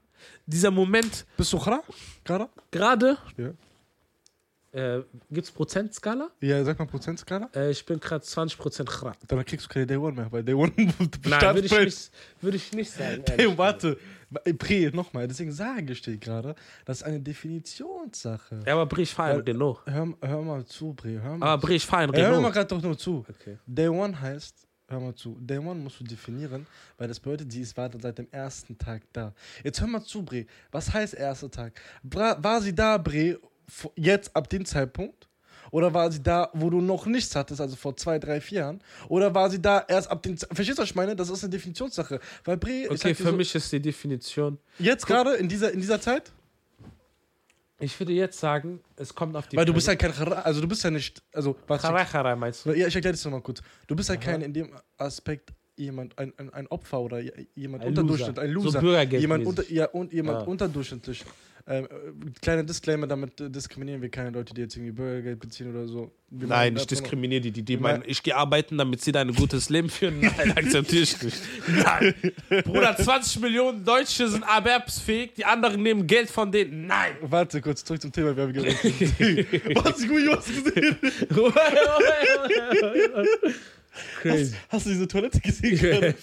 Dieser 0.47 0.71
Moment, 0.71 1.25
Bist 1.37 1.53
du 1.53 1.59
Chra? 1.59 1.83
Gerade? 2.25 2.49
gerade, 2.71 3.17
Ja. 3.37 3.51
äh, 4.73 5.03
gibt 5.31 5.47
es 5.47 5.51
Prozentskala? 5.53 6.31
Ja, 6.41 6.63
sag 6.65 6.79
mal 6.79 6.87
Prozentskala. 6.87 7.49
Äh, 7.55 7.71
ich 7.71 7.85
bin 7.87 7.99
gerade 8.01 8.25
20% 8.25 8.85
chra. 8.85 9.13
Dann 9.29 9.45
kriegst 9.45 9.67
du 9.67 9.71
keine 9.73 9.87
Day 9.87 9.97
One 9.97 10.13
mehr, 10.13 10.31
weil 10.31 10.43
Day 10.45 10.55
One 10.55 10.73
Nein, 10.77 11.55
würde 11.55 11.61
ich, 11.61 11.73
nicht, 11.73 12.11
würd 12.43 12.55
ich 12.57 12.73
nicht 12.73 12.91
sagen. 12.91 13.23
Ehrlich. 13.39 13.57
warte. 13.59 13.99
Pre, 14.59 14.91
nochmal, 14.93 15.29
deswegen 15.29 15.53
sage 15.53 15.93
ich 15.93 16.03
dir 16.03 16.17
gerade, 16.19 16.57
das 16.85 16.99
ist 16.99 17.03
eine 17.05 17.21
Definitionssache. 17.21 18.61
Ja, 18.67 18.73
aber 18.73 18.87
Brie, 18.87 19.03
ich 19.03 19.15
fahre 19.15 19.31
ein 19.31 19.37
Weil- 19.39 19.45
Renault. 19.45 19.79
Hör, 19.87 20.09
hör 20.23 20.43
mal 20.43 20.65
zu, 20.67 20.93
Bre, 20.93 21.21
hör 21.23 21.37
mal 21.37 21.47
Aber. 21.47 21.67
Brie, 21.67 21.77
ich 21.77 21.87
fahre 21.87 22.03
ein 22.05 22.15
Ey, 22.15 22.23
hör 22.23 22.31
mal 22.31 22.37
Renault. 22.39 22.55
gerade 22.55 22.67
doch 22.69 22.83
nur 22.83 22.99
zu. 22.99 23.25
Okay. 23.29 23.59
Day 23.67 23.87
One 23.89 24.21
heißt, 24.21 24.64
hör 24.89 25.01
mal 25.01 25.15
zu, 25.15 25.37
Day 25.41 25.59
One 25.59 25.75
musst 25.81 26.01
du 26.01 26.05
definieren, 26.05 26.67
weil 26.99 27.09
das 27.09 27.21
bedeutet, 27.21 27.51
sie 27.53 27.63
ist 27.63 27.77
war 27.77 27.91
seit 28.01 28.19
dem 28.19 28.29
ersten 28.31 28.77
Tag 28.79 29.03
da. 29.13 29.33
Jetzt 29.63 29.81
hör 29.81 29.89
mal 29.89 30.03
zu, 30.05 30.23
Bre, 30.23 30.47
was 30.71 30.93
heißt 30.93 31.15
erster 31.15 31.51
Tag? 31.51 31.81
Bra 32.03 32.37
war 32.43 32.61
sie 32.61 32.75
da, 32.75 32.99
Bre, 32.99 33.39
jetzt 33.97 34.35
ab 34.37 34.49
dem 34.51 34.65
Zeitpunkt? 34.65 35.29
Oder 35.71 35.93
war 35.93 36.13
sie 36.13 36.23
da, 36.23 36.51
wo 36.53 36.71
du 36.71 36.81
noch 36.81 37.07
nichts 37.07 37.35
hattest, 37.35 37.61
also 37.61 37.75
vor 37.75 37.97
zwei, 37.97 38.19
drei, 38.19 38.41
vier 38.41 38.59
Jahren? 38.61 38.81
Oder 39.09 39.35
war 39.35 39.51
sie 39.51 39.61
da 39.61 39.85
erst 39.89 40.09
ab 40.09 40.23
dem 40.23 40.37
Verstehst 40.37 40.79
du, 40.79 40.83
was 40.83 40.91
ich 40.91 40.95
meine? 40.95 41.17
Das 41.17 41.31
ist 41.31 41.43
eine 41.43 41.51
Definitionssache. 41.51 42.21
Weil 42.45 42.57
Bre, 42.59 42.87
Okay, 42.91 43.15
für 43.15 43.25
so, 43.25 43.33
mich 43.33 43.53
ist 43.55 43.73
die 43.73 43.81
Definition. 43.81 44.59
jetzt 44.79 45.07
gerade 45.07 45.35
in 45.35 45.49
dieser, 45.49 45.73
in 45.73 45.81
dieser 45.81 46.01
Zeit? 46.01 46.31
Ich 47.85 47.99
würde 48.01 48.13
jetzt 48.13 48.39
sagen, 48.41 48.81
es 48.97 49.15
kommt 49.15 49.37
auf 49.37 49.47
die. 49.47 49.57
Weil 49.57 49.67
du 49.67 49.75
bist 49.75 49.87
ja 49.87 49.95
kein, 49.95 50.13
Chara- 50.13 50.43
also 50.43 50.61
du 50.61 50.69
bist 50.69 50.83
ja 50.85 50.91
nicht, 50.91 51.23
also, 51.33 51.55
Charachara, 51.69 52.35
meinst 52.35 52.65
du? 52.65 52.73
Ja, 52.73 52.87
ich 52.87 52.95
erkläre 52.95 53.13
das 53.13 53.25
nochmal 53.25 53.43
kurz. 53.43 53.61
Du 53.87 53.95
bist 53.95 54.09
halt 54.09 54.21
Aha. 54.21 54.33
kein 54.33 54.41
in 54.43 54.53
dem 54.55 54.71
Aspekt 54.97 55.53
jemand, 55.77 56.17
ein, 56.19 56.33
ein, 56.39 56.51
ein 56.55 56.67
Opfer 56.69 57.01
oder 57.01 57.21
jemand 57.55 57.83
Ein 57.83 57.89
unter 57.91 58.03
Loser. 58.03 58.17
Durchschnitt, 58.17 58.39
ein 58.39 58.49
So 58.55 58.55
Loser. 58.65 58.81
Bürgergeld 58.81 59.21
jemand 59.21 59.45
unter, 59.47 59.71
ja, 59.71 59.87
und 59.87 60.13
jemand 60.13 60.39
Ah. 60.39 60.45
unterdurchschnittlich. 60.45 61.25
Ähm, 61.67 61.85
äh, 61.85 62.41
kleiner 62.43 62.63
Disclaimer, 62.63 63.07
damit 63.07 63.41
äh, 63.41 63.49
diskriminieren 63.49 64.03
wir 64.03 64.11
keine 64.11 64.31
Leute, 64.31 64.53
die 64.53 64.61
jetzt 64.61 64.77
irgendwie 64.77 64.93
Bürgergeld 64.93 65.41
beziehen 65.41 65.71
oder 65.71 65.89
so. 65.89 66.13
Wir 66.29 66.47
Nein, 66.47 66.77
ich 66.77 66.87
diskriminiere 66.87 67.41
die, 67.41 67.53
die, 67.53 67.63
die 67.63 67.79
meinen, 67.79 68.03
ich 68.07 68.23
gehe 68.23 68.37
arbeiten, 68.37 68.77
damit 68.77 69.01
sie 69.01 69.13
da 69.13 69.23
ein 69.23 69.35
gutes 69.35 69.71
Leben 69.71 69.89
führen. 69.89 70.21
Nein, 70.21 70.53
akzeptiere 70.57 71.03
ich 71.05 71.23
nicht. 71.23 71.39
Nein. 71.69 72.15
Bruder, 72.65 72.95
20 72.95 73.41
Millionen 73.41 73.83
Deutsche 73.83 74.29
sind 74.29 74.43
erwerbsfähig, 74.43 75.33
die 75.35 75.47
anderen 75.47 75.83
nehmen 75.83 76.07
Geld 76.07 76.29
von 76.29 76.53
denen. 76.53 76.87
Nein. 76.87 77.17
Warte 77.23 77.63
kurz, 77.63 77.83
zurück 77.83 78.03
zum 78.03 78.13
Thema, 78.13 78.37
wir 78.37 78.43
haben 78.43 78.53
geredet. 78.53 78.79
Was, 79.75 80.03
Gui, 80.07 80.29
was 80.29 80.47
gesehen? 80.47 80.99
Crazy. 84.21 84.55
Hast 84.69 84.87
du 84.87 84.91
diese 84.91 85.07
Toilette 85.09 85.41
gesehen? 85.41 85.77
gerade? 85.79 86.15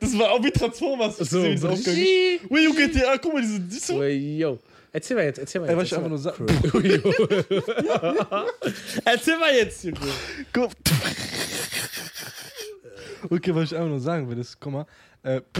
Das 0.00 0.18
war 0.18 0.30
auch 0.32 0.42
wie 0.44 0.50
Transformers. 0.50 1.20
Hast 1.20 1.30
So, 1.30 1.42
gesehen, 1.42 1.60
das 1.60 1.86
Wii 1.86 2.68
U 2.68 2.74
GTA, 2.74 3.16
guck 3.18 3.32
mal, 3.34 3.42
diese. 3.42 3.60
siehst 3.68 3.88
du? 3.90 4.02
yo. 4.02 4.58
Erzähl 4.92 5.14
mal 5.16 5.24
jetzt, 5.24 5.38
erzähl 5.38 5.60
mal 5.60 5.68
Ey, 5.68 5.76
jetzt. 5.76 5.80
was 5.80 5.86
ich 5.86 5.94
einfach 5.96 6.08
nur 6.08 6.18
sagen. 6.18 6.46
Erzähl 9.04 9.38
mal 9.38 9.54
jetzt, 9.54 9.84
Junge. 9.84 10.00
Guck. 10.52 10.72
Okay, 13.30 13.54
was 13.54 13.70
ich 13.70 13.76
einfach 13.76 13.88
nur 13.88 14.00
sagen 14.00 14.28
will, 14.28 14.36
ist, 14.38 14.58
guck 14.58 14.72
mal, 14.72 14.84
äh, 15.22 15.40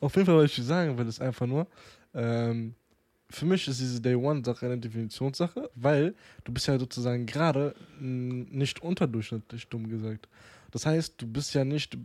auf 0.00 0.16
jeden 0.16 0.26
Fall, 0.26 0.38
was 0.38 0.58
ich 0.58 0.64
sagen 0.64 0.98
will, 0.98 1.06
ist 1.06 1.20
einfach 1.20 1.46
nur, 1.46 1.68
ähm, 2.14 2.74
für 3.30 3.44
mich 3.46 3.68
ist 3.68 3.80
diese 3.80 4.00
Day 4.00 4.14
One-Sache 4.14 4.66
eine 4.66 4.78
Definitionssache, 4.78 5.70
weil 5.74 6.14
du 6.44 6.52
bist 6.52 6.66
ja 6.66 6.78
sozusagen 6.78 7.26
gerade 7.26 7.74
mh, 8.00 8.46
nicht 8.50 8.80
unterdurchschnittlich, 8.82 9.68
dumm 9.68 9.88
gesagt. 9.88 10.28
Das 10.70 10.86
heißt, 10.86 11.14
du 11.18 11.26
bist 11.26 11.54
ja 11.54 11.64
nicht 11.64 11.96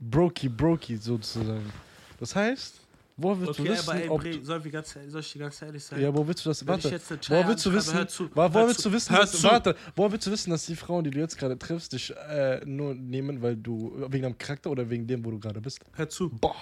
brokey 0.00 0.48
brokey 0.48 0.96
sozusagen. 0.96 1.72
Das 2.20 2.34
heißt, 2.34 2.80
wo 3.16 3.36
willst 3.38 3.58
du 3.58 3.62
Okay, 3.62 3.72
wissen, 3.72 3.90
aber 3.90 4.00
ey, 4.00 4.08
ob 4.08 4.20
Bre, 4.20 4.44
soll, 4.44 4.62
ich 4.64 4.72
ganz, 4.72 4.96
soll 5.08 5.20
ich 5.20 5.32
dir 5.32 5.38
ganz 5.40 5.60
ehrlich 5.62 5.84
sein? 5.84 6.00
ja, 6.00 6.14
wo 6.14 6.26
willst 6.26 6.44
du 6.44 6.50
das? 6.50 6.64
Warte. 6.64 7.00
Woher 7.28 7.48
willst 7.48 7.66
du 7.66 7.72
wissen? 7.72 8.08
zu, 8.08 8.30
Woher 8.32 8.54
willst 8.68 8.84
du 8.84 8.92
wissen? 8.92 9.12
Dass, 9.14 9.42
warte. 9.42 9.74
Woher 9.96 10.12
willst 10.12 10.26
du 10.28 10.30
wissen, 10.30 10.50
dass 10.50 10.66
die 10.66 10.76
Frauen, 10.76 11.02
die 11.02 11.10
du 11.10 11.18
jetzt 11.18 11.36
gerade 11.36 11.58
triffst, 11.58 11.92
dich 11.92 12.14
äh, 12.16 12.60
nur 12.64 12.94
nehmen, 12.94 13.42
weil 13.42 13.56
du 13.56 13.92
wegen 14.08 14.22
deinem 14.22 14.38
Charakter 14.38 14.70
oder 14.70 14.88
wegen 14.88 15.06
dem, 15.08 15.24
wo 15.24 15.32
du 15.32 15.40
gerade 15.40 15.60
bist? 15.60 15.80
Hör 15.94 16.08
zu, 16.08 16.30
Boah, 16.30 16.54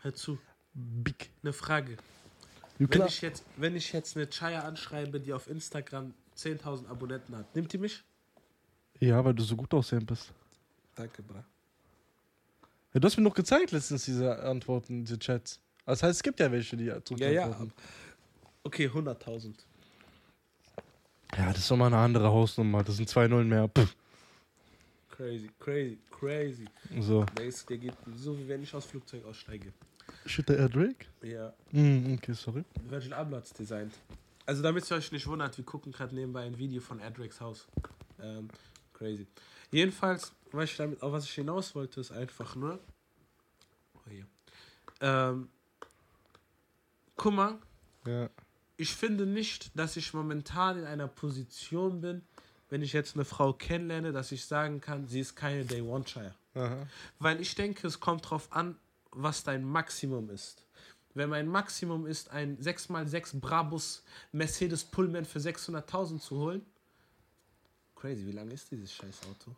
hör 0.00 0.14
zu. 0.14 0.38
big. 0.72 1.30
Eine 1.42 1.52
Frage. 1.52 1.98
Wenn 2.78 2.88
klar. 2.88 3.08
ich, 3.08 3.20
jetzt, 3.22 3.44
wenn 3.56 3.74
ich 3.76 3.92
jetzt 3.92 4.16
eine 4.16 4.26
Chaya 4.28 4.60
anschreibe, 4.62 5.18
die 5.20 5.32
auf 5.32 5.48
Instagram 5.48 6.14
10.000 6.36 6.88
Abonnenten 6.88 7.36
hat, 7.36 7.54
nimmt 7.56 7.72
die 7.72 7.78
mich? 7.78 8.02
Ja, 9.00 9.24
weil 9.24 9.34
du 9.34 9.42
so 9.42 9.56
gut 9.56 9.72
aussehen 9.74 10.06
bist. 10.06 10.32
Danke, 10.94 11.22
bra. 11.22 11.44
Ja, 12.94 13.00
du 13.00 13.06
hast 13.06 13.16
mir 13.16 13.22
noch 13.22 13.34
gezeigt 13.34 13.72
letztens 13.72 14.04
diese 14.04 14.38
Antworten, 14.42 15.04
diese 15.04 15.18
Chats. 15.18 15.60
Das 15.84 16.02
heißt, 16.02 16.16
es 16.16 16.22
gibt 16.22 16.38
ja 16.40 16.50
welche, 16.50 16.76
die 16.76 16.84
Ja, 16.86 17.04
zurückantworten. 17.04 17.72
ja. 17.76 17.82
Okay, 18.62 18.88
100.000. 18.88 19.54
Ja, 21.36 21.48
das 21.52 21.58
ist 21.58 21.70
nochmal 21.70 21.88
eine 21.92 21.98
andere 22.02 22.28
Hausnummer. 22.28 22.82
Das 22.82 22.96
sind 22.96 23.08
zwei 23.08 23.28
Nullen 23.28 23.48
mehr. 23.48 23.68
Pff. 23.68 23.94
Crazy, 25.10 25.50
crazy, 25.58 25.98
crazy. 26.10 26.64
So. 27.00 27.24
Der, 27.36 27.50
der 27.68 27.78
geht 27.78 27.94
so, 28.16 28.38
wie 28.38 28.46
wenn 28.48 28.62
ich 28.62 28.72
aus 28.74 28.84
Flugzeug 28.84 29.24
aussteige. 29.24 29.72
Shit, 30.26 30.48
der 30.48 30.58
Air 30.58 30.68
Drake? 30.68 31.06
Ja. 31.22 31.52
Mm, 31.72 32.14
okay, 32.14 32.32
sorry. 32.34 32.64
Virgil 32.88 33.12
Abloh 33.14 33.40
designt. 33.58 33.94
Also 34.46 34.62
damit 34.62 34.90
ihr 34.90 34.96
euch 34.96 35.12
nicht 35.12 35.26
wundert, 35.26 35.56
wir 35.58 35.64
gucken 35.64 35.92
gerade 35.92 36.14
nebenbei 36.14 36.42
ein 36.44 36.56
Video 36.58 36.80
von 36.80 37.00
Adrix 37.00 37.40
Haus. 37.40 37.66
Ähm, 38.20 38.48
crazy. 38.94 39.26
Jedenfalls, 39.70 40.32
was 40.52 40.70
ich 40.70 40.76
damit, 40.76 41.02
auf 41.02 41.12
was 41.12 41.24
ich 41.24 41.32
hinaus 41.32 41.74
wollte, 41.74 42.00
ist 42.00 42.10
einfach 42.12 42.54
nur. 42.56 42.78
Oh 43.94 44.10
hier. 44.10 44.26
Ähm, 45.00 45.48
guck 47.16 47.34
mal, 47.34 47.58
Ja. 48.06 48.30
ich 48.76 48.94
finde 48.94 49.26
nicht, 49.26 49.70
dass 49.78 49.96
ich 49.96 50.14
momentan 50.14 50.78
in 50.78 50.84
einer 50.84 51.08
Position 51.08 52.00
bin, 52.00 52.22
wenn 52.70 52.82
ich 52.82 52.92
jetzt 52.92 53.14
eine 53.14 53.24
Frau 53.24 53.52
kennenlerne, 53.52 54.12
dass 54.12 54.32
ich 54.32 54.44
sagen 54.44 54.80
kann, 54.80 55.06
sie 55.06 55.20
ist 55.20 55.36
keine 55.36 55.64
Day 55.64 55.80
One 55.82 56.04
Child. 56.04 56.32
Aha. 56.54 56.86
Weil 57.18 57.40
ich 57.40 57.54
denke, 57.54 57.86
es 57.86 58.00
kommt 58.00 58.28
drauf 58.28 58.48
an, 58.52 58.76
was 59.12 59.44
dein 59.44 59.64
Maximum 59.64 60.30
ist. 60.30 60.64
Wenn 61.14 61.30
mein 61.30 61.48
Maximum 61.48 62.06
ist, 62.06 62.30
ein 62.30 62.58
6x6 62.58 63.40
Brabus 63.40 64.04
Mercedes 64.32 64.84
Pullman 64.84 65.24
für 65.24 65.38
600.000 65.38 66.20
zu 66.20 66.36
holen. 66.36 66.62
Crazy, 67.96 68.26
wie 68.26 68.32
lang 68.32 68.48
ist 68.50 68.70
dieses 68.70 68.92
scheiß 68.92 69.20
Auto? 69.28 69.56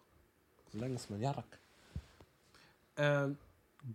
So 0.72 0.78
lang 0.78 0.94
ist 0.94 1.11
mein 1.11 1.20
Jarak. 1.20 1.59
Ähm. 2.96 3.36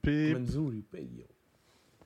Mensuri, 0.03 0.82
Baby. 0.82 1.26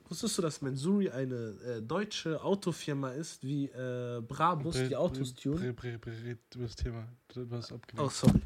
Wusstest 0.09 0.37
du, 0.37 0.41
dass 0.41 0.61
Mensuri 0.61 1.09
eine 1.09 1.35
äh, 1.35 1.81
deutsche 1.81 2.41
Autofirma 2.43 3.11
ist, 3.11 3.43
wie 3.43 3.65
äh, 3.65 4.21
Brabus, 4.21 4.75
die 4.75 4.95
Autos 4.95 5.35
tunen? 5.35 5.75
Bre, 5.75 5.97
Bre, 5.97 5.99
Bre, 5.99 6.37
über 6.55 6.65
das 6.65 6.75
Thema. 6.75 7.07
Du 7.27 7.47
hast 7.51 7.71
abgelehnt. 7.71 8.07
Oh, 8.07 8.09
sorry. 8.09 8.41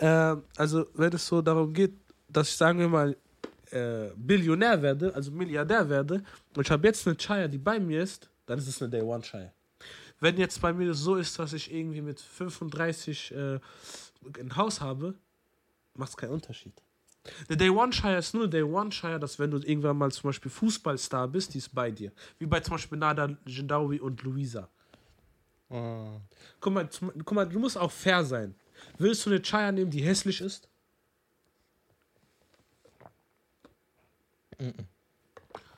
Ähm, 0.00 0.42
also, 0.56 0.86
wenn 0.94 1.12
es 1.12 1.26
so 1.26 1.40
darum 1.42 1.72
geht, 1.72 1.92
dass 2.28 2.48
ich, 2.48 2.56
sagen 2.56 2.80
wir 2.80 2.88
mal, 2.88 3.16
äh, 3.70 4.10
Billionär 4.16 4.80
werde, 4.82 5.14
also 5.14 5.30
Milliardär 5.30 5.88
werde, 5.88 6.22
und 6.56 6.66
ich 6.66 6.70
habe 6.70 6.86
jetzt 6.86 7.06
eine 7.06 7.16
Chaya, 7.16 7.48
die 7.48 7.58
bei 7.58 7.78
mir 7.78 8.02
ist, 8.02 8.28
dann 8.46 8.58
ist 8.58 8.68
es 8.68 8.80
eine 8.80 8.90
Day 8.90 9.02
One 9.02 9.22
Chaya. 9.22 9.52
Wenn 10.20 10.36
jetzt 10.36 10.60
bei 10.60 10.72
mir 10.72 10.92
so 10.94 11.16
ist, 11.16 11.38
dass 11.38 11.52
ich 11.52 11.72
irgendwie 11.72 12.02
mit 12.02 12.20
35 12.20 13.32
äh, 13.32 13.58
ein 14.38 14.56
Haus 14.56 14.80
habe, 14.80 15.14
macht 15.94 16.10
es 16.10 16.16
keinen 16.16 16.32
Unterschied. 16.32 16.74
Der 17.48 17.56
Day 17.56 17.68
One 17.68 17.92
Shire 17.92 18.18
ist 18.18 18.34
nur 18.34 18.48
Day 18.48 18.62
One 18.62 18.90
Shire, 18.90 19.18
dass 19.18 19.38
wenn 19.38 19.50
du 19.50 19.58
irgendwann 19.58 19.96
mal 19.96 20.10
zum 20.10 20.28
Beispiel 20.28 20.50
Fußballstar 20.50 21.28
bist, 21.28 21.52
die 21.54 21.58
ist 21.58 21.74
bei 21.74 21.90
dir. 21.90 22.12
Wie 22.38 22.46
bei 22.46 22.60
zum 22.60 22.72
Beispiel 22.72 22.98
Nada 22.98 23.36
Jindawi 23.44 24.00
und 24.00 24.22
Luisa. 24.22 24.68
Ah. 25.68 26.20
Guck 26.60 26.72
mal, 26.72 26.88
guck 27.24 27.32
mal, 27.32 27.48
du 27.48 27.58
musst 27.58 27.76
auch 27.76 27.92
fair 27.92 28.24
sein. 28.24 28.54
Willst 28.98 29.24
du 29.26 29.30
eine 29.30 29.42
Chaya 29.42 29.70
nehmen, 29.70 29.90
die 29.90 30.02
hässlich 30.02 30.40
ist? 30.40 30.68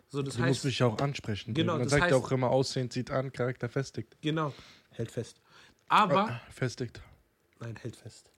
So, 0.08 0.22
das 0.22 0.34
Du 0.34 0.40
musst 0.42 0.48
heißt, 0.58 0.64
mich 0.66 0.78
ja 0.80 0.86
auch 0.86 0.98
ansprechen. 0.98 1.54
Genau, 1.54 1.74
Man 1.74 1.82
das 1.84 1.90
sagt 1.92 2.10
ja 2.10 2.16
auch 2.16 2.30
immer, 2.32 2.50
Aussehen 2.50 2.90
zieht 2.90 3.10
an, 3.10 3.32
Charakter 3.32 3.68
festigt. 3.68 4.16
genau, 4.20 4.52
hält 4.90 5.10
fest. 5.10 5.40
Aber, 5.88 6.28
Ah, 6.28 6.40
festigt. 6.50 7.00
nein, 7.60 7.76
hält 7.76 7.96
fest. 7.96 8.30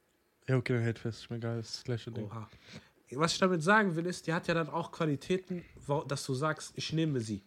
Ja, 0.46 0.56
okay, 0.56 0.74
dann 0.74 0.82
hält 0.82 0.98
fest. 0.98 1.20
Ist 1.22 1.30
mir 1.30 1.36
egal, 1.36 1.56
das 1.56 1.66
ist 1.68 1.76
das 1.78 1.84
gleiche 1.84 2.10
Ding. 2.12 2.24
Oha. 2.26 2.48
Was 3.12 3.32
ich 3.34 3.38
damit 3.38 3.62
sagen 3.62 3.94
will, 3.96 4.06
ist, 4.06 4.26
die 4.26 4.32
hat 4.32 4.48
ja 4.48 4.54
dann 4.54 4.68
auch 4.68 4.90
Qualitäten, 4.90 5.64
wo- 5.86 6.02
dass 6.04 6.24
du 6.26 6.34
sagst, 6.34 6.72
ich 6.76 6.92
nehme 6.92 7.20
sie. 7.20 7.42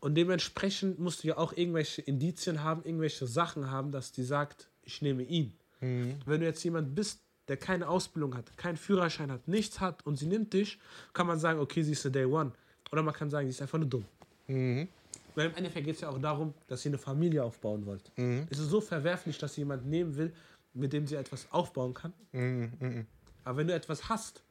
Und 0.00 0.14
dementsprechend 0.14 0.98
musst 0.98 1.22
du 1.24 1.28
ja 1.28 1.36
auch 1.38 1.52
irgendwelche 1.54 2.02
Indizien 2.02 2.62
haben, 2.62 2.82
irgendwelche 2.84 3.26
Sachen 3.26 3.70
haben, 3.70 3.90
dass 3.92 4.12
die 4.12 4.22
sagt, 4.22 4.70
ich 4.82 5.02
nehme 5.02 5.22
ihn. 5.22 5.56
Wenn 5.80 6.40
du 6.40 6.46
jetzt 6.46 6.62
jemand 6.64 6.94
bist, 6.94 7.20
der 7.48 7.56
keine 7.56 7.88
Ausbildung 7.88 8.36
hat, 8.36 8.56
keinen 8.56 8.76
Führerschein 8.76 9.30
hat, 9.30 9.46
nichts 9.46 9.80
hat 9.80 10.04
und 10.06 10.16
sie 10.16 10.26
nimmt 10.26 10.52
dich, 10.52 10.78
kann 11.12 11.26
man 11.26 11.38
sagen, 11.38 11.60
okay, 11.60 11.82
sie 11.82 11.92
ist 11.92 12.04
eine 12.04 12.12
Day 12.12 12.24
One. 12.24 12.52
Oder 12.90 13.02
man 13.02 13.14
kann 13.14 13.30
sagen, 13.30 13.46
sie 13.46 13.50
ist 13.50 13.62
einfach 13.62 13.78
nur 13.78 13.88
dumm. 13.88 14.04
Mhm. 14.46 14.88
Weil 15.34 15.46
im 15.46 15.54
Endeffekt 15.54 15.84
geht 15.84 15.96
es 15.96 16.00
ja 16.00 16.08
auch 16.08 16.18
darum, 16.18 16.54
dass 16.66 16.84
ihr 16.84 16.90
eine 16.90 16.98
Familie 16.98 17.44
aufbauen 17.44 17.84
wollt. 17.84 18.10
Mhm. 18.16 18.46
Es 18.50 18.58
ist 18.58 18.70
so 18.70 18.80
verwerflich, 18.80 19.38
dass 19.38 19.54
sie 19.54 19.60
jemanden 19.62 19.90
nehmen 19.90 20.16
will, 20.16 20.32
mit 20.72 20.92
dem 20.92 21.06
sie 21.06 21.14
etwas 21.14 21.46
aufbauen 21.50 21.94
kann. 21.94 22.12
Mhm. 22.32 22.72
Mhm. 22.80 23.06
Aber 23.44 23.58
wenn 23.58 23.68
du 23.68 23.74
etwas 23.74 24.08
hast 24.08 24.42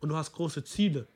und 0.00 0.10
du 0.10 0.16
hast 0.16 0.32
große 0.32 0.62
Ziele 0.64 1.06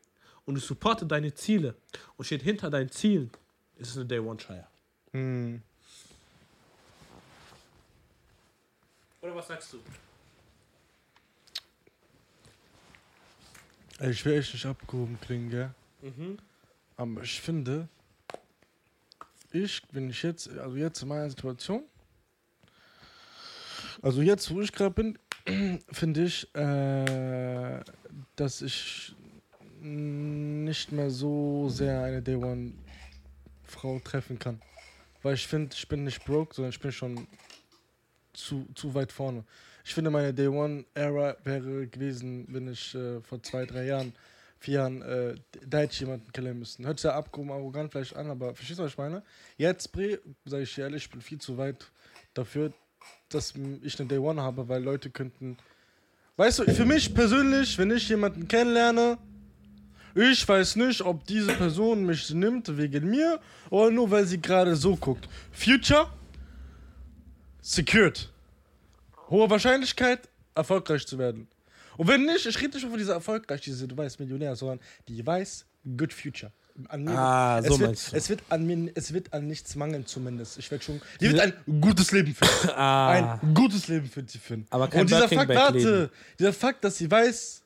und 0.47 0.55
du 0.55 0.61
supporte 0.61 1.07
deine 1.07 1.33
Ziele 1.35 1.75
und 2.17 2.25
steht 2.25 2.43
hinter 2.43 2.71
deinen 2.71 2.91
Zielen, 2.91 3.31
ist 3.77 3.91
es 3.91 3.97
eine 3.97 4.07
Day 4.07 4.19
One 4.19 4.41
Shire. 4.41 4.67
Mhm. 5.13 5.63
Oder 9.21 9.37
was 9.37 9.47
sagst 9.47 9.75
du? 9.75 9.79
Ich 14.11 14.25
will 14.25 14.35
echt 14.35 14.53
nicht 14.53 14.67
abgehoben 14.67 15.19
klingen, 15.21 15.51
gell? 15.51 15.71
Mhm. 16.03 16.39
Aber 16.97 17.23
ich 17.23 17.41
finde, 17.41 17.89
ich, 19.53 19.83
wenn 19.93 20.11
ich 20.11 20.23
jetzt, 20.23 20.49
also 20.49 20.77
jetzt 20.77 21.03
in 21.03 21.09
meiner 21.09 21.31
Situation, 21.31 21.85
also 24.01 24.21
jetzt, 24.21 24.53
wo 24.53 24.61
ich 24.61 24.73
gerade 24.73 24.91
bin, 24.91 25.19
finde 25.93 26.25
ich, 26.25 26.53
äh, 26.55 27.81
dass 28.35 28.63
ich 28.63 29.15
nicht 29.81 30.91
mehr 30.91 31.11
so 31.11 31.69
sehr 31.69 32.03
eine 32.03 32.23
Day 32.23 32.37
One 32.37 32.73
Frau 33.65 34.01
treffen 34.01 34.39
kann. 34.39 34.61
Weil 35.23 35.35
ich 35.35 35.47
finde, 35.47 35.75
ich 35.77 35.87
bin 35.89 36.05
nicht 36.05 36.25
broke, 36.25 36.55
sondern 36.55 36.71
ich 36.71 36.81
bin 36.81 36.91
schon 36.93 37.27
zu, 38.33 38.67
zu 38.75 38.95
weit 38.95 39.13
vorne. 39.13 39.45
Ich 39.85 39.95
finde, 39.95 40.11
meine 40.11 40.33
Day 40.33 40.49
One 40.49 40.85
Era 40.95 41.37
wäre 41.45 41.87
gewesen, 41.87 42.47
wenn 42.49 42.69
ich 42.69 42.95
äh, 42.95 43.21
vor 43.21 43.43
zwei, 43.43 43.67
drei 43.67 43.87
Jahren, 43.87 44.13
vier 44.59 44.75
Jahren, 44.75 45.03
äh, 45.03 45.35
da 45.67 45.79
hätte 45.79 45.93
ich 45.95 46.01
jemanden 46.01 46.31
kennenlernen 46.33 46.61
müssen. 46.61 46.87
Hört 46.87 47.01
sich 47.01 47.11
ja 47.11 47.17
abgehoben, 47.17 47.51
arrogant 47.51 47.91
vielleicht 47.91 48.15
an, 48.17 48.31
aber 48.31 48.55
verstehst 48.55 48.79
du, 48.79 48.85
was 48.85 48.93
ich 48.93 48.99
meine? 48.99 49.23
Jetzt, 49.57 49.91
Bre, 49.93 50.21
sage 50.45 50.63
ich 50.63 50.79
ehrlich, 50.79 51.05
ich 51.05 51.11
bin 51.11 51.21
viel 51.21 51.39
zu 51.39 51.59
weit 51.59 51.91
dafür, 52.33 52.73
dass 53.29 53.55
ich 53.83 53.99
eine 53.99 54.09
Day 54.09 54.19
One 54.19 54.41
habe, 54.41 54.69
weil 54.69 54.83
Leute 54.83 55.11
könnten. 55.11 55.57
Weißt 56.37 56.61
du, 56.61 56.65
für 56.73 56.85
mich 56.85 57.13
persönlich, 57.13 57.77
wenn 57.77 57.91
ich 57.91 58.09
jemanden 58.09 58.47
kennenlerne, 58.47 59.19
ich 60.15 60.47
weiß 60.47 60.77
nicht, 60.77 61.01
ob 61.03 61.25
diese 61.27 61.55
Person 61.55 62.05
mich 62.05 62.31
nimmt 62.31 62.77
wegen 62.77 63.09
mir 63.09 63.41
oder 63.71 63.91
nur 63.91 64.11
weil 64.11 64.27
sie 64.27 64.41
gerade 64.41 64.77
so 64.77 64.95
guckt. 64.95 65.29
Future, 65.51 66.09
secured. 67.63 68.32
Hohe 69.33 69.51
Wahrscheinlichkeit, 69.51 70.29
erfolgreich 70.55 71.07
zu 71.07 71.19
werden. 71.19 71.49
Und 71.97 72.07
wenn 72.09 72.25
nicht, 72.25 72.47
ich 72.47 72.61
rede 72.61 72.77
nicht 72.77 72.87
von 72.89 72.97
dieser 72.99 73.15
erfolgreich, 73.15 73.61
diese, 73.63 73.89
du 73.89 73.97
weißt, 73.97 74.21
Millionär, 74.21 74.55
sondern 74.57 74.81
die 75.09 75.27
weiß, 75.27 75.67
good 75.97 76.13
future. 76.13 76.53
An 76.89 77.05
mir, 77.05 77.11
Ah, 77.19 77.59
es 77.59 77.67
so 77.67 77.79
wird, 77.81 77.89
meinst 77.91 78.13
du. 78.13 78.17
Es 78.17 78.29
wird, 78.31 78.43
an 78.49 78.65
mir, 78.67 78.93
es 78.95 79.13
wird 79.13 79.33
an 79.35 79.47
nichts 79.47 79.75
mangeln, 79.75 80.07
zumindest. 80.07 80.57
Ich 80.59 80.71
werde 80.71 80.83
schon. 80.83 81.03
Die 81.21 81.29
wird 81.31 81.41
ein 81.41 81.53
gutes 81.83 82.13
Leben 82.13 82.35
führen. 82.35 82.71
Ah, 82.77 83.11
Ein 83.41 83.55
gutes 83.55 83.89
Leben 83.89 84.09
für 84.09 84.25
sie 84.27 84.39
führen. 84.39 84.67
Aber 84.71 84.89
kein 84.89 85.03
Und 85.03 85.11
dieser 85.11 85.29
Fakt, 85.29 85.49
warte, 85.51 86.11
dieser 86.39 86.53
Fakt, 86.55 86.83
dass 86.85 86.97
sie 86.97 87.11
weiß, 87.11 87.63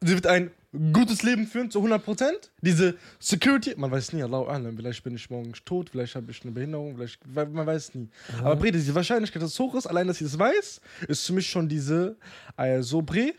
sie 0.00 0.14
wird 0.14 0.26
ein 0.26 0.50
gutes 0.92 1.22
Leben 1.22 1.46
führen 1.46 1.70
zu 1.70 1.80
100%. 1.80 2.30
Diese 2.60 2.96
Security, 3.18 3.74
man 3.76 3.90
weiß 3.90 4.12
nie, 4.12 4.22
Allah 4.22 4.42
Alam, 4.46 4.76
vielleicht 4.76 5.02
bin 5.02 5.14
ich 5.14 5.28
morgen 5.30 5.52
tot, 5.64 5.90
vielleicht 5.90 6.14
habe 6.14 6.30
ich 6.30 6.42
eine 6.42 6.52
Behinderung, 6.52 6.96
vielleicht, 6.96 7.26
man 7.26 7.66
weiß 7.66 7.94
nie. 7.94 8.08
Aber 8.38 8.56
Bre, 8.56 8.72
die 8.72 8.94
Wahrscheinlichkeit, 8.94 9.42
dass 9.42 9.52
es 9.52 9.58
hoch 9.58 9.74
ist, 9.74 9.86
allein, 9.86 10.06
dass 10.06 10.18
sie 10.18 10.24
das 10.24 10.38
weiß, 10.38 10.80
ist 11.08 11.26
für 11.26 11.32
mich 11.32 11.48
schon 11.48 11.68
diese, 11.68 12.16
also 12.56 13.02
Bre, 13.02 13.32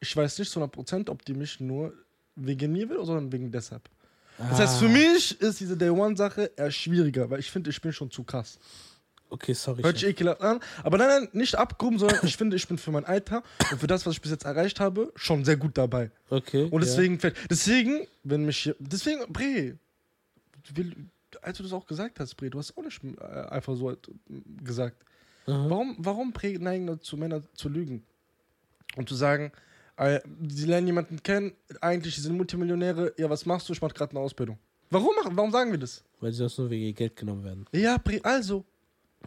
ich 0.00 0.16
weiß 0.16 0.38
nicht 0.38 0.50
zu 0.50 0.60
100%, 0.60 1.10
ob 1.10 1.24
die 1.24 1.34
mich 1.34 1.60
nur 1.60 1.92
wegen 2.36 2.72
mir 2.72 2.88
will, 2.88 3.04
sondern 3.04 3.32
wegen 3.32 3.50
deshalb. 3.50 3.88
Das 4.36 4.58
heißt, 4.58 4.78
für 4.78 4.88
mich 4.88 5.40
ist 5.40 5.60
diese 5.60 5.76
Day 5.76 5.90
One-Sache 5.90 6.50
eher 6.56 6.70
schwieriger, 6.70 7.30
weil 7.30 7.38
ich 7.38 7.50
finde, 7.50 7.70
ich 7.70 7.80
bin 7.80 7.92
schon 7.92 8.10
zu 8.10 8.24
krass. 8.24 8.58
Okay, 9.34 9.52
sorry. 9.52 9.82
Hört 9.82 9.98
sich 9.98 10.08
ekelhaft 10.08 10.40
an. 10.40 10.60
Aber 10.82 10.98
nein, 10.98 11.08
nein, 11.08 11.28
nicht 11.32 11.56
abgehoben, 11.56 11.98
sondern 11.98 12.20
ich 12.22 12.36
finde, 12.36 12.56
ich 12.56 12.66
bin 12.66 12.78
für 12.78 12.90
mein 12.90 13.04
Alter 13.04 13.42
und 13.70 13.78
für 13.78 13.86
das, 13.86 14.06
was 14.06 14.14
ich 14.14 14.20
bis 14.20 14.30
jetzt 14.30 14.44
erreicht 14.44 14.80
habe, 14.80 15.12
schon 15.16 15.44
sehr 15.44 15.56
gut 15.56 15.76
dabei. 15.76 16.10
Okay. 16.30 16.68
Und 16.70 16.82
deswegen, 16.82 17.18
deswegen, 17.50 18.06
wenn 18.22 18.44
mich 18.44 18.58
hier, 18.58 18.76
deswegen, 18.78 19.20
Bre, 19.32 19.78
als 21.42 21.58
du 21.58 21.62
das 21.62 21.72
auch 21.72 21.86
gesagt 21.86 22.20
hast, 22.20 22.34
Bre, 22.36 22.50
du 22.50 22.58
hast 22.58 22.76
auch 22.76 22.82
nicht 22.82 23.00
äh, 23.04 23.24
einfach 23.24 23.76
so 23.76 23.94
gesagt. 24.62 25.04
Ja. 25.46 25.58
Mhm. 25.58 25.70
Warum, 25.70 25.96
warum 25.98 26.32
Bre 26.32 26.58
neigen 26.58 26.86
dazu, 26.86 27.16
Männer 27.16 27.42
zu 27.54 27.68
lügen? 27.68 28.04
Und 28.96 29.08
zu 29.08 29.16
sagen, 29.16 29.50
äh, 29.96 30.20
sie 30.48 30.66
lernen 30.66 30.86
jemanden 30.86 31.22
kennen, 31.22 31.52
eigentlich, 31.80 32.14
sie 32.14 32.20
sind 32.20 32.36
Multimillionäre, 32.36 33.12
ja, 33.16 33.28
was 33.28 33.44
machst 33.44 33.68
du? 33.68 33.72
Ich 33.72 33.82
mach 33.82 33.92
gerade 33.92 34.12
eine 34.12 34.20
Ausbildung. 34.20 34.58
Warum, 34.90 35.14
machen, 35.16 35.36
warum 35.36 35.50
sagen 35.50 35.72
wir 35.72 35.78
das? 35.78 36.04
Weil 36.20 36.30
sie 36.30 36.38
sonst 36.38 36.58
nur 36.58 36.70
wegen 36.70 36.84
ihr 36.84 36.92
Geld 36.92 37.16
genommen 37.16 37.42
werden. 37.42 37.66
Ja, 37.72 37.98
Bre, 37.98 38.20
also, 38.22 38.64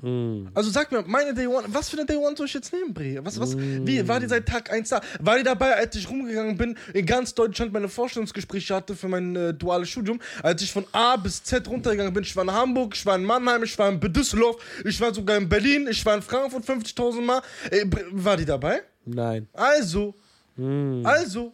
Mhm. 0.02 0.50
Also 0.54 0.70
sag 0.70 0.92
mir, 0.92 1.04
meine 1.08 1.34
Day 1.34 1.48
One, 1.48 1.66
was 1.70 1.90
für 1.90 1.98
eine 1.98 2.06
Day 2.06 2.18
One 2.18 2.36
soll 2.38 2.46
ich 2.46 2.54
jetzt 2.54 2.72
nehmen, 2.72 2.94
Bre? 2.94 3.20
Was, 3.24 3.40
was, 3.40 3.56
Mm. 3.56 3.86
wie, 3.88 4.08
war 4.08 4.20
die 4.20 4.28
seit 4.28 4.46
Tag 4.48 4.72
1 4.72 4.90
da? 4.90 5.02
War 5.20 5.38
die 5.38 5.44
dabei, 5.44 5.76
als 5.76 5.96
ich 5.96 6.08
rumgegangen 6.10 6.56
bin, 6.58 6.78
in 6.94 7.06
ganz 7.06 7.34
Deutschland 7.34 7.74
meine 7.74 7.90
Vorstellungsgespräche 7.90 8.76
hatte 8.76 8.96
für 8.96 9.08
mein 9.08 9.36
äh, 9.36 9.54
duales 9.54 9.90
Studium, 9.90 10.20
als 10.44 10.62
ich 10.62 10.72
von 10.72 10.86
A 10.92 11.16
bis 11.16 11.44
Z 11.44 11.68
runtergegangen 11.68 12.14
bin? 12.14 12.24
Ich 12.24 12.36
war 12.36 12.44
in 12.44 12.52
Hamburg, 12.52 12.96
ich 12.96 13.06
war 13.06 13.16
in 13.16 13.24
Mannheim, 13.24 13.64
ich 13.64 13.78
war 13.80 13.90
in 13.90 14.00
Düsseldorf, 14.00 14.58
ich 14.86 15.00
war 15.02 15.14
sogar 15.14 15.38
in 15.38 15.50
Berlin, 15.50 15.88
ich 15.90 16.06
war 16.06 16.16
in 16.16 16.22
Frankfurt 16.22 16.64
50.000 16.66 17.22
Mal. 17.22 17.42
Äh, 17.72 17.86
war 18.12 18.38
die 18.38 18.46
dabei? 18.46 18.82
Nein. 19.06 19.48
Also, 19.54 20.14
Mhm. 20.58 21.06
also, 21.06 21.54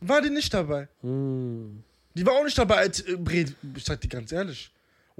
war 0.00 0.22
die 0.22 0.30
nicht 0.30 0.52
dabei? 0.52 0.88
Mhm. 1.02 1.82
Die 2.14 2.24
war 2.26 2.34
auch 2.34 2.44
nicht 2.44 2.56
dabei, 2.58 2.76
als, 2.78 3.00
äh, 3.00 3.16
Bre, 3.16 3.44
ich 3.76 3.84
sag 3.84 4.00
dir 4.00 4.08
ganz 4.08 4.32
ehrlich. 4.32 4.70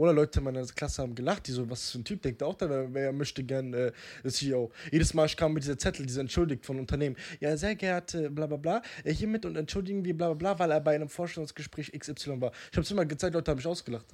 Oder 0.01 0.15
Leute 0.15 0.39
in 0.39 0.47
meiner 0.47 0.65
Klasse 0.65 1.03
haben 1.03 1.15
gelacht, 1.15 1.47
die 1.47 1.53
so, 1.53 1.69
was 1.69 1.91
für 1.91 1.99
ein 1.99 2.05
Typ 2.05 2.23
denkt 2.23 2.43
auch 2.43 2.55
da, 2.55 2.71
wer, 2.71 2.95
wer 2.95 3.13
möchte 3.13 3.45
gern 3.45 3.75
äh, 3.75 3.93
CEO. 4.27 4.73
Jedes 4.91 5.13
Mal 5.13 5.27
ich 5.27 5.37
kam 5.37 5.53
mit 5.53 5.63
dieser 5.63 5.77
Zettel, 5.77 6.07
dieser 6.07 6.23
entschuldigt 6.23 6.65
von 6.65 6.79
Unternehmen. 6.79 7.17
Ja, 7.39 7.55
sehr 7.55 7.75
geehrte, 7.75 8.31
bla 8.31 8.47
bla 8.47 8.57
bla, 8.57 8.83
äh, 9.05 9.13
hiermit 9.13 9.45
und 9.45 9.57
entschuldigen 9.57 10.03
wir, 10.03 10.17
bla 10.17 10.33
bla 10.33 10.55
bla, 10.55 10.59
weil 10.59 10.71
er 10.71 10.81
bei 10.81 10.95
einem 10.95 11.11
Vorstellungsgespräch 11.11 11.93
XY 11.93 12.41
war. 12.41 12.51
Ich 12.73 12.79
hab's 12.79 12.91
immer 12.91 13.05
gezeigt, 13.05 13.35
Leute 13.35 13.51
haben 13.51 13.59
mich 13.59 13.67
ausgelacht. 13.67 14.07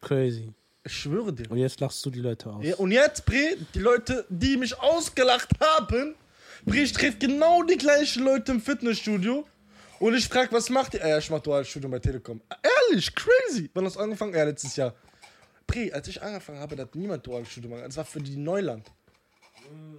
Crazy. 0.00 0.52
Ich 0.82 0.94
schwöre 0.94 1.32
dir. 1.32 1.48
Und 1.48 1.58
jetzt 1.58 1.78
lachst 1.78 2.04
du 2.04 2.10
die 2.10 2.18
Leute 2.18 2.50
aus. 2.50 2.64
Ja, 2.64 2.74
und 2.74 2.90
jetzt, 2.90 3.24
Bre, 3.24 3.56
die 3.72 3.78
Leute, 3.78 4.26
die 4.30 4.56
mich 4.56 4.76
ausgelacht 4.80 5.50
haben, 5.60 6.16
Bre, 6.64 6.78
ich 6.78 6.92
treffe 6.92 7.18
genau 7.18 7.62
die 7.62 7.76
gleichen 7.76 8.24
Leute 8.24 8.50
im 8.50 8.60
Fitnessstudio. 8.60 9.46
Und 10.00 10.14
ich 10.14 10.26
frage, 10.26 10.50
was 10.50 10.68
macht 10.70 10.94
ihr? 10.94 11.06
Ja, 11.06 11.18
ich 11.18 11.30
mach 11.30 11.38
duales 11.38 11.68
Studium 11.68 11.92
bei 11.92 12.00
Telekom. 12.00 12.40
Ehrlich, 12.88 13.14
crazy. 13.14 13.70
Wann 13.74 13.84
hast 13.84 13.94
du 13.94 14.00
angefangen? 14.00 14.34
Ja, 14.34 14.42
letztes 14.42 14.74
Jahr. 14.74 14.92
Bre, 15.70 15.92
als 15.92 16.08
ich 16.08 16.20
angefangen 16.20 16.58
habe, 16.58 16.76
da 16.76 16.82
hat 16.82 16.94
niemand 16.94 17.26
duales 17.26 17.48
Studium 17.48 17.72
gemacht. 17.72 17.88
Das 17.88 17.96
war 17.96 18.04
für 18.04 18.20
die 18.20 18.36
Neuland. 18.36 18.90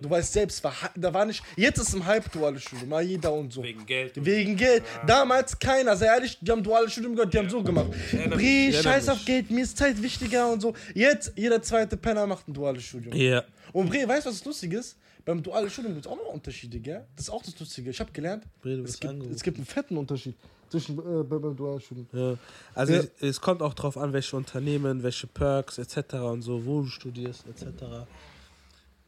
Du 0.02 0.10
weißt 0.10 0.34
selbst, 0.34 0.64
war, 0.64 0.74
da 0.96 1.14
war 1.14 1.26
nicht. 1.26 1.44
Jetzt 1.56 1.78
ist 1.78 1.94
im 1.94 2.06
Hype 2.06 2.30
duales 2.32 2.64
Studium, 2.64 2.90
mal 2.90 3.04
jeder 3.04 3.32
und 3.32 3.54
so. 3.54 3.64
Wegen 3.64 3.86
Geld. 3.86 4.14
Wegen 4.16 4.58
Geld. 4.58 4.84
Damals 5.08 5.58
keiner, 5.58 5.96
sehr 5.96 6.14
ehrlich, 6.14 6.38
die 6.42 6.52
haben 6.52 6.64
duales 6.64 6.92
Studium 6.92 7.16
gehört, 7.16 7.34
die 7.34 7.38
haben 7.38 7.50
so 7.50 7.64
gemacht. 7.64 7.88
erinnere 8.12 8.38
Brie, 8.38 8.74
scheiß 8.74 9.08
auf. 9.10 9.24
Geld, 9.24 9.50
mir 9.50 9.64
ist 9.64 9.78
Zeit 9.78 10.02
wichtiger 10.02 10.52
und 10.52 10.62
so. 10.62 10.74
Jetzt, 10.94 11.34
jeder 11.36 11.62
zweite 11.62 11.96
Penner 11.96 12.28
macht 12.28 12.48
ein 12.48 12.54
duales 12.54 12.84
Studium. 12.84 13.16
Ja. 13.16 13.44
Und 13.72 13.90
Bre, 13.90 14.08
weißt 14.08 14.26
du, 14.26 14.30
was 14.30 14.40
das 14.40 14.46
Lustige 14.46 14.78
ist? 14.78 14.98
Beim 15.24 15.42
dualen 15.42 15.70
Studium 15.70 15.94
gibt 15.94 16.06
es 16.06 16.12
auch 16.12 16.18
noch 16.18 16.34
Unterschiede, 16.34 16.80
gell? 16.80 17.06
Das 17.16 17.26
ist 17.26 17.30
auch 17.30 17.44
das 17.44 17.58
Lustige. 17.60 17.92
Ich 17.92 18.00
habe 18.00 18.12
gelernt, 18.12 18.44
Bre, 18.62 18.78
du 18.78 18.84
es 18.84 19.00
gibt, 19.00 19.24
es 19.32 19.44
gibt 19.44 19.58
einen 19.58 19.68
fetten 19.68 19.96
Unterschied 19.96 20.36
zwischen 20.72 20.98
äh, 20.98 21.24
bei- 21.24 21.38
beim 21.38 21.56
dualen 21.56 21.80
Studium. 21.82 22.08
Ja. 22.14 22.38
Also 22.74 22.94
Ja. 22.94 23.00
es, 23.00 23.12
es 23.22 23.42
kommt 23.42 23.62
auch 23.62 23.74
drauf 23.74 23.98
an, 23.98 24.14
welche 24.14 24.36
Unternehmen, 24.36 25.04
welche 25.04 25.28
Perks 25.28 25.78
etc. 25.78 26.14
und 26.16 26.42
so, 26.42 26.66
wo 26.66 26.82
du 26.82 26.88
studierst 26.88 27.46
etc. 27.48 27.84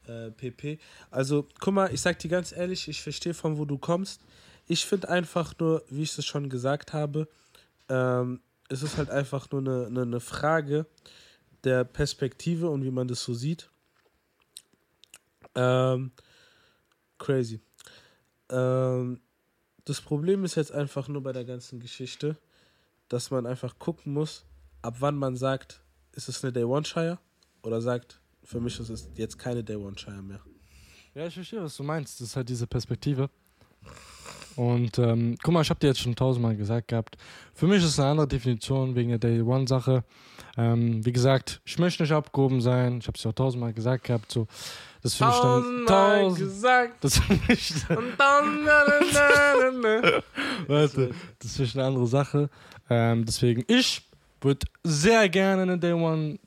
Äh, 0.06 0.32
pp. 0.32 0.80
Also 1.10 1.48
guck 1.60 1.74
mal, 1.74 1.94
ich 1.94 2.02
sag 2.02 2.20
dir 2.20 2.30
ganz 2.30 2.52
ehrlich, 2.52 2.88
ich 2.90 3.02
verstehe 3.02 3.34
von 3.34 3.58
wo 3.58 3.66
du 3.66 3.78
kommst. 3.78 4.22
Ich 4.68 4.86
finde 4.86 5.10
einfach 5.10 5.54
nur, 5.60 5.84
wie 5.90 6.04
ich 6.04 6.18
es 6.18 6.26
schon 6.26 6.50
gesagt 6.50 6.94
habe, 6.94 7.28
ähm, 7.90 8.42
es 8.70 8.84
ist 8.84 8.98
halt 8.98 9.10
einfach 9.10 9.50
nur 9.52 9.62
eine, 9.62 9.86
eine, 9.88 10.02
eine 10.04 10.20
Frage 10.20 10.86
der 11.64 11.84
Perspektive 11.86 12.70
und 12.70 12.84
wie 12.84 12.92
man 12.92 13.08
das 13.08 13.24
so 13.24 13.34
sieht. 13.34 13.70
Ähm, 15.56 16.12
crazy. 17.18 17.62
Ähm, 18.50 19.20
das 19.86 20.02
Problem 20.02 20.46
ist 20.46 20.56
jetzt 20.56 20.72
einfach 20.72 21.08
nur 21.08 21.24
bei 21.24 21.34
der 21.34 21.46
ganzen 21.46 21.80
Geschichte, 21.80 22.38
dass 23.10 23.32
man 23.32 23.46
einfach 23.46 23.78
gucken 23.80 24.14
muss, 24.14 24.46
ab 24.82 24.96
wann 25.00 25.16
man 25.16 25.36
sagt, 25.36 25.82
ist 26.14 26.30
es 26.30 26.44
eine 26.44 26.54
Day 26.54 26.64
One 26.64 26.86
Shire 26.86 27.20
oder 27.62 27.82
sagt, 27.82 28.20
für 28.44 28.60
mich 28.60 28.80
ist 28.80 28.90
es 28.90 29.10
jetzt 29.16 29.38
keine 29.38 29.64
Day 29.64 29.76
One 29.76 29.98
Shire 29.98 30.22
mehr. 30.22 30.42
Ja, 31.16 31.28
ich 31.28 31.34
verstehe, 31.34 31.62
was 31.62 31.78
du 31.78 31.84
meinst. 31.84 32.20
Das 32.20 32.30
ist 32.30 32.36
halt 32.36 32.50
diese 32.50 32.68
Perspektive. 32.68 33.30
Und 34.56 35.00
ähm, 35.00 35.36
guck 35.42 35.54
mal, 35.54 35.62
ich 35.62 35.70
habe 35.70 35.80
dir 35.80 35.88
jetzt 35.88 36.00
schon 36.00 36.16
tausendmal 36.16 36.56
gesagt 36.56 36.88
gehabt. 36.90 37.18
Für 37.54 37.68
mich 37.68 37.80
ist 37.80 37.90
es 37.90 38.00
eine 38.00 38.10
andere 38.10 38.28
Definition 38.28 38.96
wegen 38.96 39.10
der 39.10 39.20
Day 39.20 39.42
One 39.42 39.68
Sache. 39.68 40.04
Ähm, 40.56 41.04
wie 41.04 41.12
gesagt, 41.12 41.62
ich 41.66 41.80
möchte 41.80 42.04
nicht 42.04 42.12
abgehoben 42.12 42.62
sein. 42.62 43.00
Ich 43.00 43.08
habe 43.08 43.18
es 43.18 43.24
ja 43.24 43.32
auch 43.32 43.36
tausendmal 43.36 43.74
gesagt 43.74 44.04
gehabt. 44.04 44.32
So, 44.32 44.48
das 45.02 45.16
finde 45.16 45.34
ich 45.34 45.40
dann 45.42 45.86
tausend. 45.88 46.40
gesagt 46.40 47.04
Das 47.04 47.18
finde 47.18 47.54
ich 47.54 47.74
dann. 47.88 48.18
Warte, 50.68 51.12
das 51.40 51.60
ist 51.60 51.76
eine 51.76 51.86
andere 51.86 52.08
Sache. 52.08 52.50
Ähm, 52.90 53.26
deswegen, 53.26 53.64
ich 53.68 54.08
würde 54.42 54.68
sehr 54.84 55.28
gerne 55.30 55.64
eine 55.64 55.80
Day 55.80 55.94
One 55.94 56.38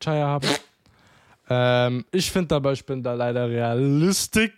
Chaya 0.00 0.26
haben. 0.26 0.48
Ähm, 1.48 2.04
ich 2.10 2.30
finde 2.30 2.54
aber, 2.54 2.72
ich 2.72 2.84
bin 2.84 3.02
da 3.02 3.14
leider 3.14 3.48
realistisch 3.48 4.52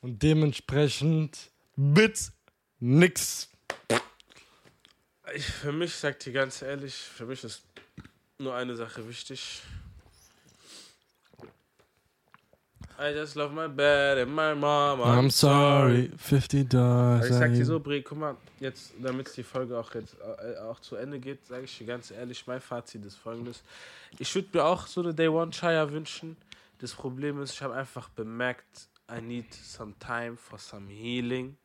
und 0.00 0.22
dementsprechend 0.22 1.50
mit 1.76 2.30
nix. 2.78 3.48
Ich, 5.34 5.46
für 5.46 5.72
mich, 5.72 5.94
sag 5.94 6.18
dir 6.20 6.32
ganz 6.32 6.62
ehrlich, 6.62 6.94
für 6.94 7.26
mich 7.26 7.42
ist 7.44 7.62
nur 8.42 8.54
eine 8.54 8.76
Sache 8.76 9.08
wichtig. 9.08 9.62
I 12.98 13.10
just 13.10 13.34
love 13.34 13.52
my 13.52 13.66
bed 13.66 14.18
and 14.18 14.32
my 14.32 14.54
mom. 14.54 15.00
I'm 15.00 15.30
sorry, 15.30 16.10
50 16.16 16.68
Dollars. 16.68 17.26
Ich 17.26 17.34
sag 17.34 17.52
dir 17.52 17.64
so, 17.64 17.80
Bre, 17.80 18.02
guck 18.02 18.18
mal, 18.18 18.36
jetzt, 18.60 18.92
damit 19.02 19.36
die 19.36 19.42
Folge 19.42 19.76
auch 19.76 19.92
jetzt 19.94 20.14
äh, 20.20 20.58
auch 20.60 20.78
zu 20.78 20.94
Ende 20.94 21.18
geht, 21.18 21.44
sage 21.46 21.64
ich 21.64 21.76
dir 21.76 21.86
ganz 21.86 22.10
ehrlich, 22.10 22.46
mein 22.46 22.60
Fazit 22.60 23.04
ist 23.04 23.16
folgendes. 23.16 23.62
Ich 24.18 24.32
würde 24.34 24.48
mir 24.52 24.64
auch 24.64 24.86
so 24.86 25.00
eine 25.00 25.12
Day 25.14 25.26
One 25.28 25.50
Chaya 25.50 25.90
wünschen. 25.90 26.36
Das 26.78 26.92
Problem 26.92 27.42
ist, 27.42 27.54
ich 27.54 27.62
habe 27.62 27.74
einfach 27.74 28.08
bemerkt, 28.10 28.88
I 29.10 29.20
need 29.20 29.52
some 29.52 29.94
time 29.98 30.36
for 30.36 30.58
some 30.58 30.88
healing. 30.88 31.56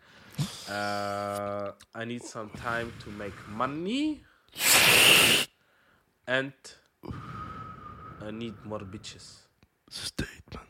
Uh, 0.68 1.72
I 1.96 2.06
need 2.06 2.24
some 2.24 2.50
time 2.54 2.92
to 3.04 3.12
make 3.12 3.36
money. 3.50 4.24
And 6.28 6.54
I 8.22 8.32
need 8.32 8.54
more 8.66 8.84
bitches. 8.86 9.48
Statement. 9.90 10.68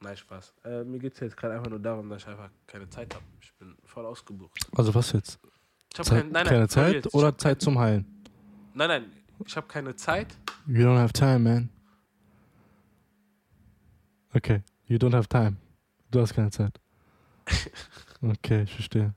Nein, 0.00 0.16
Spaß. 0.16 0.54
Äh, 0.64 0.84
mir 0.84 0.98
geht 0.98 1.14
es 1.14 1.20
jetzt 1.20 1.36
gerade 1.36 1.54
einfach 1.54 1.70
nur 1.70 1.78
darum, 1.78 2.08
dass 2.10 2.22
ich 2.22 2.28
einfach 2.28 2.50
keine 2.66 2.88
Zeit 2.90 3.14
habe. 3.14 3.24
Ich 3.40 3.54
bin 3.54 3.76
voll 3.84 4.04
ausgebucht. 4.04 4.58
Also 4.76 4.92
was 4.94 5.12
jetzt? 5.12 5.38
Ich 5.92 5.98
hab 5.98 6.06
Zeit, 6.06 6.22
kein, 6.22 6.32
nein, 6.32 6.44
nein, 6.44 6.46
keine 6.46 6.68
for 6.68 6.68
Zeit. 6.68 7.06
Ich 7.06 7.14
oder 7.14 7.38
Zeit 7.38 7.62
zum 7.62 7.78
Heilen? 7.78 8.04
Nein, 8.74 8.88
nein, 8.88 9.12
ich 9.46 9.56
habe 9.56 9.68
keine 9.68 9.94
Zeit. 9.94 10.36
You 10.66 10.84
don't 10.86 10.98
have 10.98 11.12
time, 11.12 11.38
man. 11.38 11.70
Okay, 14.34 14.62
you 14.86 14.98
don't 14.98 15.14
have 15.14 15.28
time. 15.28 15.56
Du 16.10 16.20
hast 16.20 16.34
keine 16.34 16.50
Zeit. 16.50 16.80
Okay, 18.20 18.64
ich 18.64 18.74
verstehe. 18.74 19.14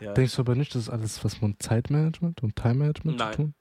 Ja. 0.00 0.14
Denkst 0.14 0.34
du 0.36 0.40
aber 0.40 0.54
nicht, 0.54 0.74
das 0.74 0.84
ist 0.84 0.88
alles 0.88 1.22
was 1.24 1.42
mit 1.42 1.62
Zeitmanagement 1.62 2.42
und 2.42 2.56
Time-Management 2.56 3.18
zu 3.18 3.24
Nein. 3.24 3.34
tun? 3.34 3.54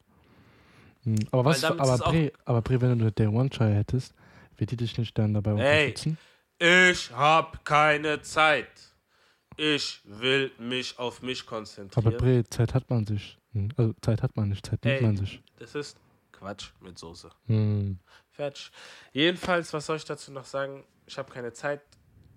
Hm, 1.04 1.16
Aber 1.32 1.46
was, 1.46 1.64
aber 1.64 1.98
Bre, 1.98 2.32
aber 2.46 2.62
Bre, 2.62 2.82
wenn 2.82 2.98
du 2.98 3.06
eine 3.06 3.12
Day 3.12 3.28
One 3.28 3.50
Chai 3.50 3.74
hättest, 3.74 4.14
wird 4.58 4.72
die 4.72 4.78
dich 4.78 4.98
nicht 4.98 5.18
dann 5.18 5.34
dabei 5.34 5.54
unterstützen? 5.54 6.18
Ich 6.60 7.12
habe 7.12 7.58
keine 7.64 8.22
Zeit. 8.22 8.70
Ich 9.58 10.02
will 10.06 10.52
mich 10.58 10.98
auf 10.98 11.22
mich 11.22 11.46
konzentrieren. 11.46 12.08
Aber 12.08 12.18
Bre, 12.18 12.44
Zeit 12.50 12.74
hat 12.74 12.90
man 12.90 13.06
sich. 13.06 13.38
Hm, 13.54 13.70
Also 13.78 13.94
Zeit 14.02 14.24
hat 14.24 14.36
man 14.36 14.50
nicht, 14.50 14.66
Zeit 14.66 14.84
nimmt 14.84 14.98
Ey. 14.98 15.04
man 15.04 15.18
sich. 15.18 15.42
das 15.60 15.76
ist 15.76 15.98
Quatsch 16.32 16.72
mit 16.82 16.98
Soße. 16.98 17.30
Hm. 17.48 18.00
Fertig. 18.32 18.72
Jedenfalls, 19.12 19.72
was 19.74 19.86
soll 19.86 19.98
ich 19.98 20.06
dazu 20.06 20.32
noch 20.32 20.46
sagen? 20.46 20.84
Ich 21.06 21.18
habe 21.18 21.32
keine 21.32 21.54
Zeit. 21.54 21.82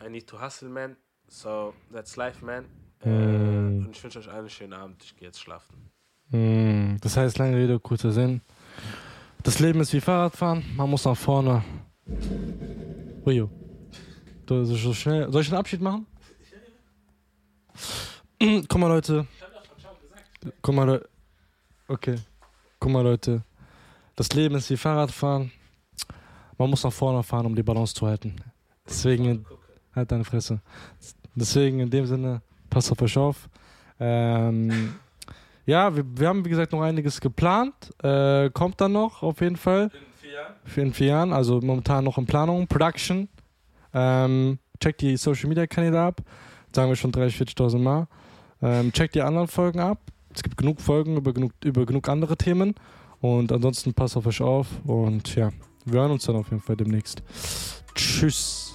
I 0.04 0.10
need 0.10 0.26
to 0.26 0.40
hustle, 0.40 0.68
man. 0.68 0.96
So, 1.28 1.72
that's 1.92 2.16
life, 2.16 2.44
man. 2.44 2.66
Äh, 3.02 3.08
Mm. 3.08 3.86
und 3.86 3.90
ich 3.96 4.02
wünsche 4.02 4.18
euch 4.18 4.28
einen 4.28 4.48
schönen 4.50 4.72
Abend. 4.74 5.02
Ich 5.04 5.16
gehe 5.16 5.28
jetzt 5.28 5.40
schlafen. 5.40 5.90
Hm. 6.30 6.98
Das 7.00 7.16
heißt, 7.16 7.38
lange 7.38 7.56
Rede, 7.56 7.78
kurzer 7.80 8.12
Sinn. 8.12 8.40
Das 9.42 9.58
Leben 9.60 9.80
ist 9.80 9.92
wie 9.92 10.00
Fahrradfahren, 10.00 10.64
man 10.76 10.90
muss 10.90 11.04
nach 11.04 11.16
vorne. 11.16 11.62
Ujo. 13.24 13.50
Du, 14.46 14.64
so 14.64 14.76
so 14.76 14.92
schnell. 14.92 15.30
Soll 15.32 15.42
ich 15.42 15.48
einen 15.48 15.58
Abschied 15.58 15.80
machen? 15.80 16.06
Guck 18.68 18.78
mal, 18.78 18.88
Leute. 18.88 19.26
Guck 20.62 20.74
mal, 20.74 20.84
Leute. 20.84 21.08
Okay. 21.88 22.16
Guck 22.78 22.92
mal, 22.92 23.02
Leute. 23.02 23.42
Das 24.14 24.32
Leben 24.32 24.54
ist 24.54 24.70
wie 24.70 24.76
Fahrradfahren. 24.76 25.50
Man 26.58 26.70
muss 26.70 26.84
nach 26.84 26.92
vorne 26.92 27.22
fahren, 27.22 27.46
um 27.46 27.54
die 27.54 27.62
Balance 27.62 27.94
zu 27.94 28.06
halten. 28.06 28.36
Deswegen, 28.86 29.44
halt 29.94 30.10
deine 30.12 30.24
Fresse. 30.24 30.60
Deswegen 31.34 31.80
in 31.80 31.90
dem 31.90 32.06
Sinne, 32.06 32.42
passt 32.70 32.90
auf 32.92 33.02
euch 33.02 33.16
auf. 33.18 33.48
Ähm, 33.98 34.94
ja, 35.66 35.94
wir, 35.94 36.04
wir 36.16 36.28
haben 36.28 36.44
wie 36.44 36.48
gesagt 36.48 36.72
noch 36.72 36.80
einiges 36.80 37.20
geplant. 37.20 37.74
Äh, 38.02 38.50
kommt 38.50 38.80
dann 38.80 38.92
noch 38.92 39.22
auf 39.22 39.40
jeden 39.40 39.56
Fall. 39.56 39.84
In 39.84 39.90
vier 40.20 40.32
Jahren? 40.32 40.54
Für 40.64 40.80
in 40.80 40.92
vier 40.92 41.06
Jahren. 41.08 41.32
Also 41.32 41.60
momentan 41.60 42.04
noch 42.04 42.18
in 42.18 42.26
Planung. 42.26 42.66
Production. 42.66 43.28
Ähm, 43.92 44.58
checkt 44.80 45.00
die 45.00 45.16
Social 45.16 45.48
Media 45.48 45.66
Kanäle 45.66 46.00
ab. 46.00 46.20
Sagen 46.74 46.88
wir 46.88 46.96
schon 46.96 47.12
30.000, 47.12 47.56
40.000 47.56 47.78
Mal. 47.78 48.06
Ähm, 48.62 48.92
checkt 48.92 49.14
die 49.14 49.22
anderen 49.22 49.48
Folgen 49.48 49.80
ab. 49.80 49.98
Es 50.32 50.42
gibt 50.42 50.56
genug 50.56 50.80
Folgen 50.80 51.16
über 51.16 51.32
genug, 51.32 51.52
über 51.64 51.84
genug 51.84 52.08
andere 52.08 52.36
Themen. 52.36 52.74
Und 53.20 53.50
ansonsten 53.50 53.92
passt 53.92 54.16
auf 54.16 54.26
euch 54.26 54.40
auf. 54.40 54.68
Und 54.84 55.34
ja, 55.34 55.50
wir 55.84 56.00
hören 56.00 56.12
uns 56.12 56.24
dann 56.26 56.36
auf 56.36 56.50
jeden 56.50 56.62
Fall 56.62 56.76
demnächst. 56.76 57.22
Tschüss. 57.94 58.65